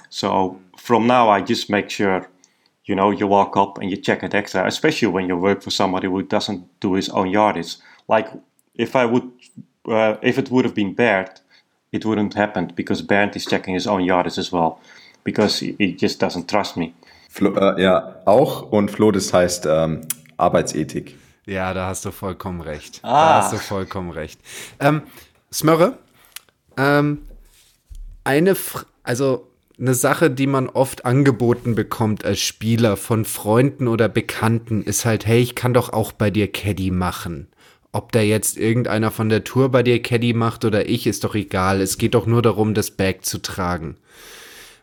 So 0.09 0.59
from 0.79 1.07
now, 1.07 1.29
I 1.29 1.43
just 1.43 1.69
make 1.69 1.91
sure 1.91 2.31
you 2.87 2.95
know 2.95 3.11
you 3.11 3.27
walk 3.27 3.57
up 3.59 3.77
and 3.79 3.91
you 3.91 3.99
check 3.99 4.23
it 4.23 4.35
extra, 4.35 4.67
especially 4.67 5.09
when 5.09 5.29
you 5.29 5.37
work 5.37 5.63
for 5.63 5.71
somebody 5.71 6.07
who 6.07 6.23
doesn't 6.23 6.81
do 6.81 6.95
his 6.95 7.11
own 7.11 7.29
yardage. 7.29 7.77
Like 8.09 8.29
if 8.79 8.95
I 8.95 9.05
would, 9.05 9.25
uh, 9.87 10.17
if 10.23 10.39
it 10.39 10.51
would 10.51 10.65
have 10.65 10.75
been 10.75 10.95
Bert, 10.95 11.43
it 11.93 12.05
wouldn't 12.05 12.35
happen 12.35 12.73
because 12.75 13.03
Bernd 13.03 13.37
is 13.37 13.45
checking 13.45 13.75
his 13.75 13.87
own 13.87 14.03
yardage 14.03 14.39
as 14.39 14.53
well 14.53 14.79
because 15.25 15.59
he, 15.59 15.75
he 15.79 15.95
just 15.95 16.23
doesn't 16.23 16.47
trust 16.49 16.77
me. 16.77 16.93
Flo, 17.29 17.55
äh, 17.55 17.83
ja, 17.83 18.17
auch 18.25 18.73
und 18.73 18.91
Flo, 18.91 19.11
das 19.11 19.33
heißt 19.33 19.67
ähm, 19.67 20.01
Arbeitsethik. 20.37 21.17
Ja, 21.47 21.75
da 21.75 21.89
hast 21.89 22.05
du 22.05 22.11
vollkommen 22.11 22.61
recht. 22.61 23.01
Ah. 23.03 23.09
Da 23.09 23.43
hast 23.43 23.53
du 23.53 23.57
vollkommen 23.59 24.11
recht. 24.11 24.41
Ähm, 24.81 25.03
Smörre, 25.53 25.99
ähm, 26.77 27.27
eine, 28.25 28.51
F 28.51 28.87
also 29.03 29.49
eine 29.79 29.95
Sache, 29.95 30.31
die 30.31 30.47
man 30.47 30.69
oft 30.69 31.05
angeboten 31.05 31.75
bekommt 31.75 32.25
als 32.25 32.41
Spieler 32.41 32.97
von 32.97 33.25
Freunden 33.25 33.89
oder 33.89 34.09
Bekannten, 34.09 34.83
ist 34.83 35.05
halt, 35.05 35.27
hey, 35.27 35.41
ich 35.41 35.55
kann 35.55 35.73
doch 35.73 35.93
auch 35.93 36.13
bei 36.13 36.31
dir 36.31 36.51
Caddy 36.51 36.91
machen. 36.91 37.49
Ob 37.93 38.13
da 38.13 38.21
jetzt 38.21 38.59
irgendeiner 38.59 39.11
von 39.11 39.29
der 39.29 39.45
Tour 39.45 39.71
bei 39.71 39.83
dir 39.83 40.03
Caddy 40.03 40.35
macht 40.35 40.65
oder 40.65 40.89
ich, 40.89 41.07
ist 41.07 41.25
doch 41.25 41.35
egal. 41.35 41.81
Es 41.81 41.97
geht 41.97 42.15
doch 42.15 42.27
nur 42.27 42.43
darum, 42.43 42.75
das 42.75 42.91
Bag 42.91 43.25
zu 43.25 43.39
tragen. 43.39 43.97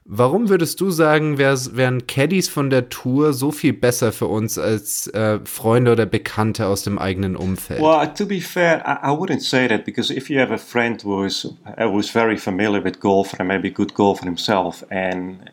Warum 0.07 0.49
würdest 0.49 0.81
du 0.81 0.91
sagen, 0.91 1.39
wären 1.39 2.05
Caddies 2.05 2.47
von 2.47 2.69
der 2.69 2.89
Tour 2.89 3.33
so 3.33 3.51
viel 3.51 3.73
besser 3.73 4.11
für 4.11 4.27
uns 4.27 4.59
als 4.59 5.07
äh, 5.07 5.39
Freunde 5.45 5.93
oder 5.93 6.05
Bekannte 6.05 6.67
aus 6.67 6.83
dem 6.83 6.99
eigenen 6.99 7.35
Umfeld? 7.35 7.81
Well, 7.81 8.07
to 8.13 8.27
be 8.27 8.39
fair, 8.39 8.83
I, 8.85 9.07
I 9.07 9.09
wouldn't 9.09 9.41
say 9.41 9.67
that 9.67 9.83
because 9.83 10.13
if 10.13 10.29
you 10.29 10.39
have 10.39 10.53
a 10.53 10.59
friend 10.59 11.01
who's 11.03 11.45
uh, 11.65 11.89
who's 11.89 12.11
very 12.11 12.37
familiar 12.37 12.83
with 12.83 12.99
golf 12.99 13.33
and 13.39 13.47
maybe 13.47 13.71
good 13.71 13.95
golfer 13.95 14.25
himself, 14.25 14.83
and 14.91 15.49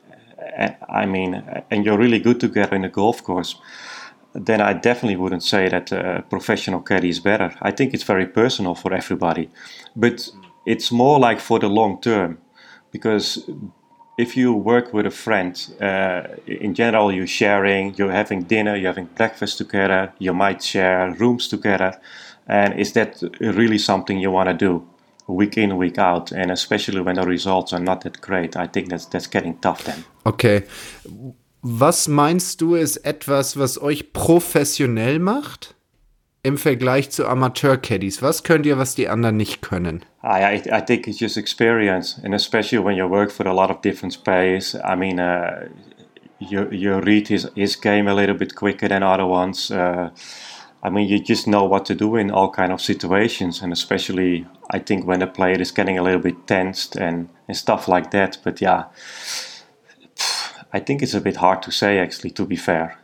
I 0.86 1.06
mean, 1.06 1.42
and 1.70 1.86
you're 1.86 1.98
really 1.98 2.20
good 2.20 2.38
together 2.38 2.76
in 2.76 2.84
a 2.84 2.90
golf 2.90 3.22
course, 3.22 3.56
then 4.34 4.60
I 4.60 4.72
definitely 4.72 5.16
wouldn't 5.16 5.42
say 5.42 5.68
that 5.68 5.92
a 5.92 6.24
professional 6.30 6.80
caddy 6.80 7.08
is 7.08 7.20
better. 7.20 7.54
I 7.60 7.70
think 7.70 7.94
it's 7.94 8.04
very 8.04 8.26
personal 8.26 8.74
for 8.74 8.92
everybody, 8.92 9.50
but 9.94 10.28
it's 10.66 10.90
more 10.90 11.18
like 11.18 11.40
for 11.40 11.58
the 11.58 11.68
long 11.68 12.00
term 12.00 12.38
because 12.90 13.48
if 14.18 14.36
you 14.36 14.52
work 14.52 14.92
with 14.92 15.06
a 15.06 15.10
friend, 15.10 15.54
uh, 15.80 16.22
in 16.46 16.74
general, 16.74 17.10
you're 17.10 17.26
sharing, 17.26 17.94
you're 17.94 18.12
having 18.12 18.42
dinner, 18.42 18.76
you're 18.76 18.90
having 18.90 19.06
breakfast 19.06 19.58
together, 19.58 20.12
you 20.18 20.34
might 20.34 20.62
share 20.62 21.12
rooms 21.14 21.48
together. 21.48 21.98
And 22.46 22.78
is 22.78 22.92
that 22.92 23.22
really 23.40 23.78
something 23.78 24.18
you 24.18 24.30
want 24.30 24.48
to 24.48 24.54
do 24.54 24.86
week 25.26 25.56
in, 25.56 25.76
week 25.76 25.98
out? 25.98 26.30
And 26.32 26.50
especially 26.50 27.00
when 27.00 27.16
the 27.16 27.26
results 27.26 27.72
are 27.72 27.80
not 27.80 28.02
that 28.02 28.20
great, 28.20 28.56
I 28.56 28.66
think 28.66 28.90
that's, 28.90 29.06
that's 29.06 29.26
getting 29.26 29.58
tough 29.58 29.84
then. 29.84 30.04
Okay. 30.26 30.64
Was 31.62 32.08
meinst 32.08 32.60
du 32.60 32.74
ist 32.74 32.98
etwas, 32.98 33.56
was 33.56 33.80
euch 33.80 34.12
professionell 34.12 35.18
macht? 35.18 35.74
im 36.42 36.58
Vergleich 36.58 37.10
zu 37.10 37.26
Amateur-Caddies? 37.26 38.22
Was 38.22 38.42
könnt 38.42 38.66
ihr, 38.66 38.78
was 38.78 38.94
die 38.94 39.08
anderen 39.08 39.36
nicht 39.36 39.62
können? 39.62 40.04
I, 40.24 40.60
I, 40.70 40.80
think 40.80 41.06
it's 41.06 41.18
just 41.18 41.36
experience, 41.36 42.20
and 42.24 42.34
especially 42.34 42.84
when 42.84 42.96
you 42.96 43.08
work 43.08 43.30
for 43.30 43.46
a 43.46 43.52
lot 43.52 43.70
of 43.70 43.80
different 43.80 44.22
players. 44.24 44.76
I 44.84 44.96
mean, 44.96 45.18
uh, 45.18 45.68
you, 46.38 46.68
you 46.70 46.98
read 47.00 47.28
his, 47.28 47.48
his 47.54 47.80
game 47.80 48.08
a 48.08 48.14
little 48.14 48.36
bit 48.36 48.54
quicker 48.54 48.88
than 48.88 49.02
other 49.02 49.26
ones. 49.26 49.70
Uh, 49.70 50.10
I 50.82 50.90
mean, 50.90 51.08
you 51.08 51.20
just 51.20 51.46
know 51.46 51.64
what 51.64 51.84
to 51.86 51.94
do 51.94 52.16
in 52.16 52.30
all 52.30 52.50
kind 52.50 52.72
of 52.72 52.80
situations, 52.80 53.62
and 53.62 53.72
especially 53.72 54.46
I 54.70 54.80
think 54.80 55.06
when 55.06 55.20
the 55.20 55.28
player 55.28 55.60
is 55.60 55.70
getting 55.70 55.98
a 55.98 56.02
little 56.02 56.20
bit 56.20 56.46
tensed 56.46 56.96
and, 56.96 57.28
and 57.46 57.56
stuff 57.56 57.86
like 57.86 58.10
that. 58.10 58.38
But 58.42 58.60
yeah, 58.60 58.86
I 60.72 60.80
think 60.80 61.02
it's 61.02 61.14
a 61.14 61.20
bit 61.20 61.36
hard 61.36 61.62
to 61.62 61.70
say 61.70 61.98
actually. 61.98 62.30
To 62.30 62.46
be 62.46 62.56
fair. 62.56 62.98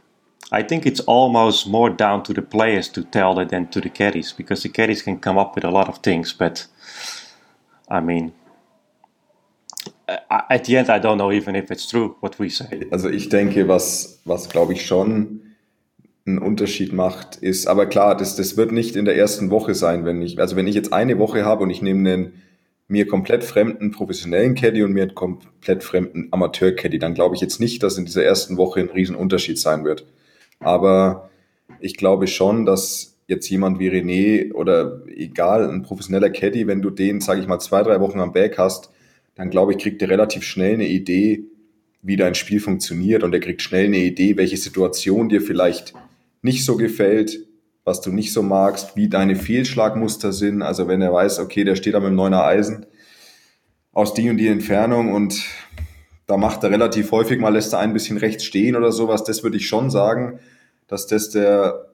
I 0.50 0.62
think 0.62 0.86
it's 0.86 1.00
almost 1.00 1.66
more 1.66 1.90
down 1.90 2.22
to 2.22 2.32
the 2.32 2.42
players 2.42 2.88
to 2.90 3.02
tell 3.02 3.34
that 3.34 3.50
than 3.50 3.66
to 3.68 3.80
the 3.80 3.90
caddies 3.90 4.32
because 4.32 4.62
the 4.62 4.70
caddies 4.70 5.02
can 5.02 5.18
come 5.18 5.36
up 5.36 5.54
with 5.54 5.64
a 5.64 5.70
lot 5.70 5.88
of 5.88 5.98
things, 5.98 6.32
but 6.32 6.66
I 7.90 8.00
mean, 8.00 8.32
at 10.08 10.64
the 10.64 10.78
end, 10.78 10.88
I 10.88 10.98
don't 10.98 11.18
know 11.18 11.32
even 11.32 11.54
if 11.54 11.70
it's 11.70 11.86
true 11.86 12.16
what 12.20 12.38
we 12.38 12.48
say. 12.48 12.86
Also 12.90 13.10
ich 13.10 13.28
denke, 13.28 13.68
was, 13.68 14.20
was 14.24 14.48
glaube 14.48 14.72
ich 14.72 14.86
schon 14.86 15.40
einen 16.26 16.38
Unterschied 16.38 16.92
macht, 16.92 17.36
ist, 17.36 17.66
aber 17.66 17.86
klar, 17.86 18.16
das, 18.16 18.36
das 18.36 18.56
wird 18.56 18.72
nicht 18.72 18.96
in 18.96 19.04
der 19.04 19.16
ersten 19.16 19.50
Woche 19.50 19.74
sein, 19.74 20.04
wenn 20.04 20.22
ich, 20.22 20.38
also 20.38 20.56
wenn 20.56 20.66
ich 20.66 20.74
jetzt 20.74 20.92
eine 20.92 21.18
Woche 21.18 21.44
habe 21.44 21.62
und 21.62 21.70
ich 21.70 21.82
nehme 21.82 22.10
einen 22.10 22.42
mir 22.88 23.06
komplett 23.06 23.44
fremden 23.44 23.90
professionellen 23.90 24.54
Caddy 24.54 24.82
und 24.82 24.92
mir 24.92 25.08
komplett 25.08 25.84
fremden 25.84 26.28
Amateur-Caddy, 26.30 26.98
dann 26.98 27.14
glaube 27.14 27.34
ich 27.34 27.42
jetzt 27.42 27.60
nicht, 27.60 27.82
dass 27.82 27.98
in 27.98 28.06
dieser 28.06 28.24
ersten 28.24 28.56
Woche 28.56 28.80
ein 28.80 28.88
Riesenunterschied 28.88 29.58
sein 29.58 29.84
wird. 29.84 30.06
Aber 30.58 31.30
ich 31.80 31.96
glaube 31.96 32.26
schon, 32.26 32.64
dass 32.64 33.18
jetzt 33.26 33.48
jemand 33.50 33.78
wie 33.78 33.90
René 33.90 34.52
oder 34.54 35.02
egal, 35.14 35.70
ein 35.70 35.82
professioneller 35.82 36.30
Caddy, 36.30 36.66
wenn 36.66 36.80
du 36.80 36.88
den, 36.88 37.20
sage 37.20 37.42
ich 37.42 37.46
mal, 37.46 37.58
zwei, 37.58 37.82
drei 37.82 38.00
Wochen 38.00 38.20
am 38.20 38.32
Back 38.32 38.56
hast, 38.56 38.90
dann 39.34 39.50
glaube 39.50 39.72
ich, 39.72 39.78
kriegt 39.78 40.00
er 40.00 40.08
relativ 40.08 40.42
schnell 40.42 40.74
eine 40.74 40.88
Idee, 40.88 41.44
wie 42.00 42.16
dein 42.16 42.34
Spiel 42.34 42.58
funktioniert. 42.58 43.22
Und 43.22 43.34
er 43.34 43.40
kriegt 43.40 43.60
schnell 43.60 43.84
eine 43.84 43.98
Idee, 43.98 44.38
welche 44.38 44.56
Situation 44.56 45.28
dir 45.28 45.42
vielleicht 45.42 45.92
nicht 46.40 46.64
so 46.64 46.76
gefällt, 46.76 47.38
was 47.88 48.02
du 48.02 48.12
nicht 48.12 48.34
so 48.34 48.42
magst, 48.42 48.96
wie 48.96 49.08
deine 49.08 49.34
Fehlschlagmuster 49.34 50.30
sind. 50.34 50.60
Also 50.60 50.88
wenn 50.88 51.00
er 51.00 51.10
weiß, 51.10 51.38
okay, 51.38 51.64
der 51.64 51.74
steht 51.74 51.94
da 51.94 52.00
mit 52.00 52.10
dem 52.10 52.16
neuner 52.16 52.44
Eisen 52.44 52.84
aus 53.92 54.12
die 54.12 54.28
und 54.28 54.36
die 54.36 54.48
Entfernung 54.48 55.14
und 55.14 55.42
da 56.26 56.36
macht 56.36 56.62
er 56.62 56.70
relativ 56.70 57.10
häufig 57.12 57.40
mal, 57.40 57.48
lässt 57.48 57.72
er 57.72 57.78
ein 57.78 57.94
bisschen 57.94 58.18
rechts 58.18 58.44
stehen 58.44 58.76
oder 58.76 58.92
sowas. 58.92 59.24
Das 59.24 59.42
würde 59.42 59.56
ich 59.56 59.66
schon 59.66 59.88
sagen, 59.88 60.38
dass 60.86 61.06
das 61.06 61.30
der 61.30 61.86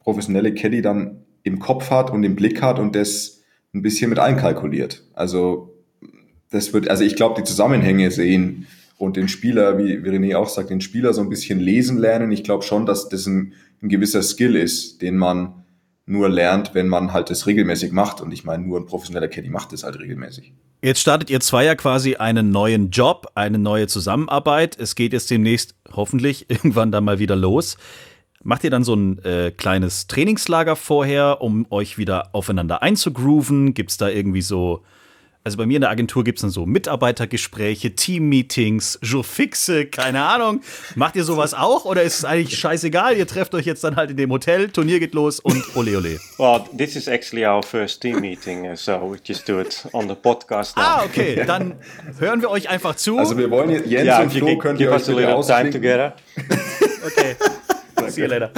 professionelle 0.00 0.54
Caddy 0.54 0.80
dann 0.80 1.26
im 1.42 1.58
Kopf 1.58 1.90
hat 1.90 2.10
und 2.10 2.24
im 2.24 2.34
Blick 2.34 2.62
hat 2.62 2.78
und 2.78 2.96
das 2.96 3.42
ein 3.74 3.82
bisschen 3.82 4.08
mit 4.08 4.18
einkalkuliert. 4.18 5.04
Also 5.12 5.74
das 6.50 6.72
wird, 6.72 6.88
also 6.88 7.04
ich 7.04 7.16
glaube, 7.16 7.38
die 7.38 7.46
Zusammenhänge 7.46 8.10
sehen 8.10 8.66
und 8.96 9.18
den 9.18 9.28
Spieler, 9.28 9.76
wie, 9.76 9.98
René 9.98 10.36
auch 10.36 10.48
sagt, 10.48 10.70
den 10.70 10.80
Spieler 10.80 11.12
so 11.12 11.20
ein 11.20 11.28
bisschen 11.28 11.60
lesen 11.60 11.98
lernen. 11.98 12.32
Ich 12.32 12.44
glaube 12.44 12.64
schon, 12.64 12.86
dass 12.86 13.10
das 13.10 13.26
ein, 13.26 13.52
ein 13.82 13.88
gewisser 13.88 14.22
Skill 14.22 14.56
ist, 14.56 15.02
den 15.02 15.16
man 15.16 15.64
nur 16.06 16.28
lernt, 16.28 16.74
wenn 16.74 16.88
man 16.88 17.12
halt 17.12 17.30
das 17.30 17.46
regelmäßig 17.46 17.92
macht. 17.92 18.20
Und 18.20 18.32
ich 18.32 18.44
meine, 18.44 18.64
nur 18.64 18.80
ein 18.80 18.86
professioneller 18.86 19.28
Caddy 19.28 19.50
macht 19.50 19.72
das 19.72 19.82
halt 19.82 19.98
regelmäßig. 19.98 20.52
Jetzt 20.82 21.00
startet 21.00 21.28
ihr 21.28 21.40
zwei 21.40 21.64
ja 21.64 21.74
quasi 21.74 22.16
einen 22.16 22.50
neuen 22.50 22.90
Job, 22.90 23.32
eine 23.34 23.58
neue 23.58 23.88
Zusammenarbeit. 23.88 24.78
Es 24.78 24.94
geht 24.94 25.12
jetzt 25.12 25.30
demnächst 25.30 25.74
hoffentlich 25.92 26.46
irgendwann 26.50 26.92
dann 26.92 27.04
mal 27.04 27.18
wieder 27.18 27.36
los. 27.36 27.76
Macht 28.42 28.64
ihr 28.64 28.70
dann 28.70 28.84
so 28.84 28.94
ein 28.94 29.18
äh, 29.24 29.50
kleines 29.50 30.06
Trainingslager 30.06 30.76
vorher, 30.76 31.42
um 31.42 31.66
euch 31.70 31.98
wieder 31.98 32.34
aufeinander 32.34 32.82
einzugrooven? 32.82 33.74
Gibt 33.74 33.90
es 33.90 33.96
da 33.96 34.08
irgendwie 34.08 34.42
so 34.42 34.84
also 35.44 35.56
bei 35.56 35.66
mir 35.66 35.76
in 35.76 35.80
der 35.80 35.90
Agentur 35.90 36.24
gibt 36.24 36.38
es 36.38 36.42
dann 36.42 36.50
so 36.50 36.66
Mitarbeitergespräche, 36.66 37.94
Teammeetings, 37.94 38.98
Jourfixe, 39.02 39.86
keine 39.86 40.24
Ahnung. 40.24 40.60
Macht 40.94 41.16
ihr 41.16 41.24
sowas 41.24 41.54
auch 41.54 41.84
oder 41.84 42.02
ist 42.02 42.18
es 42.18 42.24
eigentlich 42.24 42.58
scheißegal? 42.58 43.16
Ihr 43.16 43.26
trefft 43.26 43.54
euch 43.54 43.64
jetzt 43.64 43.82
dann 43.84 43.96
halt 43.96 44.10
in 44.10 44.16
dem 44.16 44.30
Hotel, 44.30 44.68
Turnier 44.68 45.00
geht 45.00 45.14
los 45.14 45.40
und 45.40 45.64
ole 45.76 45.96
ole. 45.96 46.20
Well, 46.38 46.64
this 46.76 46.96
is 46.96 47.08
actually 47.08 47.46
our 47.46 47.62
first 47.62 48.02
team 48.02 48.20
meeting, 48.20 48.76
so 48.76 48.92
we 49.10 49.18
just 49.24 49.48
do 49.48 49.60
it 49.60 49.86
on 49.92 50.08
the 50.08 50.14
podcast 50.14 50.76
now. 50.76 50.82
Ah, 50.82 51.04
okay, 51.04 51.44
dann 51.46 51.76
hören 52.18 52.42
wir 52.42 52.50
euch 52.50 52.68
einfach 52.68 52.96
zu. 52.96 53.18
Also 53.18 53.38
wir 53.38 53.50
wollen 53.50 53.70
Jens 53.70 54.04
yeah, 54.04 54.20
und 54.20 54.32
Flo 54.32 54.58
könnt 54.58 54.80
ihr 54.80 54.90
euch 54.90 55.06
bitte 55.06 55.40
time 55.46 55.70
together. 55.70 56.14
okay. 57.06 57.36
See 58.10 58.22
you 58.22 58.26
later. 58.26 58.50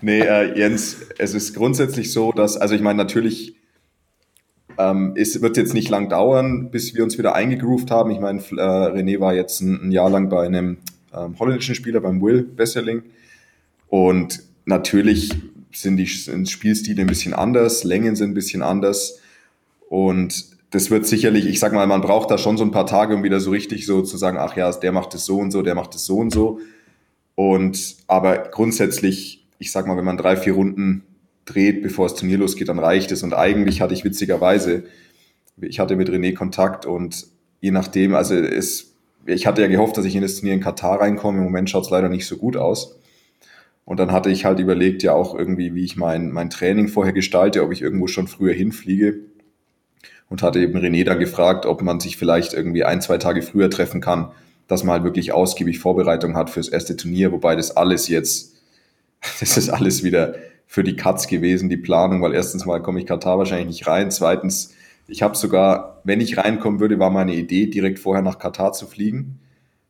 Nee, 0.00 0.20
äh, 0.20 0.58
Jens, 0.58 0.96
es 1.18 1.34
ist 1.34 1.54
grundsätzlich 1.54 2.12
so, 2.12 2.32
dass, 2.32 2.56
also 2.56 2.74
ich 2.74 2.80
meine, 2.80 2.96
natürlich 2.96 3.56
ähm, 4.78 5.14
es 5.16 5.42
wird 5.42 5.56
jetzt 5.56 5.74
nicht 5.74 5.90
lang 5.90 6.08
dauern, 6.08 6.70
bis 6.70 6.94
wir 6.94 7.02
uns 7.02 7.18
wieder 7.18 7.34
eingegroovt 7.34 7.90
haben. 7.90 8.10
Ich 8.12 8.20
meine, 8.20 8.38
äh, 8.38 8.52
René 8.52 9.18
war 9.20 9.34
jetzt 9.34 9.60
ein, 9.60 9.88
ein, 9.88 9.92
Jahr 9.92 10.08
lang 10.08 10.28
bei 10.28 10.46
einem 10.46 10.78
ähm, 11.12 11.38
holländischen 11.38 11.74
Spieler, 11.74 12.00
beim 12.00 12.22
Will 12.22 12.42
Besserling. 12.44 13.02
Und 13.88 14.42
natürlich 14.64 15.30
sind 15.72 15.96
die 15.96 16.06
sind 16.06 16.48
Spielstile 16.48 17.02
ein 17.02 17.08
bisschen 17.08 17.34
anders, 17.34 17.84
Längen 17.84 18.14
sind 18.14 18.30
ein 18.30 18.34
bisschen 18.34 18.62
anders. 18.62 19.18
Und 19.88 20.46
das 20.70 20.90
wird 20.90 21.06
sicherlich, 21.06 21.46
ich 21.46 21.58
sag 21.58 21.72
mal, 21.72 21.86
man 21.86 22.00
braucht 22.00 22.30
da 22.30 22.38
schon 22.38 22.56
so 22.56 22.64
ein 22.64 22.70
paar 22.70 22.86
Tage, 22.86 23.14
um 23.14 23.24
wieder 23.24 23.40
so 23.40 23.50
richtig 23.50 23.84
so 23.84 24.02
zu 24.02 24.16
sagen, 24.16 24.38
ach 24.38 24.56
ja, 24.56 24.70
der 24.70 24.92
macht 24.92 25.14
es 25.14 25.24
so 25.24 25.38
und 25.38 25.50
so, 25.50 25.62
der 25.62 25.74
macht 25.74 25.94
es 25.94 26.04
so 26.04 26.18
und 26.18 26.30
so. 26.30 26.60
Und 27.34 27.96
aber 28.06 28.38
grundsätzlich, 28.50 29.46
ich 29.58 29.72
sag 29.72 29.86
mal, 29.86 29.96
wenn 29.96 30.04
man 30.04 30.18
drei, 30.18 30.36
vier 30.36 30.52
Runden 30.52 31.04
dreht, 31.48 31.82
bevor 31.82 32.08
das 32.08 32.18
Turnier 32.18 32.38
losgeht, 32.38 32.68
dann 32.68 32.78
reicht 32.78 33.12
es. 33.12 33.22
Und 33.22 33.34
eigentlich 33.34 33.80
hatte 33.80 33.94
ich 33.94 34.04
witzigerweise, 34.04 34.84
ich 35.60 35.80
hatte 35.80 35.96
mit 35.96 36.10
René 36.10 36.34
Kontakt 36.34 36.86
und 36.86 37.26
je 37.60 37.70
nachdem, 37.70 38.14
also 38.14 38.34
es, 38.34 38.94
ich 39.26 39.46
hatte 39.46 39.62
ja 39.62 39.68
gehofft, 39.68 39.96
dass 39.96 40.04
ich 40.04 40.14
in 40.14 40.22
das 40.22 40.36
Turnier 40.36 40.54
in 40.54 40.60
Katar 40.60 41.00
reinkomme. 41.00 41.38
Im 41.38 41.44
Moment 41.44 41.70
schaut 41.70 41.84
es 41.84 41.90
leider 41.90 42.08
nicht 42.08 42.26
so 42.26 42.36
gut 42.36 42.56
aus. 42.56 42.98
Und 43.84 43.98
dann 43.98 44.12
hatte 44.12 44.30
ich 44.30 44.44
halt 44.44 44.58
überlegt, 44.58 45.02
ja 45.02 45.14
auch 45.14 45.34
irgendwie, 45.34 45.74
wie 45.74 45.84
ich 45.84 45.96
mein, 45.96 46.30
mein 46.30 46.50
Training 46.50 46.88
vorher 46.88 47.14
gestalte, 47.14 47.62
ob 47.62 47.72
ich 47.72 47.80
irgendwo 47.80 48.06
schon 48.06 48.28
früher 48.28 48.52
hinfliege. 48.52 49.20
Und 50.28 50.42
hatte 50.42 50.60
eben 50.60 50.78
René 50.78 51.04
dann 51.04 51.18
gefragt, 51.18 51.64
ob 51.64 51.80
man 51.80 51.98
sich 51.98 52.18
vielleicht 52.18 52.52
irgendwie 52.52 52.84
ein, 52.84 53.00
zwei 53.00 53.16
Tage 53.16 53.40
früher 53.40 53.70
treffen 53.70 54.02
kann, 54.02 54.30
dass 54.66 54.84
man 54.84 54.92
halt 54.92 55.04
wirklich 55.04 55.32
ausgiebig 55.32 55.78
Vorbereitung 55.78 56.36
hat 56.36 56.50
fürs 56.50 56.68
erste 56.68 56.96
Turnier, 56.96 57.32
wobei 57.32 57.56
das 57.56 57.74
alles 57.76 58.08
jetzt, 58.08 58.56
das 59.40 59.56
ist 59.56 59.70
alles 59.70 60.04
wieder 60.04 60.34
für 60.70 60.84
die 60.84 60.96
Cuts 60.96 61.26
gewesen, 61.26 61.70
die 61.70 61.78
Planung, 61.78 62.20
weil 62.20 62.34
erstens 62.34 62.66
mal 62.66 62.82
komme 62.82 63.00
ich 63.00 63.06
Katar 63.06 63.38
wahrscheinlich 63.38 63.68
nicht 63.68 63.86
rein. 63.86 64.10
Zweitens, 64.10 64.74
ich 65.08 65.22
habe 65.22 65.34
sogar, 65.34 66.02
wenn 66.04 66.20
ich 66.20 66.36
reinkommen 66.36 66.78
würde, 66.78 66.98
war 66.98 67.08
meine 67.08 67.34
Idee, 67.34 67.66
direkt 67.66 67.98
vorher 67.98 68.22
nach 68.22 68.38
Katar 68.38 68.74
zu 68.74 68.86
fliegen, 68.86 69.40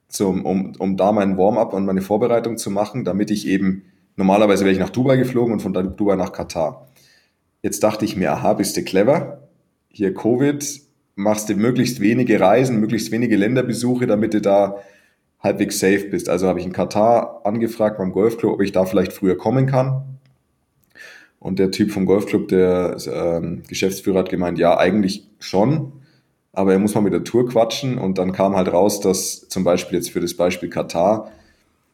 zum, 0.06 0.46
um, 0.46 0.74
um 0.78 0.96
da 0.96 1.10
meinen 1.10 1.36
Warm-up 1.36 1.74
und 1.74 1.84
meine 1.84 2.00
Vorbereitung 2.00 2.56
zu 2.56 2.70
machen, 2.70 3.04
damit 3.04 3.32
ich 3.32 3.48
eben, 3.48 3.82
normalerweise 4.14 4.64
wäre 4.64 4.72
ich 4.72 4.78
nach 4.78 4.90
Dubai 4.90 5.16
geflogen 5.16 5.52
und 5.52 5.60
von 5.60 5.74
Dubai 5.74 6.14
nach 6.14 6.30
Katar. 6.30 6.86
Jetzt 7.60 7.82
dachte 7.82 8.04
ich 8.04 8.16
mir, 8.16 8.30
aha, 8.30 8.52
bist 8.52 8.76
du 8.76 8.84
clever? 8.84 9.48
Hier 9.88 10.14
Covid, 10.14 10.64
machst 11.16 11.48
du 11.48 11.56
möglichst 11.56 11.98
wenige 11.98 12.38
Reisen, 12.38 12.78
möglichst 12.78 13.10
wenige 13.10 13.36
Länderbesuche, 13.36 14.06
damit 14.06 14.32
du 14.32 14.40
da 14.40 14.76
halbwegs 15.40 15.80
safe 15.80 16.04
bist. 16.08 16.28
Also 16.28 16.46
habe 16.46 16.60
ich 16.60 16.66
in 16.66 16.72
Katar 16.72 17.40
angefragt 17.44 17.98
beim 17.98 18.12
Golfclub, 18.12 18.52
ob 18.52 18.62
ich 18.62 18.70
da 18.70 18.84
vielleicht 18.84 19.12
früher 19.12 19.36
kommen 19.36 19.66
kann. 19.66 20.17
Und 21.40 21.58
der 21.58 21.70
Typ 21.70 21.92
vom 21.92 22.06
Golfclub, 22.06 22.48
der 22.48 22.96
ähm, 23.12 23.62
Geschäftsführer, 23.68 24.20
hat 24.20 24.28
gemeint, 24.28 24.58
ja, 24.58 24.76
eigentlich 24.76 25.28
schon. 25.38 25.92
aber 26.52 26.72
er 26.72 26.78
muss 26.80 26.94
mal 26.94 27.00
mit 27.00 27.12
der 27.12 27.24
Tour 27.24 27.48
quatschen 27.48 27.98
und 27.98 28.18
dann 28.18 28.32
kam 28.32 28.56
halt 28.56 28.72
raus, 28.72 29.00
dass 29.00 29.48
zum 29.48 29.62
Beispiel 29.62 29.98
jetzt 29.98 30.10
für 30.10 30.20
das 30.20 30.34
Beispiel 30.34 30.68
Katar 30.68 31.30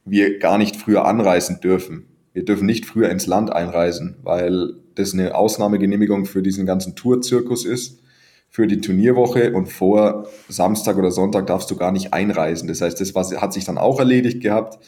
wir 0.06 0.38
gar 0.38 0.58
nicht 0.58 0.76
früher 0.76 1.04
anreisen 1.04 1.60
dürfen. 1.62 2.06
Wir 2.32 2.44
dürfen 2.44 2.66
nicht 2.66 2.86
früher 2.86 3.10
ins 3.10 3.26
Land 3.26 3.52
einreisen, 3.52 4.16
weil 4.22 4.74
das 4.94 5.12
eine 5.12 5.34
Ausnahmegenehmigung 5.34 6.24
für 6.24 6.42
diesen 6.42 6.66
ganzen 6.66 6.96
Tourzirkus 6.96 7.64
ist, 7.64 8.00
für 8.48 8.66
die 8.66 8.80
Turnierwoche 8.80 9.52
und 9.52 9.66
vor 9.66 10.28
Samstag 10.48 10.96
oder 10.96 11.10
Sonntag 11.10 11.46
darfst 11.46 11.70
du 11.70 11.76
gar 11.76 11.92
nicht 11.92 12.12
einreisen. 12.12 12.68
Das 12.68 12.80
heißt, 12.80 13.00
das 13.00 13.14
hat 13.14 13.52
sich 13.52 13.64
dann 13.64 13.78
auch 13.78 13.98
erledigt 13.98 14.40
gehabt. 14.40 14.78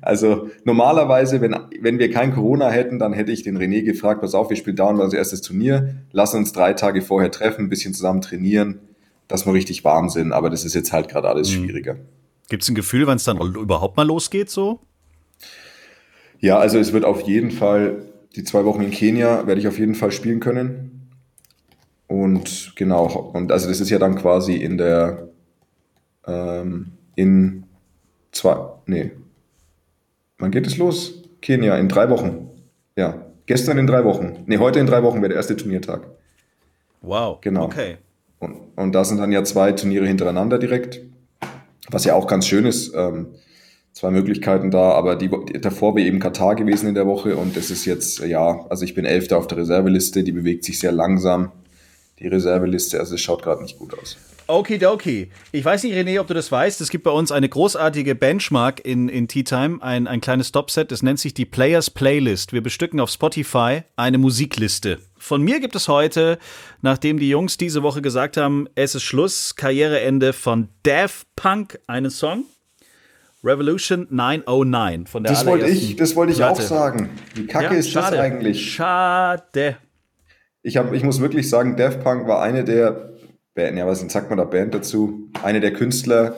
Also 0.00 0.50
normalerweise, 0.64 1.40
wenn, 1.40 1.56
wenn 1.80 1.98
wir 1.98 2.10
kein 2.10 2.32
Corona 2.32 2.70
hätten, 2.70 2.98
dann 2.98 3.12
hätte 3.12 3.32
ich 3.32 3.42
den 3.42 3.58
René 3.58 3.82
gefragt, 3.82 4.20
pass 4.20 4.34
auf, 4.34 4.50
wir 4.50 4.56
spielen 4.56 4.76
dauernd 4.76 5.00
unser 5.00 5.18
erstes 5.18 5.42
Turnier, 5.42 5.96
lass 6.12 6.34
uns 6.34 6.52
drei 6.52 6.72
Tage 6.74 7.02
vorher 7.02 7.30
treffen, 7.30 7.66
ein 7.66 7.68
bisschen 7.68 7.94
zusammen 7.94 8.20
trainieren, 8.20 8.80
dass 9.28 9.46
wir 9.46 9.52
richtig 9.52 9.84
warm 9.84 10.08
sind. 10.08 10.32
Aber 10.32 10.50
das 10.50 10.64
ist 10.64 10.74
jetzt 10.74 10.92
halt 10.92 11.08
gerade 11.08 11.28
alles 11.28 11.50
mhm. 11.50 11.64
schwieriger. 11.64 11.96
Gibt 12.48 12.62
es 12.62 12.68
ein 12.68 12.74
Gefühl, 12.74 13.06
wann 13.06 13.16
es 13.16 13.24
dann 13.24 13.38
überhaupt 13.38 13.96
mal 13.96 14.06
losgeht 14.06 14.50
so? 14.50 14.80
Ja, 16.40 16.58
also 16.58 16.78
es 16.78 16.92
wird 16.92 17.04
auf 17.04 17.22
jeden 17.22 17.50
Fall, 17.50 18.02
die 18.36 18.44
zwei 18.44 18.64
Wochen 18.64 18.82
in 18.82 18.90
Kenia 18.90 19.46
werde 19.46 19.60
ich 19.60 19.68
auf 19.68 19.78
jeden 19.78 19.94
Fall 19.94 20.12
spielen 20.12 20.40
können. 20.40 21.10
Und 22.06 22.72
genau, 22.76 23.30
und 23.34 23.52
also 23.52 23.68
das 23.68 23.80
ist 23.80 23.90
ja 23.90 23.98
dann 23.98 24.14
quasi 24.14 24.54
in 24.54 24.78
der, 24.78 25.28
ähm, 26.26 26.92
in 27.16 27.64
zwei, 28.32 28.56
nee, 28.86 29.12
wann 30.38 30.50
geht 30.50 30.66
es 30.66 30.76
los? 30.76 31.22
Kenia, 31.40 31.76
in 31.76 31.88
drei 31.88 32.10
Wochen. 32.10 32.50
Ja, 32.96 33.26
gestern 33.46 33.78
in 33.78 33.86
drei 33.86 34.04
Wochen. 34.04 34.44
Nee, 34.46 34.58
heute 34.58 34.80
in 34.80 34.86
drei 34.86 35.02
Wochen 35.02 35.18
wäre 35.18 35.28
der 35.28 35.36
erste 35.36 35.56
Turniertag. 35.56 36.06
Wow, 37.00 37.40
genau. 37.40 37.64
Okay. 37.64 37.98
Und, 38.40 38.56
und 38.76 38.92
da 38.92 39.04
sind 39.04 39.18
dann 39.18 39.32
ja 39.32 39.44
zwei 39.44 39.72
Turniere 39.72 40.06
hintereinander 40.06 40.58
direkt 40.58 41.00
was 41.90 42.04
ja 42.04 42.14
auch 42.14 42.26
ganz 42.26 42.46
schön 42.46 42.64
ist. 42.64 42.92
Ähm, 42.94 43.28
zwei 43.92 44.10
Möglichkeiten 44.10 44.70
da, 44.70 44.92
aber 44.92 45.16
die, 45.16 45.30
davor 45.60 45.96
wäre 45.96 46.06
eben 46.06 46.20
Katar 46.20 46.54
gewesen 46.54 46.88
in 46.88 46.94
der 46.94 47.06
Woche 47.06 47.36
und 47.36 47.56
das 47.56 47.70
ist 47.70 47.84
jetzt, 47.84 48.20
ja, 48.20 48.64
also 48.68 48.84
ich 48.84 48.94
bin 48.94 49.04
Elfter 49.04 49.38
auf 49.38 49.48
der 49.48 49.58
Reserveliste, 49.58 50.22
die 50.22 50.32
bewegt 50.32 50.64
sich 50.64 50.78
sehr 50.78 50.92
langsam, 50.92 51.50
die 52.20 52.28
Reserveliste, 52.28 52.98
also 52.98 53.14
es 53.14 53.20
schaut 53.20 53.42
gerade 53.42 53.62
nicht 53.62 53.78
gut 53.78 53.98
aus. 53.98 54.16
Okidoki. 54.48 55.30
Ich 55.52 55.62
weiß 55.62 55.82
nicht, 55.82 55.94
René, 55.94 56.18
ob 56.20 56.26
du 56.26 56.32
das 56.32 56.50
weißt. 56.50 56.80
Es 56.80 56.88
gibt 56.88 57.04
bei 57.04 57.10
uns 57.10 57.30
eine 57.30 57.50
großartige 57.50 58.14
Benchmark 58.14 58.80
in, 58.82 59.10
in 59.10 59.28
Tea 59.28 59.44
Time, 59.44 59.82
ein, 59.82 60.06
ein 60.06 60.22
kleines 60.22 60.48
Stopset, 60.48 60.90
das 60.90 61.02
nennt 61.02 61.20
sich 61.20 61.34
die 61.34 61.44
Players 61.44 61.90
Playlist. 61.90 62.54
Wir 62.54 62.62
bestücken 62.62 62.98
auf 62.98 63.10
Spotify 63.10 63.82
eine 63.96 64.16
Musikliste. 64.16 65.00
Von 65.18 65.42
mir 65.42 65.60
gibt 65.60 65.76
es 65.76 65.86
heute, 65.86 66.38
nachdem 66.80 67.18
die 67.18 67.28
Jungs 67.28 67.58
diese 67.58 67.82
Woche 67.82 68.00
gesagt 68.00 68.38
haben, 68.38 68.68
es 68.74 68.94
ist 68.94 69.02
Schluss, 69.02 69.54
Karriereende 69.54 70.32
von 70.32 70.68
Daft 70.82 71.26
Punk, 71.36 71.78
einen 71.86 72.10
Song. 72.10 72.44
Revolution 73.44 74.06
909 74.10 75.06
von 75.06 75.22
der 75.22 75.32
Das 75.32 75.46
wollte 75.46 75.68
ich, 75.68 75.94
das 75.94 76.16
wollte 76.16 76.32
ich 76.32 76.42
auch 76.42 76.60
sagen. 76.60 77.10
Wie 77.34 77.46
kacke 77.46 77.66
ja, 77.66 77.80
ist 77.80 77.90
schade. 77.90 78.16
das 78.16 78.24
eigentlich? 78.24 78.72
Schade. 78.72 79.76
Ich, 80.62 80.76
hab, 80.76 80.92
ich 80.92 81.04
muss 81.04 81.20
wirklich 81.20 81.48
sagen, 81.48 81.76
Daft 81.76 82.02
Punk 82.02 82.26
war 82.26 82.42
eine 82.42 82.64
der 82.64 83.08
ja, 83.66 83.86
was 83.86 84.00
sagt 84.00 84.30
man 84.30 84.38
da 84.38 84.44
Band 84.44 84.74
dazu? 84.74 85.30
Eine 85.42 85.60
der 85.60 85.72
Künstler, 85.72 86.36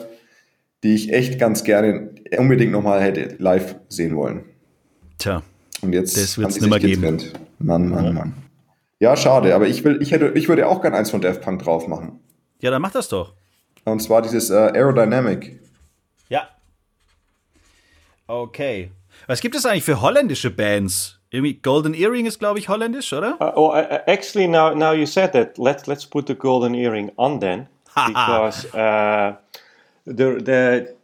die 0.83 0.95
ich 0.95 1.13
echt 1.13 1.39
ganz 1.39 1.63
gerne 1.63 2.09
unbedingt 2.37 2.71
nochmal 2.71 3.01
hätte 3.01 3.35
live 3.37 3.75
sehen 3.89 4.15
wollen. 4.15 4.43
Tja. 5.17 5.43
Und 5.81 5.93
jetzt 5.93 6.17
das 6.17 6.37
wird 6.37 6.49
es 6.49 6.59
nicht 6.59 6.69
mehr 6.69 6.79
geben. 6.79 7.19
Mann, 7.59 7.89
Mann, 7.89 8.05
ja. 8.05 8.11
Mann. 8.11 8.33
Ja, 8.99 9.15
schade, 9.17 9.55
aber 9.55 9.67
ich, 9.67 9.83
will, 9.83 9.99
ich, 10.01 10.11
hätte, 10.11 10.31
ich 10.35 10.47
würde 10.47 10.67
auch 10.67 10.81
gerne 10.81 10.97
eins 10.97 11.09
von 11.09 11.21
Daft 11.21 11.41
Punk 11.41 11.63
drauf 11.63 11.87
machen. 11.87 12.19
Ja, 12.59 12.69
dann 12.69 12.81
mach 12.81 12.91
das 12.91 13.09
doch. 13.09 13.33
Und 13.83 14.01
zwar 14.01 14.21
dieses 14.21 14.49
äh, 14.51 14.53
Aerodynamic. 14.53 15.59
Ja. 16.29 16.49
Okay. 18.27 18.91
Was 19.27 19.41
gibt 19.41 19.55
es 19.55 19.65
eigentlich 19.65 19.83
für 19.83 20.01
holländische 20.01 20.51
Bands? 20.51 21.19
Irgendwie 21.31 21.53
Golden 21.61 21.93
Earring 21.93 22.25
ist, 22.25 22.39
glaube 22.39 22.59
ich, 22.59 22.67
holländisch, 22.67 23.13
oder? 23.13 23.35
Uh, 23.39 23.53
well, 23.55 23.71
uh, 23.71 23.99
actually, 24.05 24.47
now 24.47 24.73
now 24.75 24.91
you 24.91 25.05
said 25.05 25.31
that, 25.31 25.57
let's 25.57 25.87
let's 25.87 26.05
put 26.05 26.27
the 26.27 26.35
Golden 26.35 26.75
Earring 26.75 27.11
on 27.17 27.39
then, 27.39 27.67
because 27.95 28.65
uh, 28.73 29.37
the 30.05 30.41
the 30.43 30.95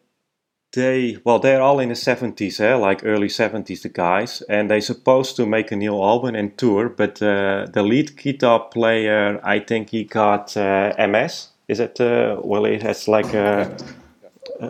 they 0.73 1.17
well 1.23 1.39
they're 1.39 1.61
all 1.61 1.79
in 1.79 1.89
the 1.89 1.95
70s 1.95 2.59
eh? 2.59 2.75
like 2.75 3.05
early 3.05 3.27
70s 3.27 3.81
the 3.81 3.89
guys 3.89 4.41
and 4.49 4.69
they're 4.69 4.81
supposed 4.81 5.35
to 5.35 5.45
make 5.45 5.71
a 5.71 5.75
new 5.75 5.93
album 5.93 6.35
and 6.35 6.57
tour 6.57 6.89
but 6.89 7.21
uh, 7.21 7.65
the 7.71 7.81
lead 7.81 8.17
guitar 8.17 8.59
player 8.59 9.39
i 9.43 9.59
think 9.59 9.89
he 9.89 10.03
got 10.03 10.55
uh, 10.57 10.93
ms 11.07 11.49
is 11.67 11.79
it 11.79 11.99
uh, 12.01 12.37
well 12.43 12.65
it 12.65 12.83
has 12.83 13.07
like 13.07 13.33
a, 13.33 13.75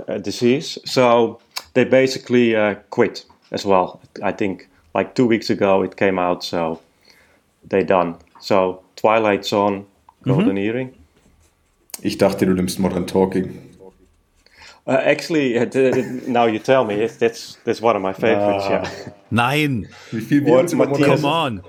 a 0.08 0.20
disease 0.20 0.78
so 0.86 1.40
they 1.74 1.84
basically 1.84 2.56
uh, 2.56 2.76
quit 2.90 3.26
as 3.52 3.66
well 3.66 4.00
i 4.24 4.32
think 4.32 4.70
like 4.98 5.14
two 5.14 5.28
weeks 5.28 5.50
ago 5.50 5.84
it 5.84 5.96
came 5.96 6.20
out, 6.20 6.44
so 6.44 6.82
they 7.70 7.84
done. 7.84 8.16
So 8.40 8.82
Twilight 8.96 9.46
Zone, 9.46 9.86
Golden 10.24 10.56
mhm. 10.56 10.66
Earring. 10.66 10.94
Ich 12.02 12.18
dachte, 12.18 12.46
du 12.46 12.54
nimmst 12.54 12.80
Modern 12.80 13.06
Talking. 13.06 13.60
Uh, 14.86 14.92
actually, 15.04 15.58
uh, 15.60 15.66
now 16.28 16.46
you 16.46 16.60
tell 16.60 16.84
me, 16.86 17.08
that's 17.08 17.58
that's 17.64 17.82
one 17.82 17.96
of 17.96 18.02
my 18.02 18.14
favorites. 18.14 18.66
Ah. 18.68 18.72
Yeah. 18.72 19.14
Nein. 19.32 19.88
Wie 20.12 20.22
viel 20.22 20.46
wir 20.46 20.60
uns 20.60 20.74
Matthias, 20.74 21.22
Come 21.22 21.26
on. 21.26 21.62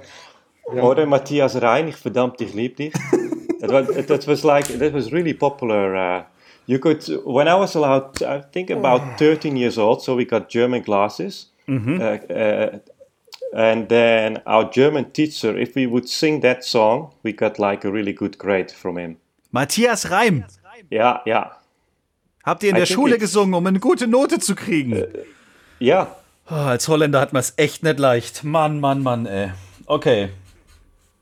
Ja. 0.75 0.83
Oder 0.83 1.07
Matthias 1.07 1.61
Rein, 1.61 1.89
ich 1.89 1.97
verdammt, 1.97 2.41
ich 2.41 2.55
lieb 2.55 2.77
dich. 2.77 2.93
that, 3.61 3.71
was, 3.71 4.07
that 4.07 4.27
was 4.27 4.45
like 4.45 4.67
that 4.79 4.93
was 4.93 5.13
really 5.13 5.35
popular. 5.35 5.97
Uh, 5.97 6.23
you 6.67 6.79
could 6.79 7.03
when 7.25 7.49
I 7.49 7.55
was 7.55 7.75
allowed, 7.75 8.23
I 8.23 8.43
think 8.53 8.71
about 8.71 9.01
13 9.19 9.57
years 9.57 9.79
old, 9.79 10.03
so 10.03 10.15
we 10.15 10.25
got 10.25 10.49
German 10.49 10.83
classes. 10.83 11.51
Mm 11.67 11.85
-hmm. 11.85 12.01
uh, 12.01 12.79
and 13.53 13.89
then 13.89 14.41
our 14.47 14.71
German 14.71 15.13
teacher, 15.13 15.57
if 15.57 15.75
we 15.75 15.87
would 15.87 16.09
sing 16.09 16.41
that 16.43 16.65
song, 16.65 17.13
we 17.23 17.33
got 17.33 17.59
like 17.59 17.85
a 17.85 17.91
really 17.91 18.13
good 18.13 18.39
grade 18.39 18.71
from 18.71 18.99
him. 18.99 19.17
Matthias 19.51 20.11
Reim. 20.11 20.45
Ja, 20.91 21.23
ja. 21.25 21.57
Habt 22.45 22.63
ihr 22.63 22.71
in 22.71 22.77
I 22.77 22.81
der 22.81 22.87
Schule 22.87 23.19
gesungen, 23.19 23.55
um 23.55 23.67
eine 23.67 23.81
gute 23.81 24.07
Note 24.07 24.39
zu 24.39 24.55
kriegen? 24.55 24.93
Äh, 24.93 25.09
ja. 25.79 26.17
Oh, 26.51 26.55
als 26.55 26.89
Holländer 26.89 27.21
hat 27.21 27.33
man 27.33 27.41
es 27.41 27.53
echt 27.57 27.83
nicht 27.83 27.99
leicht. 27.99 28.45
Mann, 28.45 28.81
Mann, 28.81 29.03
Mann, 29.03 29.27
ey. 29.27 29.51
Okay. 29.87 30.31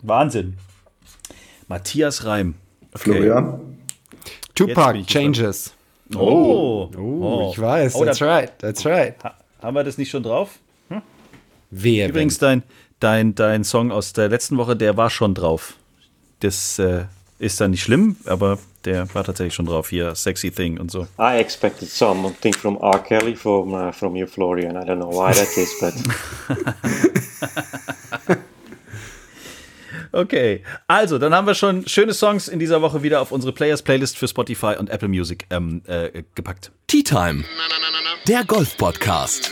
Wahnsinn. 0.03 0.57
Matthias 1.69 2.25
Reim. 2.25 2.55
Okay. 2.95 3.23
Florian. 3.23 3.79
Tupac 4.55 5.05
Changes. 5.07 5.75
Oh. 6.15 6.91
Oh, 6.97 7.01
oh. 7.01 7.51
ich 7.53 7.61
weiß. 7.61 7.97
Oh, 7.97 8.05
that's 8.05 8.23
right. 8.23 8.53
That's 8.59 8.87
right. 8.87 9.15
Ha 9.25 9.35
haben 9.63 9.75
wir 9.75 9.85
das 9.85 9.99
nicht 9.99 10.11
schon 10.11 10.23
drauf? 10.23 10.61
Wer 11.71 12.09
Übrigens, 12.09 12.39
dein, 12.39 12.63
dein, 13.01 13.35
dein 13.35 13.65
Song 13.65 13.91
aus 13.91 14.13
der 14.13 14.29
letzten 14.29 14.57
Woche, 14.57 14.77
der 14.77 14.97
war 14.97 15.11
schon 15.11 15.35
drauf. 15.35 15.75
Das 16.41 16.79
äh, 16.79 17.05
ist 17.39 17.61
dann 17.61 17.73
nicht 17.73 17.83
schlimm, 17.83 18.17
aber 18.27 18.59
der 18.85 19.13
war 19.15 19.25
tatsächlich 19.25 19.55
schon 19.55 19.67
drauf 19.67 19.91
hier, 19.91 20.15
Sexy 20.15 20.51
Thing 20.51 20.79
und 20.79 20.91
so. 20.91 21.07
I 21.19 21.39
expected 21.39 21.89
something 21.89 22.55
from 22.55 22.79
R. 22.81 22.99
Kelly 23.01 23.35
from, 23.35 23.75
uh, 23.75 23.93
from 23.93 24.17
you, 24.17 24.27
Florian. 24.27 24.77
I 24.77 24.85
don't 24.85 24.99
know 24.99 25.11
why 25.11 25.33
that 25.33 25.57
is, 25.57 25.75
but. 25.81 25.95
okay, 30.17 30.63
also 30.89 31.19
dann 31.19 31.35
haben 31.35 31.47
wir 31.47 31.55
schon 31.55 31.87
schöne 31.87 32.15
Songs 32.15 32.49
in 32.49 32.59
dieser 32.59 32.83
Woche 32.83 33.03
wieder 33.03 33.21
auf 33.21 33.33
unsere 33.33 33.53
Players 33.53 33.83
Playlist 33.83 34.19
für 34.19 34.27
Spotify 34.27 34.75
und 34.79 34.91
Apple 34.91 35.09
Music 35.09 35.47
ähm, 35.51 35.83
äh, 35.87 36.23
gepackt. 36.35 36.73
Tea 36.87 37.03
Time, 37.03 37.45
der 38.27 38.45
Golf 38.45 38.77
Podcast. 38.77 39.51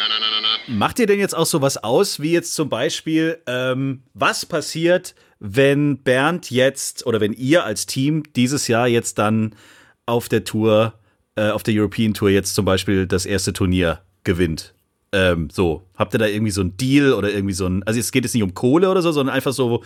Macht 0.66 0.98
ihr 0.98 1.06
denn 1.06 1.18
jetzt 1.18 1.36
auch 1.36 1.46
sowas 1.46 1.76
aus, 1.76 2.20
wie 2.20 2.32
jetzt 2.32 2.54
zum 2.54 2.70
Beispiel, 2.70 3.38
ähm, 3.46 4.02
was 4.14 4.46
passiert, 4.46 5.14
wenn 5.38 5.98
Bernd 5.98 6.50
jetzt 6.50 7.06
oder 7.06 7.20
wenn 7.20 7.34
ihr 7.34 7.64
als 7.64 7.84
Team 7.84 8.22
dieses 8.34 8.66
Jahr 8.66 8.88
jetzt 8.88 9.18
dann 9.18 9.54
auf 10.06 10.30
der 10.30 10.44
Tour, 10.44 10.94
äh, 11.36 11.50
auf 11.50 11.62
der 11.62 11.74
European 11.74 12.14
Tour 12.14 12.30
jetzt 12.30 12.54
zum 12.54 12.64
Beispiel 12.64 13.06
das 13.06 13.26
erste 13.26 13.52
Turnier 13.52 14.00
gewinnt? 14.24 14.72
Ähm, 15.12 15.48
so, 15.52 15.86
habt 15.96 16.14
ihr 16.14 16.18
da 16.18 16.26
irgendwie 16.26 16.50
so 16.50 16.62
ein 16.62 16.76
Deal 16.78 17.12
oder 17.12 17.30
irgendwie 17.30 17.54
so 17.54 17.66
ein, 17.66 17.82
also 17.82 18.00
es 18.00 18.10
geht 18.10 18.24
jetzt 18.24 18.34
nicht 18.34 18.42
um 18.42 18.54
Kohle 18.54 18.88
oder 18.88 19.02
so, 19.02 19.12
sondern 19.12 19.34
einfach 19.34 19.52
so, 19.52 19.84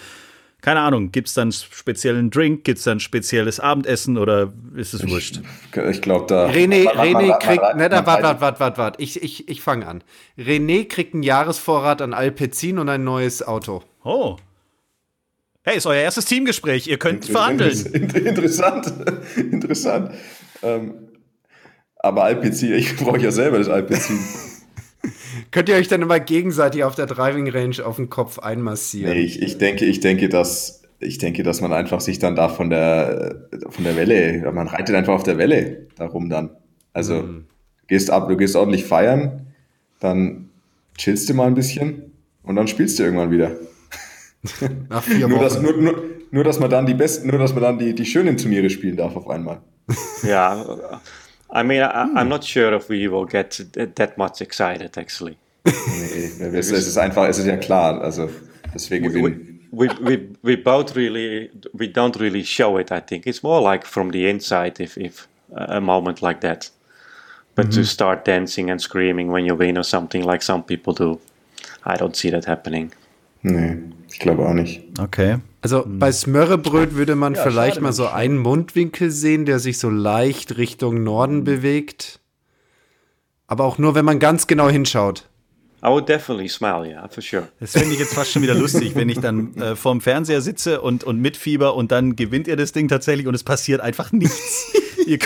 keine 0.60 0.80
Ahnung, 0.80 1.12
gibt 1.12 1.28
es 1.28 1.34
dann 1.34 1.52
speziellen 1.52 2.30
Drink, 2.30 2.64
gibt 2.64 2.78
es 2.78 2.84
dann 2.84 2.98
spezielles 2.98 3.60
Abendessen 3.60 4.18
oder 4.18 4.52
ist 4.74 4.92
es 4.92 5.08
wurscht? 5.08 5.40
Ich, 5.72 5.78
ich 5.78 6.02
glaube 6.02 6.26
da. 6.26 6.48
René, 6.48 6.88
René 6.88 7.38
kriegt, 7.38 7.76
ne, 7.76 7.88
warte, 7.90 8.06
warte, 8.06 8.40
warte, 8.40 8.60
warte, 8.60 8.78
warte, 8.78 9.02
ich, 9.02 9.22
ich, 9.22 9.48
ich 9.48 9.62
fange 9.62 9.86
an. 9.86 10.02
René 10.36 10.88
kriegt 10.88 11.14
einen 11.14 11.22
Jahresvorrat 11.22 12.02
an 12.02 12.12
Alpecin 12.12 12.78
und 12.78 12.88
ein 12.88 13.04
neues 13.04 13.46
Auto. 13.46 13.82
Oh. 14.02 14.36
Hey, 15.62 15.76
ist 15.76 15.86
euer 15.86 16.02
erstes 16.02 16.24
Teamgespräch, 16.24 16.88
ihr 16.88 16.98
könnt 16.98 17.26
verhandeln. 17.26 17.78
Interessant, 17.92 18.92
interessant. 19.36 20.12
Ähm, 20.62 20.94
aber 21.96 22.24
Alpecin, 22.24 22.72
ich 22.74 22.96
brauche 22.96 23.18
ja 23.18 23.30
selber 23.30 23.58
das 23.58 23.68
Alpecin. 23.68 24.18
Könnt 25.50 25.68
ihr 25.68 25.76
euch 25.76 25.88
dann 25.88 26.02
immer 26.02 26.20
gegenseitig 26.20 26.84
auf 26.84 26.94
der 26.94 27.06
Driving 27.06 27.48
Range 27.48 27.76
auf 27.84 27.96
den 27.96 28.10
Kopf 28.10 28.38
einmassieren? 28.38 29.12
Nee, 29.12 29.20
ich, 29.20 29.42
ich 29.42 29.58
denke, 29.58 29.84
ich 29.84 30.00
denke, 30.00 30.28
dass 30.28 30.82
ich 31.00 31.18
denke, 31.18 31.42
dass 31.42 31.60
man 31.60 31.72
einfach 31.72 32.00
sich 32.00 32.18
dann 32.18 32.34
da 32.34 32.48
von 32.48 32.70
der, 32.70 33.48
von 33.68 33.84
der 33.84 33.96
Welle, 33.96 34.50
man 34.52 34.66
reitet 34.66 34.96
einfach 34.96 35.14
auf 35.14 35.22
der 35.22 35.38
Welle 35.38 35.86
darum 35.96 36.28
dann. 36.28 36.50
Also 36.92 37.22
mhm. 37.22 37.44
gehst 37.86 38.10
ab, 38.10 38.28
du 38.28 38.36
gehst 38.36 38.56
ordentlich 38.56 38.84
feiern, 38.84 39.46
dann 40.00 40.50
chillst 40.96 41.28
du 41.28 41.34
mal 41.34 41.46
ein 41.46 41.54
bisschen 41.54 42.12
und 42.42 42.56
dann 42.56 42.66
spielst 42.66 42.98
du 42.98 43.04
irgendwann 43.04 43.30
wieder. 43.30 43.52
Nach 44.88 45.02
vier 45.02 45.22
Wochen. 45.22 45.30
nur, 45.30 45.40
dass, 45.40 45.62
nur, 45.62 45.76
nur, 45.76 46.04
nur, 46.30 46.44
dass 46.44 46.58
man 46.58 46.70
dann 46.70 46.86
die 46.86 46.94
besten, 46.94 47.28
nur 47.28 47.38
dass 47.38 47.54
man 47.54 47.62
dann 47.62 47.78
die, 47.78 47.94
die 47.94 48.06
schönen 48.06 48.36
Turniere 48.36 48.68
spielen 48.70 48.96
darf 48.96 49.14
auf 49.14 49.28
einmal. 49.28 49.60
Ja, 50.22 51.00
I 51.50 51.62
mean, 51.62 51.82
I, 51.82 52.02
I'm 52.02 52.28
not 52.28 52.44
sure 52.44 52.74
if 52.74 52.88
we 52.88 53.08
will 53.08 53.24
get 53.24 53.60
that 53.74 54.18
much 54.18 54.40
excited 54.40 54.98
actually. 54.98 55.36
Nee, 55.64 56.58
es 56.58 56.70
ist 56.70 56.96
einfach, 56.98 57.28
es 57.28 57.38
ist 57.38 57.46
ja 57.46 57.56
klar, 57.56 58.00
also 58.00 58.28
dass 58.72 58.90
wir 58.90 59.00
gewinnen. 59.00 59.60
We, 59.70 59.88
we, 60.00 60.28
we 60.42 60.56
both 60.56 60.96
really, 60.96 61.50
we 61.74 61.88
don't 61.88 62.18
really 62.18 62.42
show 62.42 62.78
it, 62.78 62.90
I 62.90 63.00
think. 63.00 63.26
It's 63.26 63.42
more 63.42 63.60
like 63.60 63.86
from 63.86 64.12
the 64.12 64.28
inside 64.28 64.80
if, 64.80 64.96
if 64.96 65.28
a 65.54 65.80
moment 65.80 66.22
like 66.22 66.40
that. 66.40 66.70
But 67.54 67.66
mm 67.66 67.70
-hmm. 67.70 67.76
to 67.76 67.84
start 67.84 68.24
dancing 68.24 68.70
and 68.70 68.80
screaming 68.80 69.30
when 69.30 69.44
you 69.44 69.58
win 69.58 69.76
or 69.76 69.84
something 69.84 70.30
like 70.30 70.44
some 70.44 70.62
people 70.62 70.94
do, 70.94 71.20
I 71.84 71.96
don't 71.98 72.16
see 72.16 72.30
that 72.30 72.44
happening. 72.46 72.92
Nee, 73.50 73.76
ich 74.10 74.18
glaube 74.18 74.46
auch 74.46 74.54
nicht. 74.54 74.82
Okay. 74.98 75.38
Also 75.60 75.84
hm. 75.84 75.98
bei 75.98 76.12
Smörrebröt 76.12 76.94
würde 76.94 77.14
man 77.14 77.34
ja, 77.34 77.42
vielleicht 77.42 77.80
mal 77.80 77.92
so 77.92 78.06
einen 78.06 78.38
Mundwinkel 78.38 79.10
sehen, 79.10 79.44
der 79.44 79.58
sich 79.58 79.78
so 79.78 79.90
leicht 79.90 80.56
Richtung 80.56 81.02
Norden 81.02 81.44
bewegt. 81.44 82.20
Aber 83.46 83.64
auch 83.64 83.78
nur, 83.78 83.94
wenn 83.94 84.04
man 84.04 84.18
ganz 84.18 84.46
genau 84.46 84.68
hinschaut. 84.68 85.28
I 85.82 85.86
would 85.86 86.08
definitely 86.08 86.48
smile, 86.48 86.86
yeah, 86.88 87.06
for 87.08 87.22
sure. 87.22 87.48
Das 87.60 87.72
finde 87.72 87.92
ich 87.92 88.00
jetzt 88.00 88.12
fast 88.12 88.32
schon 88.32 88.42
wieder 88.42 88.54
lustig, 88.54 88.96
wenn 88.96 89.08
ich 89.08 89.20
dann 89.20 89.56
äh, 89.56 89.76
vorm 89.76 90.00
Fernseher 90.00 90.40
sitze 90.40 90.80
und, 90.80 91.04
und 91.04 91.20
mitfieber 91.20 91.76
und 91.76 91.92
dann 91.92 92.16
gewinnt 92.16 92.48
ihr 92.48 92.56
das 92.56 92.72
Ding 92.72 92.88
tatsächlich 92.88 93.28
und 93.28 93.34
es 93.34 93.44
passiert 93.44 93.80
einfach 93.80 94.10
nichts. 94.10 94.72
ihr, 95.06 95.18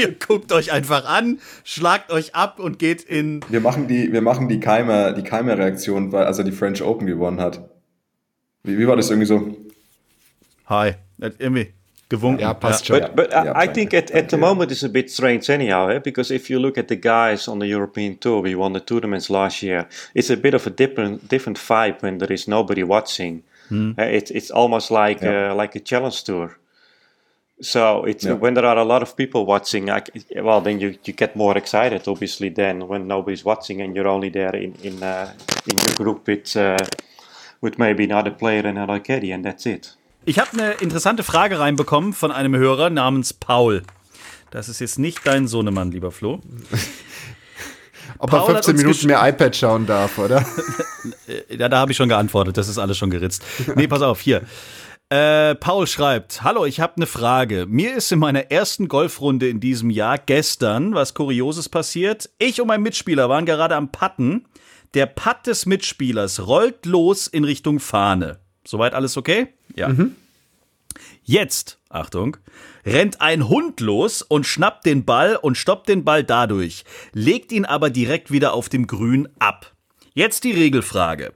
ihr, 0.00 0.14
guckt 0.14 0.52
euch 0.52 0.72
einfach 0.72 1.04
an, 1.04 1.38
schlagt 1.64 2.10
euch 2.10 2.34
ab 2.34 2.58
und 2.58 2.78
geht 2.78 3.02
in. 3.02 3.40
Wir 3.48 3.60
machen 3.60 3.86
die, 3.88 4.12
wir 4.12 4.22
machen 4.22 4.48
die 4.48 4.60
Keimer, 4.60 5.12
die 5.12 5.22
Keimer-Reaktion, 5.22 6.14
als 6.14 6.38
er 6.38 6.44
die 6.44 6.52
French 6.52 6.82
Open 6.82 7.06
gewonnen 7.06 7.40
hat. 7.40 7.68
Wie, 8.62 8.78
wie 8.78 8.86
war 8.86 8.96
das 8.96 9.10
irgendwie 9.10 9.26
so? 9.26 9.56
Hi. 10.66 10.94
Irgendwie 11.38 11.72
gewunken. 12.10 12.42
Ja, 12.42 12.52
passt 12.52 12.86
schon. 12.86 13.00
But, 13.00 13.16
but 13.16 13.32
I, 13.32 13.64
I 13.64 13.66
think 13.66 13.94
at, 13.94 14.10
at 14.10 14.30
the 14.30 14.36
moment 14.36 14.70
it's 14.70 14.84
a 14.84 14.88
bit 14.88 15.10
strange 15.10 15.48
anyhow, 15.48 15.88
eh? 15.88 15.98
because 15.98 16.30
if 16.30 16.50
you 16.50 16.58
look 16.58 16.76
at 16.76 16.88
the 16.88 16.96
guys 16.96 17.48
on 17.48 17.60
the 17.60 17.66
European 17.66 18.18
Tour, 18.18 18.42
we 18.42 18.54
won 18.54 18.74
the 18.74 18.80
tournaments 18.80 19.30
last 19.30 19.62
year. 19.62 19.88
It's 20.14 20.28
a 20.30 20.36
bit 20.36 20.54
of 20.54 20.66
a 20.66 20.70
different 20.70 21.28
different 21.28 21.58
vibe 21.58 22.02
when 22.02 22.18
there 22.18 22.32
is 22.32 22.46
nobody 22.46 22.82
watching. 22.82 23.42
Hmm. 23.68 23.92
Uh, 23.96 24.02
it's 24.02 24.30
it's 24.30 24.50
almost 24.50 24.90
like 24.90 25.22
yeah. 25.22 25.52
uh, 25.52 25.54
like 25.54 25.74
a 25.76 25.80
challenge 25.80 26.24
tour. 26.24 26.58
So 27.62 28.04
it's 28.04 28.24
yeah. 28.24 28.32
when 28.32 28.54
there 28.54 28.64
are 28.64 28.78
a 28.78 28.84
lot 28.84 29.02
of 29.02 29.16
people 29.16 29.44
watching. 29.44 29.90
I, 29.90 30.02
well, 30.36 30.62
then 30.62 30.80
you, 30.80 30.96
you 31.04 31.12
get 31.12 31.36
more 31.36 31.58
excited, 31.58 32.08
obviously, 32.08 32.48
than 32.48 32.88
when 32.88 33.06
nobody's 33.06 33.44
watching 33.44 33.82
and 33.82 33.94
you're 33.94 34.08
only 34.08 34.30
there 34.30 34.56
in 34.56 34.74
in 34.82 35.02
uh, 35.02 35.32
in 35.66 35.76
your 35.78 35.94
group 35.96 36.26
with 36.26 36.56
uh, 36.56 36.78
with 37.60 37.78
maybe 37.78 38.04
another 38.04 38.30
player 38.30 38.66
and 38.66 38.78
another 38.78 39.00
caddy, 39.00 39.32
and 39.32 39.44
that's 39.44 39.66
it. 39.66 39.96
Ich 40.24 40.38
habe 40.38 40.50
eine 40.52 40.72
interessante 40.80 41.22
Frage 41.22 41.58
reinbekommen 41.58 42.12
von 42.12 42.30
einem 42.30 42.54
Hörer 42.54 42.90
namens 42.90 43.32
Paul. 43.32 43.82
Das 44.50 44.68
ist 44.68 44.80
jetzt 44.80 44.98
nicht 44.98 45.26
dein 45.26 45.46
Sohnemann, 45.46 45.90
lieber 45.90 46.10
Flo. 46.10 46.40
Ob 48.18 48.32
er 48.32 48.44
15 48.44 48.76
Minuten 48.76 49.06
mehr 49.06 49.26
iPad 49.26 49.56
schauen 49.56 49.86
darf, 49.86 50.18
oder? 50.18 50.44
ja, 51.48 51.68
da 51.68 51.78
habe 51.78 51.92
ich 51.92 51.96
schon 51.96 52.08
geantwortet. 52.08 52.56
Das 52.56 52.68
ist 52.68 52.76
alles 52.76 52.98
schon 52.98 53.10
geritzt. 53.10 53.42
Nee, 53.76 53.86
pass 53.86 54.02
auf, 54.02 54.20
hier. 54.20 54.42
Äh, 55.10 55.56
Paul 55.56 55.88
schreibt, 55.88 56.44
hallo, 56.44 56.64
ich 56.64 56.78
habe 56.78 56.94
eine 56.96 57.06
Frage. 57.06 57.66
Mir 57.68 57.96
ist 57.96 58.12
in 58.12 58.20
meiner 58.20 58.52
ersten 58.52 58.86
Golfrunde 58.86 59.48
in 59.48 59.58
diesem 59.58 59.90
Jahr 59.90 60.18
gestern 60.18 60.94
was 60.94 61.14
Kurioses 61.14 61.68
passiert. 61.68 62.30
Ich 62.38 62.60
und 62.60 62.68
mein 62.68 62.80
Mitspieler 62.80 63.28
waren 63.28 63.44
gerade 63.44 63.74
am 63.74 63.90
Patten. 63.90 64.46
Der 64.94 65.06
Putt 65.06 65.46
des 65.46 65.66
Mitspielers 65.66 66.46
rollt 66.46 66.86
los 66.86 67.26
in 67.26 67.42
Richtung 67.42 67.80
Fahne. 67.80 68.38
Soweit 68.64 68.94
alles 68.94 69.16
okay? 69.16 69.48
Ja. 69.74 69.88
Mhm. 69.88 70.14
Jetzt, 71.24 71.78
Achtung, 71.88 72.36
rennt 72.86 73.20
ein 73.20 73.48
Hund 73.48 73.80
los 73.80 74.22
und 74.22 74.46
schnappt 74.46 74.86
den 74.86 75.04
Ball 75.04 75.34
und 75.34 75.56
stoppt 75.58 75.88
den 75.88 76.04
Ball 76.04 76.22
dadurch, 76.22 76.84
legt 77.12 77.50
ihn 77.50 77.64
aber 77.64 77.90
direkt 77.90 78.30
wieder 78.30 78.52
auf 78.52 78.68
dem 78.68 78.86
Grün 78.86 79.28
ab. 79.40 79.72
Jetzt 80.14 80.44
die 80.44 80.52
Regelfrage. 80.52 81.32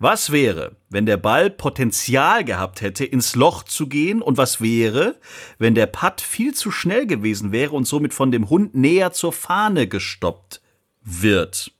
Was 0.00 0.30
wäre, 0.30 0.76
wenn 0.90 1.06
der 1.06 1.16
Ball 1.16 1.50
Potenzial 1.50 2.44
gehabt 2.44 2.82
hätte, 2.82 3.04
ins 3.04 3.34
Loch 3.34 3.64
zu 3.64 3.88
gehen? 3.88 4.22
Und 4.22 4.36
was 4.36 4.60
wäre, 4.60 5.16
wenn 5.58 5.74
der 5.74 5.86
Putt 5.86 6.20
viel 6.20 6.54
zu 6.54 6.70
schnell 6.70 7.06
gewesen 7.06 7.50
wäre 7.50 7.72
und 7.72 7.84
somit 7.84 8.14
von 8.14 8.30
dem 8.30 8.48
Hund 8.48 8.76
näher 8.76 9.12
zur 9.12 9.32
Fahne 9.32 9.88
gestoppt 9.88 10.60
wird? 11.02 11.72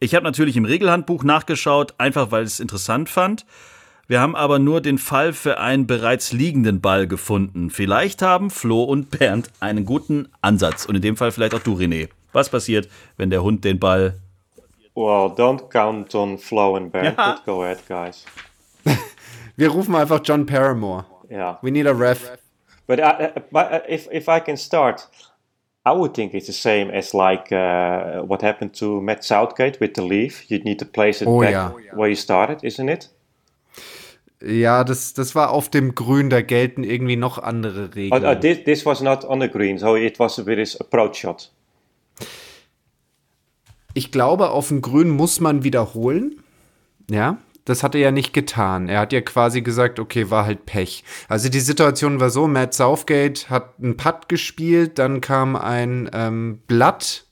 Ich 0.00 0.14
habe 0.14 0.24
natürlich 0.24 0.56
im 0.58 0.66
Regelhandbuch 0.66 1.24
nachgeschaut, 1.24 1.94
einfach 1.96 2.30
weil 2.30 2.44
ich 2.44 2.50
es 2.50 2.60
interessant 2.60 3.08
fand. 3.08 3.46
Wir 4.06 4.20
haben 4.20 4.36
aber 4.36 4.58
nur 4.58 4.82
den 4.82 4.98
Fall 4.98 5.32
für 5.32 5.58
einen 5.58 5.86
bereits 5.86 6.32
liegenden 6.32 6.82
Ball 6.82 7.06
gefunden. 7.06 7.70
Vielleicht 7.70 8.20
haben 8.20 8.50
Flo 8.50 8.82
und 8.82 9.10
Bernd 9.10 9.50
einen 9.60 9.86
guten 9.86 10.28
Ansatz. 10.42 10.84
Und 10.84 10.96
in 10.96 11.02
dem 11.02 11.16
Fall 11.16 11.32
vielleicht 11.32 11.54
auch 11.54 11.60
du, 11.60 11.74
René. 11.74 12.08
Was 12.32 12.50
passiert, 12.50 12.88
wenn 13.16 13.30
der 13.30 13.42
Hund 13.42 13.64
den 13.64 13.78
Ball. 13.78 14.20
Well, 14.94 15.28
don't 15.28 15.70
count 15.70 16.14
on 16.14 16.38
Flo 16.38 16.76
and 16.76 16.90
Bernd. 16.90 17.16
Ja. 17.16 17.34
But 17.34 17.46
go 17.46 17.62
ahead, 17.62 17.80
guys. 17.88 18.24
Wir 19.56 19.70
rufen 19.70 19.94
einfach 19.94 20.20
John 20.22 20.46
Paramore. 20.46 21.04
Yeah. 21.30 21.58
We 21.62 21.70
need 21.70 21.86
a 21.86 21.94
ref. 21.94 22.38
But, 22.86 22.98
uh, 22.98 23.04
uh 23.04 23.40
but 23.52 23.72
uh, 23.72 23.80
if, 23.88 24.08
if 24.10 24.28
I 24.28 24.40
can 24.40 24.56
start, 24.56 25.06
I 25.86 25.92
would 25.92 26.14
think 26.14 26.34
it's 26.34 26.46
the 26.46 26.52
same 26.52 26.90
as 26.90 27.14
like 27.14 27.52
uh, 27.52 28.22
what 28.22 28.42
happened 28.42 28.74
to 28.74 29.00
Matt 29.00 29.24
Southgate 29.24 29.78
with 29.80 29.94
the 29.94 30.02
leaf. 30.02 30.50
You 30.50 30.58
need 30.58 30.78
to 30.80 30.84
place 30.84 31.22
it 31.22 31.28
oh, 31.28 31.40
back 31.40 31.52
ja. 31.52 31.70
where 31.94 32.08
you 32.08 32.16
started, 32.16 32.64
isn't 32.64 32.88
it? 32.88 33.08
Ja, 34.42 34.84
das, 34.84 35.12
das 35.12 35.34
war 35.34 35.50
auf 35.50 35.68
dem 35.68 35.94
Grün, 35.94 36.30
da 36.30 36.40
gelten 36.40 36.82
irgendwie 36.82 37.16
noch 37.16 37.38
andere 37.38 37.94
Regeln. 37.94 38.24
Uh, 38.24 38.30
uh, 38.30 38.34
this, 38.34 38.64
this 38.64 38.86
was 38.86 39.02
not 39.02 39.24
on 39.24 39.40
the 39.40 39.48
green, 39.48 39.78
so 39.78 39.96
it 39.96 40.18
was 40.18 40.38
with 40.38 40.58
his 40.58 40.80
approach 40.80 41.18
shot. 41.18 41.50
Ich 43.94 44.12
glaube, 44.12 44.50
auf 44.50 44.68
dem 44.68 44.82
Grün 44.82 45.10
muss 45.10 45.40
man 45.40 45.64
wiederholen. 45.64 46.40
Ja, 47.10 47.38
das 47.64 47.82
hat 47.82 47.94
er 47.94 48.00
ja 48.00 48.10
nicht 48.10 48.32
getan. 48.32 48.88
Er 48.88 49.00
hat 49.00 49.12
ja 49.12 49.20
quasi 49.20 49.62
gesagt, 49.62 49.98
okay, 49.98 50.30
war 50.30 50.46
halt 50.46 50.66
Pech. 50.66 51.04
Also 51.28 51.48
die 51.48 51.60
Situation 51.60 52.20
war 52.20 52.30
so, 52.30 52.46
Matt 52.46 52.74
Southgate 52.74 53.50
hat 53.50 53.74
einen 53.82 53.96
Putt 53.96 54.28
gespielt, 54.28 54.98
dann 54.98 55.20
kam 55.20 55.56
ein 55.56 56.10
ähm, 56.12 56.60
Blatt 56.66 57.26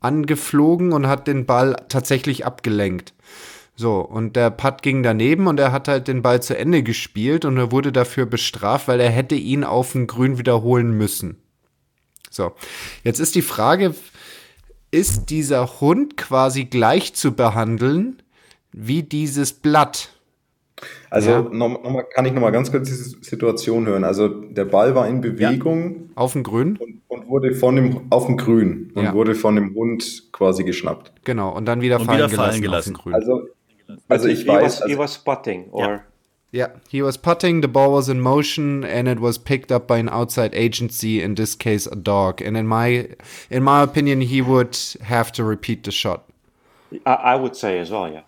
angeflogen 0.00 0.92
und 0.92 1.06
hat 1.06 1.26
den 1.26 1.46
Ball 1.46 1.76
tatsächlich 1.88 2.44
abgelenkt. 2.44 3.14
So, 3.76 4.00
und 4.00 4.36
der 4.36 4.50
Putt 4.50 4.82
ging 4.82 5.02
daneben 5.02 5.46
und 5.48 5.58
er 5.58 5.72
hat 5.72 5.88
halt 5.88 6.06
den 6.06 6.22
Ball 6.22 6.40
zu 6.40 6.56
Ende 6.56 6.82
gespielt 6.82 7.44
und 7.44 7.56
er 7.56 7.72
wurde 7.72 7.90
dafür 7.90 8.26
bestraft, 8.26 8.86
weil 8.86 9.00
er 9.00 9.10
hätte 9.10 9.34
ihn 9.34 9.64
auf 9.64 9.92
den 9.92 10.06
Grün 10.06 10.38
wiederholen 10.38 10.92
müssen. 10.92 11.38
So, 12.30 12.52
jetzt 13.02 13.18
ist 13.18 13.34
die 13.34 13.42
Frage, 13.42 13.94
ist 14.94 15.30
dieser 15.30 15.80
Hund 15.80 16.16
quasi 16.16 16.64
gleich 16.64 17.14
zu 17.14 17.32
behandeln 17.32 18.22
wie 18.72 19.02
dieses 19.02 19.52
Blatt? 19.52 20.10
Also 21.10 21.30
ja. 21.30 21.42
noch, 21.42 21.82
noch 21.82 21.90
mal, 21.90 22.04
kann 22.14 22.26
ich 22.26 22.32
noch 22.32 22.40
mal 22.40 22.50
ganz 22.50 22.70
kurz 22.70 22.88
diese 22.88 23.04
Situation 23.22 23.86
hören. 23.86 24.04
Also 24.04 24.28
der 24.28 24.64
Ball 24.64 24.94
war 24.94 25.08
in 25.08 25.20
Bewegung. 25.20 25.94
Ja. 25.94 26.16
Auf 26.16 26.32
dem 26.32 26.42
Grün. 26.42 26.76
Und, 26.76 27.02
und, 27.08 27.28
wurde 27.28 27.54
von 27.54 27.76
dem, 27.76 28.00
auf 28.10 28.26
dem 28.26 28.36
Grün 28.36 28.92
und 28.94 29.04
ja. 29.04 29.12
wurde 29.12 29.34
von 29.34 29.54
dem 29.56 29.74
Hund 29.74 30.32
quasi 30.32 30.64
geschnappt. 30.64 31.12
Genau, 31.24 31.50
und 31.54 31.66
dann 31.66 31.80
wieder, 31.80 32.00
und 32.00 32.06
fallen, 32.06 32.18
wieder 32.18 32.28
fallen 32.28 32.62
gelassen. 32.62 32.94
gelassen. 32.94 33.14
Also 33.14 33.48
also 34.08 34.28
ich 34.28 34.46
weiß, 34.46 34.62
was, 34.62 34.82
also, 34.82 34.94
he 34.94 34.98
was 34.98 35.18
putting 35.18 35.68
or 35.70 36.04
yeah. 36.54 36.68
he 36.88 37.02
was 37.02 37.16
putting. 37.16 37.60
The 37.60 37.68
ball 37.68 37.92
was 37.92 38.08
in 38.08 38.20
motion, 38.20 38.84
and 38.84 39.08
it 39.08 39.20
was 39.20 39.38
picked 39.38 39.72
up 39.72 39.86
by 39.86 39.98
an 39.98 40.08
outside 40.08 40.54
agency. 40.54 41.22
In 41.22 41.34
this 41.34 41.54
case, 41.54 41.86
a 41.86 41.96
dog. 41.96 42.40
And 42.40 42.56
in 42.56 42.66
my 42.66 43.08
in 43.50 43.62
my 43.62 43.82
opinion, 43.82 44.20
he 44.20 44.40
would 44.40 44.78
have 45.02 45.32
to 45.32 45.44
repeat 45.44 45.84
the 45.84 45.90
shot. 45.90 46.24
I, 47.04 47.14
I 47.14 47.34
would 47.36 47.56
say 47.56 47.78
as 47.80 47.90
well, 47.90 48.10
yeah. 48.10 48.22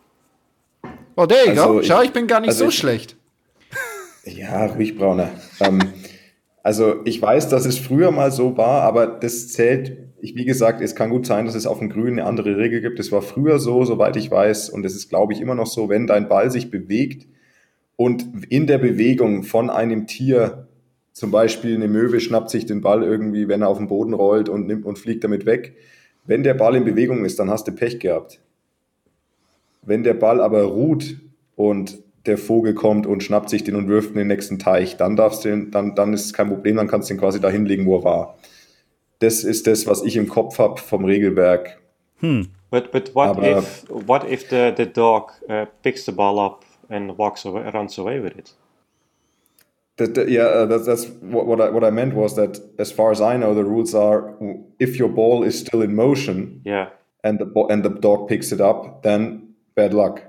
Oh, 1.16 1.26
there 1.26 1.44
you 1.44 1.50
also 1.50 1.74
go. 1.74 1.82
Schau, 1.82 2.02
ich 2.02 2.12
bin 2.12 2.26
gar 2.26 2.40
nicht 2.40 2.50
also 2.50 2.64
so 2.64 2.68
ich, 2.68 2.78
schlecht. 2.78 3.16
Ja, 4.24 4.66
ruhig, 4.66 4.98
Brauner. 4.98 5.30
ähm, 5.60 5.80
also 6.64 7.04
ich 7.04 7.22
weiß, 7.22 7.48
dass 7.48 7.64
es 7.64 7.78
früher 7.78 8.10
mal 8.10 8.32
so 8.32 8.56
war, 8.56 8.82
aber 8.82 9.06
das 9.06 9.52
zählt 9.52 10.06
ich, 10.20 10.34
wie 10.34 10.44
gesagt, 10.44 10.80
es 10.80 10.96
kann 10.96 11.10
gut 11.10 11.26
sein, 11.26 11.44
dass 11.44 11.54
es 11.54 11.66
auf 11.66 11.78
dem 11.78 11.90
Grün 11.90 12.18
eine 12.18 12.24
andere 12.24 12.56
Regel 12.56 12.80
gibt. 12.80 12.98
Es 12.98 13.12
war 13.12 13.22
früher 13.22 13.60
so, 13.60 13.84
soweit 13.84 14.16
ich 14.16 14.30
weiß, 14.30 14.70
und 14.70 14.84
es 14.84 14.96
ist, 14.96 15.08
glaube 15.08 15.32
ich, 15.32 15.40
immer 15.40 15.54
noch 15.54 15.66
so, 15.66 15.88
wenn 15.88 16.06
dein 16.06 16.28
Ball 16.28 16.50
sich 16.50 16.70
bewegt 16.70 17.28
und 17.96 18.44
in 18.50 18.66
der 18.66 18.78
Bewegung 18.78 19.42
von 19.42 19.70
einem 19.70 20.06
Tier, 20.06 20.68
zum 21.12 21.30
Beispiel 21.30 21.74
eine 21.74 21.88
Möwe 21.88 22.20
schnappt 22.20 22.50
sich 22.50 22.66
den 22.66 22.82
Ball 22.82 23.02
irgendwie, 23.02 23.48
wenn 23.48 23.62
er 23.62 23.68
auf 23.68 23.78
den 23.78 23.88
Boden 23.88 24.12
rollt 24.12 24.48
und 24.48 24.66
nimmt 24.66 24.84
und 24.84 24.98
fliegt 24.98 25.24
damit 25.24 25.46
weg. 25.46 25.76
Wenn 26.26 26.42
der 26.42 26.54
Ball 26.54 26.76
in 26.76 26.84
Bewegung 26.84 27.24
ist, 27.24 27.38
dann 27.38 27.48
hast 27.48 27.66
du 27.66 27.72
Pech 27.72 27.98
gehabt. 28.00 28.40
Wenn 29.82 30.02
der 30.02 30.14
Ball 30.14 30.40
aber 30.40 30.64
ruht 30.64 31.16
und 31.54 32.02
der 32.26 32.36
Vogel 32.36 32.74
kommt 32.74 33.06
und 33.06 33.22
schnappt 33.22 33.48
sich 33.48 33.64
den 33.64 33.76
und 33.76 33.88
wirft 33.88 34.10
in 34.10 34.16
den 34.16 34.26
nächsten 34.26 34.58
Teich, 34.58 34.96
dann 34.96 35.16
darfst 35.16 35.44
du 35.44 35.48
den, 35.48 35.70
dann, 35.70 35.94
dann 35.94 36.12
ist 36.12 36.26
es 36.26 36.32
kein 36.32 36.48
Problem, 36.48 36.76
dann 36.76 36.88
kannst 36.88 37.08
du 37.08 37.14
den 37.14 37.20
quasi 37.20 37.40
da 37.40 37.48
hinlegen, 37.48 37.86
wo 37.86 37.98
er 37.98 38.04
war. 38.04 38.38
Das 39.20 39.44
ist 39.44 39.66
das, 39.66 39.86
was 39.86 40.02
ich 40.02 40.16
im 40.16 40.28
Kopf 40.28 40.58
habe 40.58 40.78
vom 40.80 41.04
Regelwerk. 41.04 41.80
Hm. 42.18 42.48
But, 42.70 42.90
but 42.90 43.14
what 43.14 43.28
Aber, 43.28 43.58
if, 43.58 43.84
what 43.88 44.30
if 44.30 44.48
the, 44.50 44.72
the 44.76 44.86
dog 44.86 45.32
uh, 45.48 45.66
picks 45.82 46.04
the 46.04 46.12
ball 46.12 46.38
up 46.38 46.64
and 46.90 47.16
walks 47.18 47.44
away, 47.44 47.70
runs 47.72 47.98
away 47.98 48.20
with 48.20 48.36
it? 48.36 48.52
That, 49.96 50.14
that, 50.14 50.28
yeah, 50.28 50.42
uh, 50.42 50.66
that, 50.66 50.84
that's 50.84 51.06
what, 51.06 51.46
what 51.46 51.60
I, 51.60 51.70
what 51.70 51.84
I 51.84 51.90
meant 51.90 52.14
was 52.14 52.36
that 52.36 52.60
as 52.78 52.92
far 52.92 53.10
as 53.10 53.20
I 53.20 53.36
know, 53.36 53.54
the 53.54 53.64
rules 53.64 53.94
are 53.94 54.34
if 54.78 54.96
your 54.96 55.08
ball 55.08 55.42
is 55.42 55.58
still 55.58 55.80
in 55.80 55.94
motion, 55.94 56.60
yeah, 56.64 56.90
and 57.24 57.38
the 57.38 57.66
and 57.70 57.82
the 57.82 57.88
dog 57.88 58.28
picks 58.28 58.52
it 58.52 58.60
up, 58.60 59.02
then 59.02 59.54
bad 59.74 59.94
luck. 59.94 60.22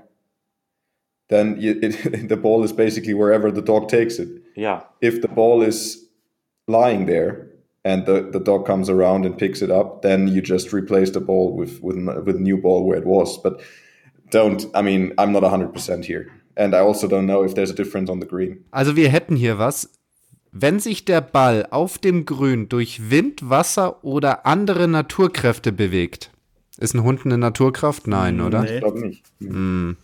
Then 1.28 1.60
you, 1.60 1.78
it, 1.82 2.28
the 2.28 2.36
ball 2.36 2.64
is 2.64 2.72
basically 2.72 3.14
wherever 3.14 3.50
the 3.50 3.62
dog 3.62 3.88
takes 3.88 4.18
it. 4.18 4.28
Yeah. 4.56 4.82
If 5.00 5.20
the 5.22 5.28
ball 5.28 5.62
is 5.62 6.06
lying 6.66 7.06
there 7.06 7.48
and 7.84 8.06
the, 8.06 8.28
the 8.30 8.40
dog 8.40 8.66
comes 8.66 8.88
around 8.88 9.24
and 9.24 9.38
picks 9.38 9.62
it 9.62 9.70
up, 9.70 10.02
then 10.02 10.28
you 10.28 10.42
just 10.42 10.72
replace 10.72 11.10
the 11.10 11.20
ball 11.20 11.54
with 11.54 11.80
with 11.82 11.96
with 12.24 12.36
a 12.36 12.40
new 12.40 12.56
ball 12.56 12.84
where 12.84 12.98
it 12.98 13.06
was. 13.06 13.38
But 13.38 13.60
don't. 14.30 14.64
I 14.74 14.82
mean, 14.82 15.12
I'm 15.18 15.32
not 15.32 15.42
hundred 15.42 15.72
percent 15.72 16.04
here. 16.06 16.32
And 16.58 16.74
I 16.74 16.78
also 16.78 17.06
don't 17.06 17.26
know 17.26 17.44
if 17.44 17.54
there's 17.54 17.70
a 17.70 17.74
difference 17.74 18.10
on 18.10 18.20
the 18.20 18.26
green. 18.26 18.64
Also 18.72 18.96
wir 18.96 19.08
hätten 19.08 19.36
hier 19.36 19.58
was. 19.58 19.90
Wenn 20.50 20.80
sich 20.80 21.04
der 21.04 21.20
Ball 21.20 21.66
auf 21.70 21.98
dem 21.98 22.24
Grün 22.24 22.68
durch 22.68 23.10
Wind, 23.10 23.48
Wasser 23.48 24.02
oder 24.02 24.44
andere 24.44 24.88
Naturkräfte 24.88 25.70
bewegt, 25.72 26.32
ist 26.78 26.94
ein 26.94 27.04
Hund 27.04 27.24
eine 27.24 27.38
Naturkraft? 27.38 28.08
Nein, 28.08 28.40
oder? 28.40 28.62
Nee. 28.62 28.74
Ich 28.74 28.80
glaube 28.80 29.06
nicht. 29.06 29.24
Hm. 29.40 29.96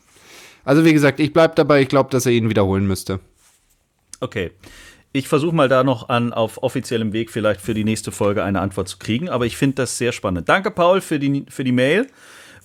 Also 0.65 0.85
wie 0.85 0.93
gesagt, 0.93 1.19
ich 1.19 1.33
bleibe 1.33 1.55
dabei, 1.57 1.83
ich 1.83 1.89
glaube, 1.89 2.11
dass 2.11 2.27
er 2.27 2.33
ihn 2.33 2.49
wiederholen 2.49 2.87
müsste. 2.87 3.21
Okay. 4.21 4.53
Ich 5.13 5.29
versuche 5.29 5.55
mal 5.55 5.69
da 5.69 5.83
noch 5.83 6.09
an 6.09 6.33
auf 6.33 6.63
offiziellem 6.63 7.13
Weg 7.13 7.31
vielleicht 7.31 7.61
für 7.61 7.75
die 7.75 7.85
nächste 7.85 8.13
Folge 8.13 8.45
eine 8.45 8.61
Antwort 8.61 8.89
zu 8.89 8.99
kriegen, 8.99 9.29
aber 9.29 9.47
ich 9.47 9.57
finde 9.57 9.77
das 9.77 9.99
sehr 9.99 10.13
spannend. 10.13 10.49
Danke, 10.49 10.71
Paul, 10.71 11.01
für 11.01 11.19
die, 11.19 11.47
für 11.49 11.65
die 11.65 11.73
Mail. 11.73 12.07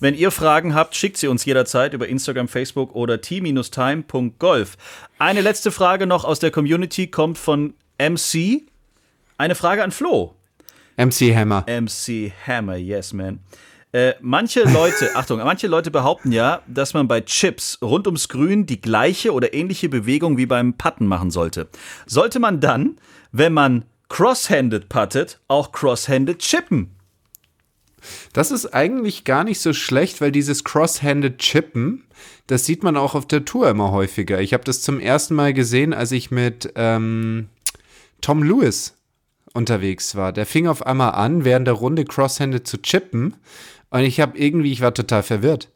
Wenn 0.00 0.14
ihr 0.14 0.30
Fragen 0.30 0.74
habt, 0.74 0.96
schickt 0.96 1.18
sie 1.18 1.28
uns 1.28 1.44
jederzeit 1.44 1.92
über 1.92 2.08
Instagram, 2.08 2.48
Facebook 2.48 2.94
oder 2.94 3.20
t-time.golf. 3.20 4.76
Eine 5.18 5.40
letzte 5.42 5.70
Frage 5.70 6.06
noch 6.06 6.24
aus 6.24 6.38
der 6.38 6.50
Community 6.50 7.08
kommt 7.08 7.36
von 7.36 7.74
MC. 7.98 8.62
Eine 9.36 9.54
Frage 9.54 9.84
an 9.84 9.90
Flo. 9.90 10.34
MC 10.96 11.34
Hammer. 11.36 11.66
MC 11.68 12.32
Hammer, 12.46 12.76
yes, 12.76 13.12
man. 13.12 13.40
Äh, 13.92 14.14
manche 14.20 14.62
Leute, 14.62 15.10
Achtung, 15.16 15.38
manche 15.38 15.66
Leute 15.66 15.90
behaupten 15.90 16.32
ja, 16.32 16.62
dass 16.66 16.94
man 16.94 17.06
bei 17.06 17.20
Chips 17.20 17.78
rund 17.82 18.06
ums 18.06 18.28
Grün 18.30 18.64
die 18.64 18.80
gleiche 18.80 19.34
oder 19.34 19.52
ähnliche 19.52 19.90
Bewegung 19.90 20.38
wie 20.38 20.46
beim 20.46 20.74
Putten 20.74 21.06
machen 21.06 21.30
sollte. 21.30 21.68
Sollte 22.06 22.40
man 22.40 22.60
dann, 22.60 22.96
wenn 23.32 23.52
man 23.52 23.84
cross-handed 24.08 24.88
puttet, 24.88 25.40
auch 25.48 25.72
cross-handed 25.72 26.38
chippen? 26.38 26.94
Das 28.32 28.50
ist 28.50 28.66
eigentlich 28.66 29.24
gar 29.24 29.44
nicht 29.44 29.60
so 29.60 29.72
schlecht, 29.72 30.20
weil 30.20 30.32
dieses 30.32 30.64
Cross-Handed 30.64 31.38
Chippen, 31.38 32.04
das 32.46 32.64
sieht 32.66 32.82
man 32.82 32.96
auch 32.96 33.14
auf 33.14 33.26
der 33.26 33.44
Tour 33.44 33.68
immer 33.68 33.90
häufiger. 33.90 34.40
Ich 34.40 34.52
habe 34.52 34.64
das 34.64 34.82
zum 34.82 35.00
ersten 35.00 35.34
Mal 35.34 35.54
gesehen, 35.54 35.92
als 35.92 36.12
ich 36.12 36.30
mit 36.30 36.72
ähm, 36.76 37.48
Tom 38.20 38.42
Lewis 38.42 38.94
unterwegs 39.52 40.14
war. 40.16 40.32
Der 40.32 40.46
fing 40.46 40.66
auf 40.66 40.86
einmal 40.86 41.12
an, 41.12 41.44
während 41.44 41.66
der 41.66 41.74
Runde 41.74 42.04
Cross-Handed 42.04 42.66
zu 42.66 42.80
chippen. 42.80 43.34
Und 43.90 44.00
ich 44.00 44.20
habe 44.20 44.38
irgendwie, 44.38 44.72
ich 44.72 44.80
war 44.80 44.94
total 44.94 45.22
verwirrt. 45.22 45.68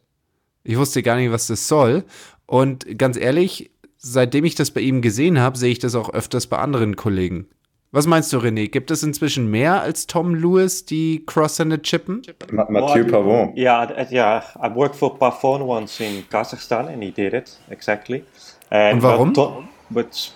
Ich 0.63 0.77
wusste 0.77 1.03
gar 1.03 1.17
nicht, 1.17 1.31
was 1.31 1.47
das 1.47 1.67
soll. 1.67 2.03
Und 2.45 2.97
ganz 2.97 3.17
ehrlich, 3.17 3.71
seitdem 3.97 4.45
ich 4.45 4.55
das 4.55 4.71
bei 4.71 4.81
ihm 4.81 5.01
gesehen 5.01 5.39
habe, 5.39 5.57
sehe 5.57 5.71
ich 5.71 5.79
das 5.79 5.95
auch 5.95 6.09
öfters 6.09 6.47
bei 6.47 6.57
anderen 6.57 6.95
Kollegen. 6.95 7.47
Was 7.95 8.07
meinst 8.07 8.33
du, 8.33 8.39
René? 8.39 8.67
Gibt 8.67 8.91
es 8.91 9.03
inzwischen 9.03 9.49
mehr 9.49 9.81
als 9.81 10.05
Tom 10.05 10.35
Lewis, 10.35 10.83
die 10.83 11.23
Cross-Handed 11.25 11.83
chippen? 11.83 12.23
Ma 12.51 12.65
Mathieu 12.69 13.05
Pavon. 13.05 13.55
Yeah, 13.55 14.05
yeah. 14.11 14.43
I 14.61 14.67
worked 14.67 14.97
for 14.97 15.17
Pavon 15.17 15.65
once 15.65 16.01
in 16.01 16.25
Kazakhstan 16.29 16.89
and 16.89 17.01
he 17.01 17.11
did 17.11 17.33
it, 17.33 17.57
exactly. 17.69 18.25
And 18.69 18.95
Und 18.95 19.03
warum? 19.03 19.33
But, 19.33 19.63
but 19.89 20.31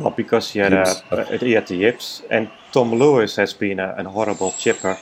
well, 0.00 0.10
because 0.10 0.50
he 0.50 0.58
had, 0.58 0.72
a, 0.72 0.84
he 1.38 1.52
had 1.52 1.68
the 1.68 1.76
yips. 1.76 2.22
And 2.28 2.50
Tom 2.72 2.92
Lewis 2.92 3.36
has 3.36 3.54
been 3.54 3.78
a, 3.78 3.94
a 3.96 4.02
horrible 4.02 4.52
chipper 4.58 4.98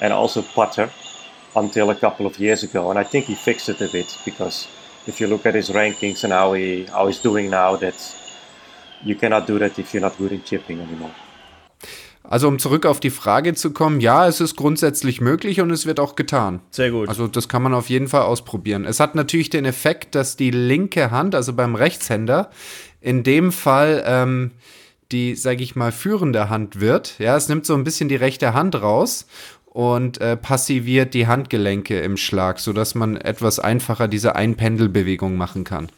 and 0.00 0.12
also 0.12 0.42
putter 0.42 0.90
until 1.54 1.90
a 1.90 1.94
couple 1.94 2.26
of 2.26 2.40
years 2.40 2.64
ago. 2.64 2.90
And 2.90 2.98
I 2.98 3.04
think 3.04 3.26
he 3.26 3.36
fixed 3.36 3.68
it 3.68 3.80
a 3.80 3.88
bit 3.92 4.12
because 4.24 4.66
if 5.06 5.20
you 5.20 5.28
look 5.28 5.46
at 5.46 5.54
his 5.54 5.70
rankings 5.70 6.24
and 6.24 6.32
how, 6.32 6.54
he, 6.54 6.86
how 6.86 7.06
he's 7.06 7.20
doing 7.20 7.48
now, 7.48 7.76
that 7.76 7.94
you 9.04 9.14
cannot 9.14 9.46
do 9.46 9.60
that 9.60 9.78
if 9.78 9.94
you're 9.94 10.00
not 10.00 10.18
good 10.18 10.32
in 10.32 10.42
chipping 10.42 10.80
anymore. 10.80 11.14
Also 12.28 12.46
um 12.46 12.58
zurück 12.58 12.84
auf 12.84 13.00
die 13.00 13.10
Frage 13.10 13.54
zu 13.54 13.72
kommen, 13.72 14.00
ja, 14.00 14.28
es 14.28 14.42
ist 14.42 14.54
grundsätzlich 14.54 15.22
möglich 15.22 15.62
und 15.62 15.70
es 15.70 15.86
wird 15.86 15.98
auch 15.98 16.14
getan. 16.14 16.60
Sehr 16.70 16.90
gut. 16.90 17.08
Also 17.08 17.26
das 17.26 17.48
kann 17.48 17.62
man 17.62 17.72
auf 17.72 17.88
jeden 17.88 18.06
Fall 18.06 18.22
ausprobieren. 18.22 18.84
Es 18.84 19.00
hat 19.00 19.14
natürlich 19.14 19.48
den 19.48 19.64
Effekt, 19.64 20.14
dass 20.14 20.36
die 20.36 20.50
linke 20.50 21.10
Hand, 21.10 21.34
also 21.34 21.54
beim 21.54 21.74
Rechtshänder, 21.74 22.50
in 23.00 23.22
dem 23.22 23.50
Fall 23.50 24.04
ähm, 24.06 24.50
die, 25.10 25.36
sage 25.36 25.62
ich 25.62 25.74
mal, 25.74 25.90
führende 25.90 26.50
Hand 26.50 26.80
wird. 26.80 27.18
Ja, 27.18 27.34
es 27.34 27.48
nimmt 27.48 27.64
so 27.64 27.74
ein 27.74 27.84
bisschen 27.84 28.10
die 28.10 28.16
rechte 28.16 28.52
Hand 28.52 28.80
raus 28.80 29.26
und 29.64 30.20
äh, 30.20 30.36
passiviert 30.36 31.14
die 31.14 31.28
Handgelenke 31.28 31.98
im 32.00 32.18
Schlag, 32.18 32.60
sodass 32.60 32.94
man 32.94 33.16
etwas 33.16 33.58
einfacher 33.58 34.06
diese 34.06 34.36
Einpendelbewegung 34.36 35.36
machen 35.36 35.64
kann. 35.64 35.88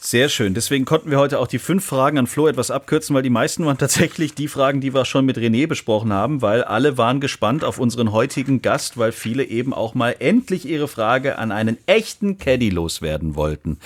Sehr 0.00 0.28
schön. 0.28 0.54
Deswegen 0.54 0.84
konnten 0.84 1.10
wir 1.10 1.18
heute 1.18 1.40
auch 1.40 1.48
die 1.48 1.58
fünf 1.58 1.84
Fragen 1.84 2.18
an 2.18 2.28
Flo 2.28 2.46
etwas 2.46 2.70
abkürzen, 2.70 3.16
weil 3.16 3.24
die 3.24 3.30
meisten 3.30 3.66
waren 3.66 3.78
tatsächlich 3.78 4.32
die 4.32 4.46
Fragen, 4.46 4.80
die 4.80 4.94
wir 4.94 5.04
schon 5.04 5.26
mit 5.26 5.36
René 5.36 5.66
besprochen 5.66 6.12
haben, 6.12 6.40
weil 6.40 6.62
alle 6.62 6.96
waren 6.96 7.20
gespannt 7.20 7.64
auf 7.64 7.80
unseren 7.80 8.12
heutigen 8.12 8.62
Gast, 8.62 8.96
weil 8.96 9.10
viele 9.10 9.42
eben 9.42 9.74
auch 9.74 9.94
mal 9.94 10.14
endlich 10.20 10.66
ihre 10.66 10.86
Frage 10.86 11.36
an 11.36 11.50
einen 11.50 11.78
echten 11.86 12.38
Caddy 12.38 12.70
loswerden 12.70 13.34
wollten. 13.34 13.80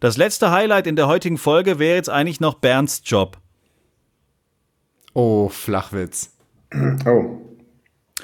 Das 0.00 0.16
letzte 0.16 0.50
Highlight 0.50 0.88
in 0.88 0.96
der 0.96 1.06
heutigen 1.06 1.38
Folge 1.38 1.78
wäre 1.78 1.94
jetzt 1.94 2.10
eigentlich 2.10 2.40
noch 2.40 2.54
Bernds 2.54 3.02
Job. 3.04 3.38
Oh, 5.12 5.48
Flachwitz. 5.48 6.32
Oh. 7.06 7.40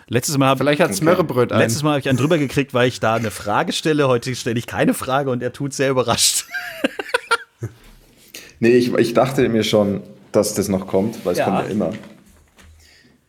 Letztes 0.08 0.36
Mal 0.36 0.48
habe 0.48 0.58
Vielleicht 0.58 0.80
hat 0.80 0.92
Smörrebröt 0.92 1.52
ein. 1.52 1.60
Letztes 1.60 1.84
Mal 1.84 1.90
habe 1.90 2.00
ich 2.00 2.08
einen 2.08 2.18
drüber 2.18 2.38
gekriegt, 2.38 2.74
weil 2.74 2.88
ich 2.88 2.98
da 2.98 3.14
eine 3.14 3.30
Frage 3.30 3.72
stelle. 3.72 4.08
Heute 4.08 4.34
stelle 4.34 4.58
ich 4.58 4.66
keine 4.66 4.92
Frage 4.92 5.30
und 5.30 5.40
er 5.40 5.52
tut 5.52 5.72
sehr 5.72 5.90
überrascht. 5.90 6.46
Nee, 8.60 8.76
ich, 8.76 8.92
ich 8.92 9.14
dachte 9.14 9.48
mir 9.48 9.64
schon, 9.64 10.02
dass 10.32 10.54
das 10.54 10.68
noch 10.68 10.86
kommt, 10.86 11.24
weil 11.24 11.32
es 11.32 11.38
ja. 11.38 11.46
kommt 11.46 11.60
ja 11.60 11.64
immer. 11.64 11.92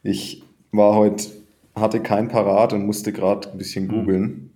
Ich 0.04 0.44
war 0.72 0.94
heute, 0.96 1.26
hatte 1.74 2.02
kein 2.02 2.28
Parat 2.28 2.74
und 2.74 2.86
musste 2.86 3.14
gerade 3.14 3.50
ein 3.50 3.58
bisschen 3.58 3.90
hm. 3.90 3.96
googeln. 3.96 4.52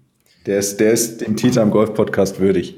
Der 0.46 0.60
ist, 0.60 0.78
der 0.78 0.92
ist 0.92 1.22
dem 1.22 1.38
Tita 1.38 1.64
im 1.64 1.72
Golf 1.72 1.94
Podcast 1.94 2.40
würdig. 2.40 2.76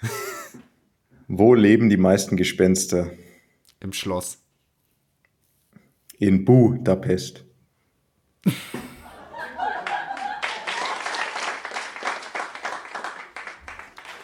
Wo 1.28 1.54
leben 1.54 1.90
die 1.90 1.96
meisten 1.96 2.36
Gespenster? 2.36 3.10
Im 3.80 3.92
Schloss. 3.92 4.38
In 6.18 6.44
Budapest. 6.44 7.44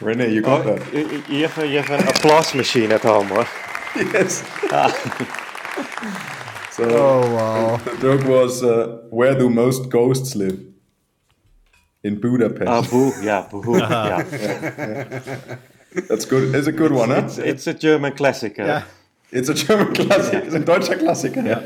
Rene, 0.06 0.32
you 0.32 0.40
got 0.40 0.64
oh, 0.64 0.76
that. 0.76 1.28
You 1.28 1.42
have, 1.48 1.58
a, 1.58 1.66
you 1.66 1.78
have 1.78 1.90
an 1.90 2.06
applause 2.06 2.54
machine 2.54 2.92
at 2.92 3.02
home, 3.02 3.26
huh? 3.26 3.44
Yes. 3.96 4.44
Ah. 4.70 4.92
so, 6.70 6.84
oh, 6.84 7.34
wow. 7.34 7.76
The 7.78 7.96
joke 8.00 8.24
was, 8.28 8.62
uh, 8.62 9.02
where 9.10 9.34
do 9.36 9.50
most 9.50 9.90
ghosts 9.90 10.36
live? 10.36 10.60
In 12.04 12.20
Budapest. 12.20 12.68
Ah, 12.68 12.82
Boo, 12.82 13.12
yeah, 13.20 13.48
Boo, 13.50 13.78
yeah. 13.78 14.24
yeah. 14.30 15.56
That's 16.08 16.24
good. 16.24 16.54
It's 16.54 16.68
a 16.68 16.72
good 16.72 16.92
one, 16.92 17.10
huh? 17.10 17.22
It's, 17.24 17.38
it's 17.38 17.66
a 17.66 17.74
German 17.74 18.12
classic. 18.12 18.58
Yeah. 18.58 18.84
It's 19.32 19.48
a 19.48 19.54
German 19.54 19.92
classic. 19.92 20.44
It's 20.44 20.54
a 20.54 20.60
deutscher 20.60 20.94
Klassiker. 20.94 21.44
Ja. 21.44 21.62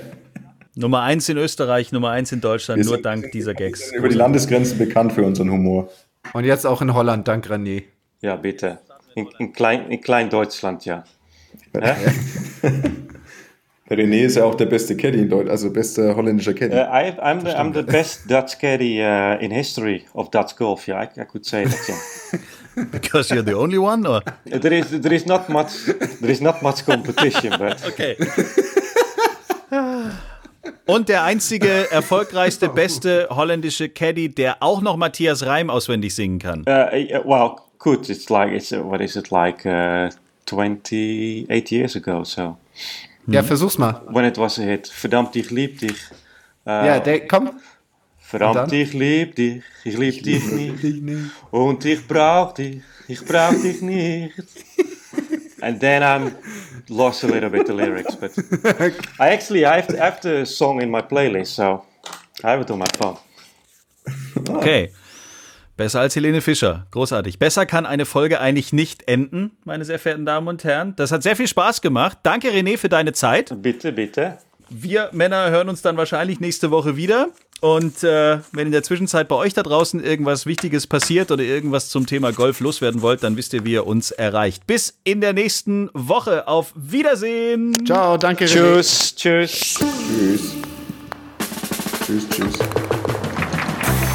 Nummer 0.77 1.03
eins 1.03 1.29
in 1.29 1.37
Österreich, 1.37 1.93
Nummer 1.93 2.09
eins 2.13 2.33
in 2.33 2.41
Deutschland, 2.41 2.79
wir 2.79 2.87
nur 2.87 2.95
sind, 2.95 3.05
dank 3.05 3.33
dieser 3.33 3.53
Gags. 3.53 3.93
Über 3.93 4.09
die 4.09 4.17
Landesgrenzen 4.17 4.79
bekannt 4.79 5.13
für 5.13 5.25
unseren 5.25 5.51
Humor. 5.51 5.91
Und 6.33 6.45
jetzt 6.45 6.65
auch 6.65 6.81
in 6.81 6.95
Holland, 6.95 7.29
dank 7.29 7.47
René. 7.51 7.83
Ja, 8.21 8.37
bitte. 8.37 8.79
In, 9.15 9.29
in, 9.39 9.53
klein, 9.53 9.91
in 9.91 10.01
klein 10.01 10.31
Deutschland, 10.31 10.85
ja. 10.85 11.05
ja? 11.75 11.97
Der 13.91 13.99
René 13.99 14.23
ist 14.23 14.37
ja 14.37 14.45
auch 14.45 14.55
der 14.55 14.67
beste 14.67 14.97
Caddy 14.97 15.19
in 15.19 15.29
Deutschland, 15.29 15.51
also 15.51 15.69
bester 15.73 16.15
holländischer 16.15 16.55
Caddy. 16.55 16.77
Uh, 16.77 16.79
I, 16.79 17.11
I'm, 17.21 17.41
the, 17.41 17.51
I'm 17.51 17.75
the 17.75 17.83
best 17.83 18.31
Dutch 18.31 18.57
caddy 18.61 19.03
uh, 19.03 19.37
in 19.43 19.51
history 19.51 20.05
of 20.15 20.31
Dutch 20.31 20.55
golf. 20.55 20.87
Yeah, 20.87 21.03
I, 21.03 21.21
I 21.21 21.25
could 21.25 21.45
say 21.45 21.65
that. 21.65 21.89
Yeah. 21.89 22.41
Because 22.93 23.35
you're 23.35 23.43
the 23.43 23.57
only 23.57 23.79
one, 23.79 24.07
or 24.07 24.23
there 24.45 24.73
is 24.73 24.91
there 24.91 25.13
is 25.13 25.27
not 25.27 25.49
much 25.49 25.73
there 26.21 26.31
is 26.31 26.41
not 26.41 26.63
much 26.63 26.87
competition, 26.87 27.53
but 27.59 27.85
okay. 27.89 28.17
Und 30.87 31.09
der 31.09 31.25
einzige 31.25 31.91
erfolgreichste, 31.91 32.69
beste 32.69 33.27
holländische 33.29 33.89
Caddy, 33.89 34.29
der 34.29 34.63
auch 34.63 34.83
noch 34.83 34.97
Matthias 34.97 35.45
Reim 35.45 35.69
auswendig 35.69 36.15
singen 36.15 36.39
kann. 36.39 36.61
Uh, 36.61 37.25
well, 37.25 37.57
could. 37.81 38.09
It's 38.09 38.31
like 38.31 38.53
it's 38.53 38.71
what 38.71 39.01
is 39.01 39.17
it 39.17 39.33
like 39.33 39.67
uh, 39.67 40.11
28 40.47 41.73
years 41.73 41.97
ago? 41.97 42.23
So. 42.23 42.57
Ja, 43.27 43.43
versuch's 43.43 43.79
mal. 43.79 44.03
When 44.07 44.25
it 44.25 44.37
was 44.37 44.59
a 44.59 44.63
hit. 44.63 44.89
Verdammt, 44.89 45.35
ich 45.37 45.51
lieb 45.51 45.79
dich. 45.81 45.99
Uh, 46.67 46.87
ja, 46.87 47.01
der, 47.01 47.27
komm. 47.27 47.61
Verdammt, 48.19 48.73
ich 48.73 48.93
lieb 48.93 49.35
dich, 49.35 49.63
ich 49.85 49.99
lieb 49.99 50.23
dich 50.23 50.45
nicht. 50.53 51.33
Und 51.51 51.85
ich 51.85 52.07
brauch 52.07 52.53
dich, 52.53 52.83
ich 53.09 53.25
brauch 53.25 53.55
dich 53.61 53.83
nicht. 53.83 54.35
and 55.63 55.81
then 55.81 56.03
I'm 56.03 56.37
lost 56.89 57.25
a 57.25 57.27
little 57.27 57.51
bit 57.51 57.67
the 57.67 57.75
lyrics, 57.75 58.15
but 58.15 58.33
I 59.19 59.31
actually 59.31 59.65
I 59.67 59.81
have, 59.81 59.91
I 59.91 60.05
have 60.05 60.21
the 60.21 60.47
song 60.47 60.81
in 60.81 60.91
my 60.91 61.03
playlist, 61.03 61.55
so 61.55 61.85
I 62.45 62.51
have 62.51 62.61
it 62.61 62.71
on 62.71 62.79
my 62.79 62.87
phone. 62.97 63.17
Okay. 64.49 64.91
Besser 65.81 66.01
als 66.01 66.15
Helene 66.15 66.43
Fischer. 66.43 66.87
Großartig. 66.91 67.39
Besser 67.39 67.65
kann 67.65 67.87
eine 67.87 68.05
Folge 68.05 68.39
eigentlich 68.39 68.75
nicht 68.75 69.09
enden, 69.09 69.53
meine 69.65 69.87
sehr 69.87 69.99
verehrten 69.99 70.27
Damen 70.27 70.47
und 70.47 70.63
Herren. 70.63 70.93
Das 70.97 71.11
hat 71.11 71.23
sehr 71.23 71.37
viel 71.37 71.49
Spaß 71.49 71.81
gemacht. 71.81 72.19
Danke, 72.23 72.49
René, 72.51 72.77
für 72.77 72.91
deine 72.91 73.15
Zeit. 73.15 73.55
Bitte, 73.63 73.91
bitte. 73.91 74.37
Wir 74.69 75.09
Männer 75.13 75.49
hören 75.49 75.71
uns 75.71 75.81
dann 75.81 75.97
wahrscheinlich 75.97 76.39
nächste 76.39 76.71
Woche 76.71 76.99
wieder. 76.99 77.29
Und 77.63 78.05
äh, 78.05 78.41
wenn 78.53 78.67
in 78.67 78.73
der 78.73 78.83
Zwischenzeit 78.83 79.27
bei 79.27 79.37
euch 79.37 79.55
da 79.55 79.63
draußen 79.63 80.05
irgendwas 80.05 80.45
Wichtiges 80.45 80.87
passiert 80.87 81.31
oder 81.31 81.45
irgendwas 81.45 81.89
zum 81.89 82.05
Thema 82.05 82.35
Golf 82.35 82.61
loswerden 82.61 83.01
wollt, 83.01 83.23
dann 83.23 83.39
wisst 83.39 83.55
ihr, 83.55 83.65
wie 83.65 83.73
ihr 83.73 83.87
uns 83.87 84.11
erreicht. 84.11 84.67
Bis 84.67 84.99
in 85.05 85.23
der 85.23 85.33
nächsten 85.33 85.89
Woche. 85.95 86.47
Auf 86.47 86.75
Wiedersehen. 86.77 87.73
Ciao, 87.87 88.19
danke. 88.19 88.45
Tschüss. 88.45 89.15
Tschüss. 89.17 89.79
Tschüss. 89.79 90.57
Tschüss, 92.05 92.29
tschüss. 92.29 92.59